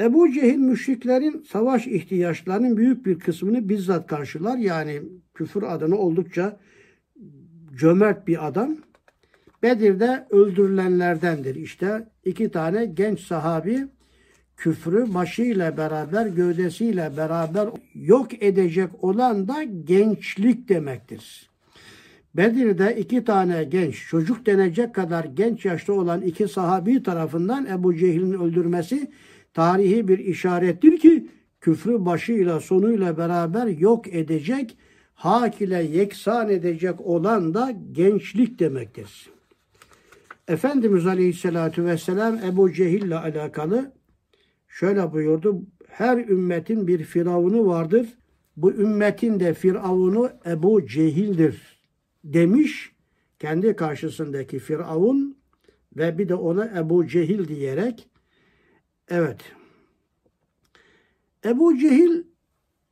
Ebu 0.00 0.32
Cehil 0.32 0.58
müşriklerin 0.58 1.42
savaş 1.48 1.86
ihtiyaçlarının 1.86 2.76
büyük 2.76 3.06
bir 3.06 3.18
kısmını 3.18 3.68
bizzat 3.68 4.06
karşılar. 4.06 4.56
Yani 4.56 5.02
küfür 5.34 5.62
adına 5.62 5.96
oldukça 5.96 6.60
cömert 7.76 8.28
bir 8.28 8.46
adam. 8.46 8.76
Bedir'de 9.62 10.26
öldürülenlerdendir. 10.30 11.54
İşte 11.54 12.08
iki 12.24 12.50
tane 12.50 12.86
genç 12.86 13.20
sahabi 13.20 13.86
küfrü 14.56 15.14
başıyla 15.14 15.76
beraber, 15.76 16.26
gövdesiyle 16.26 17.12
beraber 17.16 17.68
yok 17.94 18.42
edecek 18.42 19.04
olan 19.04 19.48
da 19.48 19.62
gençlik 19.62 20.68
demektir. 20.68 21.53
Bedir'de 22.36 22.96
iki 22.98 23.24
tane 23.24 23.64
genç, 23.64 24.08
çocuk 24.08 24.46
denecek 24.46 24.94
kadar 24.94 25.24
genç 25.24 25.64
yaşta 25.64 25.92
olan 25.92 26.22
iki 26.22 26.48
sahabi 26.48 27.02
tarafından 27.02 27.66
Ebu 27.66 27.96
Cehil'in 27.96 28.32
öldürmesi 28.32 29.10
tarihi 29.54 30.08
bir 30.08 30.18
işarettir 30.18 30.98
ki 30.98 31.28
küfrü 31.60 32.04
başıyla 32.04 32.60
sonuyla 32.60 33.18
beraber 33.18 33.66
yok 33.66 34.14
edecek, 34.14 34.76
hak 35.14 35.60
ile 35.60 35.82
yeksan 35.82 36.48
edecek 36.48 37.00
olan 37.00 37.54
da 37.54 37.72
gençlik 37.92 38.58
demektir. 38.58 39.30
Efendimiz 40.48 41.06
Aleyhisselatü 41.06 41.84
Vesselam 41.84 42.38
Ebu 42.44 42.72
Cehil 42.72 43.02
ile 43.02 43.16
alakalı 43.16 43.92
şöyle 44.68 45.12
buyurdu. 45.12 45.62
Her 45.88 46.18
ümmetin 46.18 46.86
bir 46.86 47.04
firavunu 47.04 47.66
vardır. 47.66 48.06
Bu 48.56 48.72
ümmetin 48.72 49.40
de 49.40 49.54
firavunu 49.54 50.30
Ebu 50.46 50.86
Cehil'dir 50.86 51.73
demiş. 52.24 52.92
Kendi 53.38 53.76
karşısındaki 53.76 54.58
firavun 54.58 55.36
ve 55.96 56.18
bir 56.18 56.28
de 56.28 56.34
ona 56.34 56.78
Ebu 56.78 57.06
Cehil 57.06 57.48
diyerek 57.48 58.08
evet 59.08 59.40
Ebu 61.44 61.78
Cehil 61.78 62.22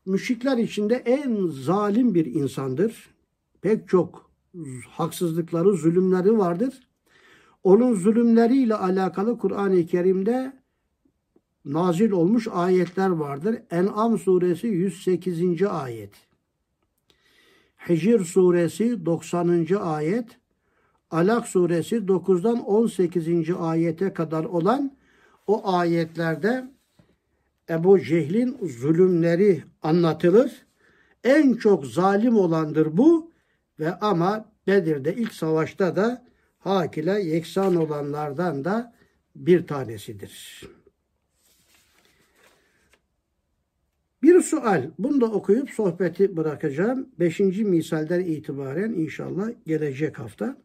müşrikler 0.07 0.59
içinde 0.59 0.95
en 0.95 1.47
zalim 1.47 2.15
bir 2.15 2.27
insandır. 2.27 3.11
Pek 3.61 3.89
çok 3.89 4.31
haksızlıkları, 4.89 5.73
zulümleri 5.73 6.39
vardır. 6.39 6.89
Onun 7.63 7.95
zulümleriyle 7.95 8.75
alakalı 8.75 9.39
Kur'an-ı 9.39 9.87
Kerim'de 9.87 10.63
nazil 11.65 12.11
olmuş 12.11 12.49
ayetler 12.53 13.09
vardır. 13.09 13.57
En'am 13.71 14.19
suresi 14.19 14.67
108. 14.67 15.63
ayet. 15.63 16.32
Hicr 17.89 18.25
suresi 18.25 19.07
90. 19.07 19.67
ayet. 19.81 20.27
Alak 21.11 21.49
suresi 21.49 21.97
9'dan 21.97 22.59
18. 22.59 23.51
ayete 23.59 24.13
kadar 24.13 24.45
olan 24.45 24.97
o 25.47 25.73
ayetlerde 25.77 26.71
Ebu 27.71 28.01
Cehil'in 28.01 28.59
zulümleri 28.67 29.63
anlatılır. 29.83 30.67
En 31.25 31.55
çok 31.55 31.87
zalim 31.87 32.37
olandır 32.37 32.97
bu 32.97 33.31
ve 33.79 33.95
ama 33.99 34.45
Bedir'de 34.67 35.15
ilk 35.15 35.35
savaşta 35.35 35.97
da 35.97 36.25
hak 36.59 36.99
ile 36.99 37.23
yeksan 37.23 37.77
olanlardan 37.77 38.65
da 38.65 38.95
bir 39.37 39.67
tanesidir. 39.67 40.63
Bir 44.23 44.41
sual. 44.41 44.91
Bunu 44.99 45.21
da 45.21 45.27
okuyup 45.27 45.71
sohbeti 45.71 46.37
bırakacağım. 46.37 47.09
Beşinci 47.21 47.65
misalden 47.65 48.21
itibaren 48.21 48.93
inşallah 48.93 49.51
gelecek 49.67 50.19
hafta. 50.19 50.57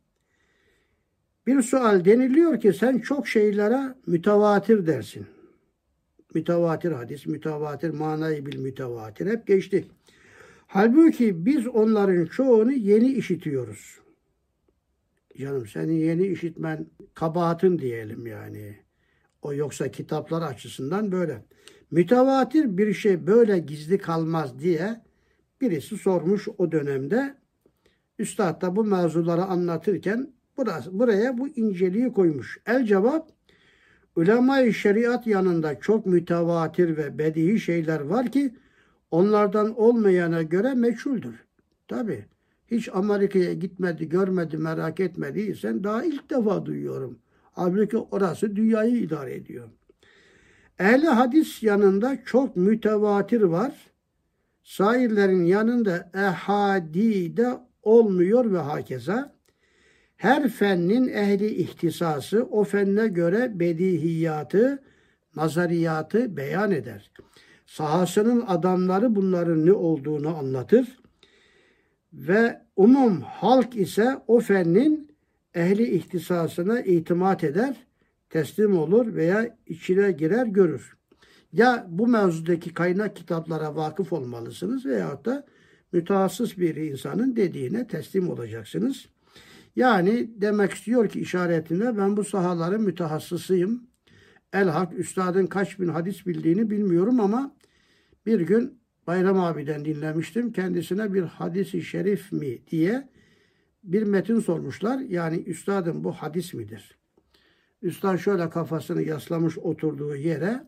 Bir 1.47 1.61
sual 1.61 2.05
deniliyor 2.05 2.59
ki 2.59 2.73
sen 2.73 2.99
çok 2.99 3.27
şeylere 3.27 3.95
mütevatir 4.07 4.87
dersin. 4.87 5.25
Mütevatir 6.33 6.91
hadis, 6.91 7.25
mütevatir 7.25 7.89
manayı 7.89 8.45
bil 8.45 8.59
mütevatir 8.59 9.27
hep 9.27 9.47
geçti. 9.47 9.85
Halbuki 10.67 11.45
biz 11.45 11.67
onların 11.67 12.25
çoğunu 12.25 12.71
yeni 12.71 13.13
işitiyoruz. 13.13 13.99
Canım 15.37 15.67
senin 15.67 15.99
yeni 15.99 16.27
işitmen 16.27 16.85
kabahatın 17.13 17.79
diyelim 17.79 18.27
yani. 18.27 18.77
O 19.41 19.53
yoksa 19.53 19.91
kitaplar 19.91 20.41
açısından 20.41 21.11
böyle. 21.11 21.43
Mütevatir 21.91 22.77
bir 22.77 22.93
şey 22.93 23.27
böyle 23.27 23.59
gizli 23.59 23.97
kalmaz 23.97 24.59
diye 24.59 25.01
birisi 25.61 25.97
sormuş 25.97 26.47
o 26.57 26.71
dönemde. 26.71 27.35
Üstad 28.19 28.61
da 28.61 28.75
bu 28.75 28.83
mevzuları 28.83 29.43
anlatırken 29.43 30.33
burası, 30.57 30.99
buraya 30.99 31.37
bu 31.37 31.47
inceliği 31.47 32.13
koymuş. 32.13 32.59
El 32.65 32.85
cevap 32.85 33.31
ulema 34.15 34.71
şeriat 34.71 35.27
yanında 35.27 35.79
çok 35.79 36.05
mütevatir 36.05 36.97
ve 36.97 37.17
bedihi 37.17 37.59
şeyler 37.59 37.99
var 38.01 38.31
ki 38.31 38.55
onlardan 39.11 39.79
olmayana 39.79 40.41
göre 40.41 40.73
meçhuldür. 40.73 41.45
Tabi 41.87 42.25
hiç 42.67 42.89
Amerika'ya 42.93 43.53
gitmedi, 43.53 44.09
görmedi, 44.09 44.57
merak 44.57 44.99
etmediysen 44.99 45.83
daha 45.83 46.03
ilk 46.03 46.29
defa 46.29 46.65
duyuyorum. 46.65 47.19
Halbuki 47.51 47.97
orası 47.97 48.55
dünyayı 48.55 48.97
idare 48.97 49.35
ediyor. 49.35 49.69
Ehli 50.79 51.07
hadis 51.07 51.63
yanında 51.63 52.17
çok 52.25 52.55
mütevatir 52.55 53.41
var. 53.41 53.73
Sairlerin 54.63 55.43
yanında 55.43 56.11
ehadi 56.13 57.37
de 57.37 57.57
olmuyor 57.83 58.51
ve 58.53 58.57
hakeza. 58.57 59.33
Her 60.17 60.49
fennin 60.49 61.07
ehli 61.07 61.47
ihtisası 61.47 62.43
o 62.43 62.63
fenne 62.63 63.07
göre 63.07 63.59
bedihiyatı, 63.59 64.83
nazariyatı 65.35 66.37
beyan 66.37 66.71
eder. 66.71 67.11
Sahasının 67.65 68.43
adamları 68.47 69.15
bunların 69.15 69.65
ne 69.65 69.73
olduğunu 69.73 70.37
anlatır. 70.37 70.99
Ve 72.13 72.61
umum 72.75 73.21
halk 73.21 73.75
ise 73.75 74.17
o 74.27 74.39
fennin 74.39 75.11
ehli 75.55 75.87
ihtisasına 75.95 76.81
itimat 76.81 77.43
eder 77.43 77.86
teslim 78.29 78.77
olur 78.77 79.15
veya 79.15 79.57
içine 79.67 80.11
girer 80.11 80.45
görür. 80.45 80.97
Ya 81.53 81.87
bu 81.89 82.07
mevzudaki 82.07 82.73
kaynak 82.73 83.15
kitaplara 83.15 83.75
vakıf 83.75 84.13
olmalısınız 84.13 84.85
veyahut 84.85 85.25
da 85.25 85.45
mütehassıs 85.91 86.57
bir 86.57 86.75
insanın 86.75 87.35
dediğine 87.35 87.87
teslim 87.87 88.29
olacaksınız. 88.29 89.05
Yani 89.75 90.31
demek 90.35 90.71
istiyor 90.71 91.09
ki 91.09 91.19
işaretinde 91.19 91.97
ben 91.97 92.17
bu 92.17 92.23
sahaların 92.23 92.81
mütehassısıyım. 92.81 93.87
Elhak 94.53 94.99
üstadın 94.99 95.47
kaç 95.47 95.79
bin 95.79 95.87
hadis 95.87 96.25
bildiğini 96.25 96.69
bilmiyorum 96.69 97.19
ama 97.19 97.55
bir 98.25 98.41
gün 98.41 98.79
Bayram 99.07 99.39
abiden 99.39 99.85
dinlemiştim. 99.85 100.51
Kendisine 100.51 101.13
bir 101.13 101.21
hadisi 101.21 101.81
şerif 101.81 102.31
mi 102.31 102.67
diye 102.67 103.09
bir 103.83 104.03
metin 104.03 104.39
sormuşlar. 104.39 104.99
Yani 104.99 105.37
üstadın 105.37 106.03
bu 106.03 106.11
hadis 106.11 106.53
midir? 106.53 106.97
Üstad 107.81 108.17
şöyle 108.17 108.49
kafasını 108.49 109.01
yaslamış 109.01 109.57
oturduğu 109.57 110.15
yere 110.15 110.67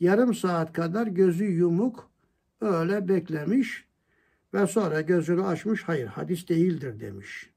yarım 0.00 0.34
saat 0.34 0.72
kadar 0.72 1.06
gözü 1.06 1.44
yumuk 1.44 2.10
öyle 2.60 3.08
beklemiş 3.08 3.84
ve 4.54 4.66
sonra 4.66 5.00
gözünü 5.00 5.42
açmış 5.42 5.82
hayır 5.82 6.06
hadis 6.06 6.48
değildir 6.48 7.00
demiş. 7.00 7.50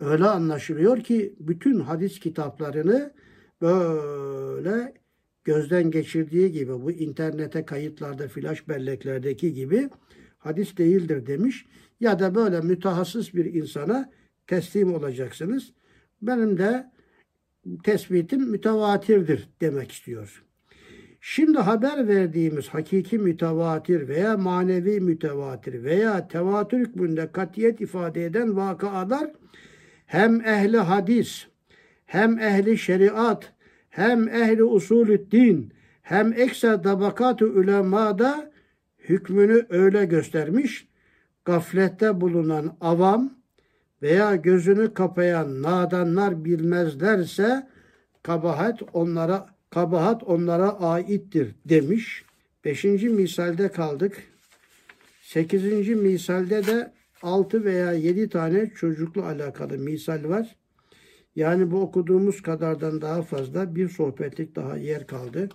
Öyle 0.00 0.24
anlaşılıyor 0.24 1.00
ki 1.00 1.34
bütün 1.40 1.80
hadis 1.80 2.20
kitaplarını 2.20 3.14
böyle 3.60 4.94
gözden 5.44 5.90
geçirdiği 5.90 6.52
gibi 6.52 6.72
bu 6.82 6.90
internete 6.90 7.64
kayıtlarda 7.64 8.28
flash 8.28 8.68
belleklerdeki 8.68 9.52
gibi 9.52 9.88
hadis 10.38 10.76
değildir 10.76 11.26
demiş. 11.26 11.66
Ya 12.00 12.18
da 12.18 12.34
böyle 12.34 12.60
mütehassıs 12.60 13.34
bir 13.34 13.44
insana 13.44 14.10
teslim 14.46 14.94
olacaksınız. 14.94 15.72
Benim 16.22 16.58
de 16.58 16.90
tespitim 17.84 18.50
mütevatirdir 18.50 19.48
demek 19.60 19.92
istiyor. 19.92 20.44
Şimdi 21.20 21.58
haber 21.58 22.08
verdiğimiz 22.08 22.68
hakiki 22.68 23.18
mütevatir 23.18 24.08
veya 24.08 24.36
manevi 24.36 25.00
mütevatir 25.00 25.84
veya 25.84 26.28
tevatür 26.28 26.78
hükmünde 26.78 27.32
katiyet 27.32 27.80
ifade 27.80 28.24
eden 28.24 28.56
vakalar 28.56 29.30
hem 30.06 30.40
ehli 30.40 30.78
hadis, 30.78 31.46
hem 32.06 32.38
ehli 32.38 32.78
şeriat, 32.78 33.52
hem 33.90 34.28
ehli 34.28 34.64
usulü 34.64 35.30
din, 35.30 35.72
hem 36.02 36.32
ekser 36.32 36.82
tabakat-ı 36.82 37.46
ulemada 37.46 38.50
hükmünü 38.98 39.66
öyle 39.68 40.04
göstermiş. 40.04 40.88
Gaflette 41.44 42.20
bulunan 42.20 42.76
avam 42.80 43.37
veya 44.02 44.36
gözünü 44.36 44.94
kapayan 44.94 45.62
nadanlar 45.62 46.44
bilmezlerse 46.44 47.68
kabahat 48.22 48.82
onlara 48.92 49.46
kabahat 49.70 50.22
onlara 50.22 50.80
aittir 50.80 51.54
demiş. 51.64 52.24
Beşinci 52.64 53.08
misalde 53.08 53.68
kaldık. 53.68 54.22
Sekizinci 55.22 55.94
misalde 55.94 56.66
de 56.66 56.92
altı 57.22 57.64
veya 57.64 57.92
yedi 57.92 58.28
tane 58.28 58.70
çocukla 58.70 59.24
alakalı 59.26 59.78
misal 59.78 60.28
var. 60.28 60.56
Yani 61.36 61.70
bu 61.70 61.80
okuduğumuz 61.80 62.42
kadardan 62.42 63.00
daha 63.00 63.22
fazla 63.22 63.74
bir 63.74 63.88
sohbetlik 63.88 64.56
daha 64.56 64.76
yer 64.76 65.06
kaldı. 65.06 65.48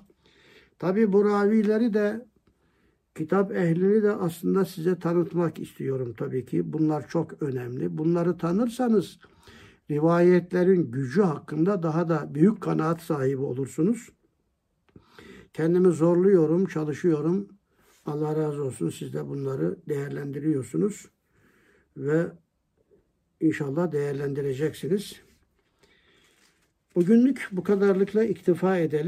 Tabi 0.80 1.14
bu 1.14 1.26
ravileri 1.26 1.94
de 1.94 2.26
kitap 3.16 3.52
ehlini 3.52 4.04
de 4.04 4.12
aslında 4.12 4.66
size 4.66 5.00
tanıtmak 5.00 5.60
istiyorum 5.60 6.14
tabii 6.18 6.46
ki. 6.46 6.74
Bunlar 6.74 7.08
çok 7.08 7.44
önemli. 7.44 7.98
Bunları 7.98 8.38
tanırsanız 8.38 9.20
rivayetlerin 9.92 10.92
gücü 10.92 11.22
hakkında 11.22 11.84
daha 11.84 12.10
da 12.10 12.36
büyük 12.36 12.62
kanaat 12.62 13.02
sahibi 13.02 13.42
olursunuz. 13.42 14.10
Kendimi 15.54 15.88
zorluyorum, 15.88 16.66
çalışıyorum. 16.66 17.48
Allah 18.06 18.36
razı 18.36 18.64
olsun 18.64 18.90
siz 18.90 19.14
de 19.14 19.28
bunları 19.28 19.78
değerlendiriyorsunuz 19.90 21.10
ve 21.98 22.26
inşallah 23.42 23.92
değerlendireceksiniz. 23.92 25.22
Bugünlük 26.96 27.48
bu 27.52 27.64
kadarlıkla 27.64 28.24
iktifa 28.24 28.78
edelim. 28.78 29.02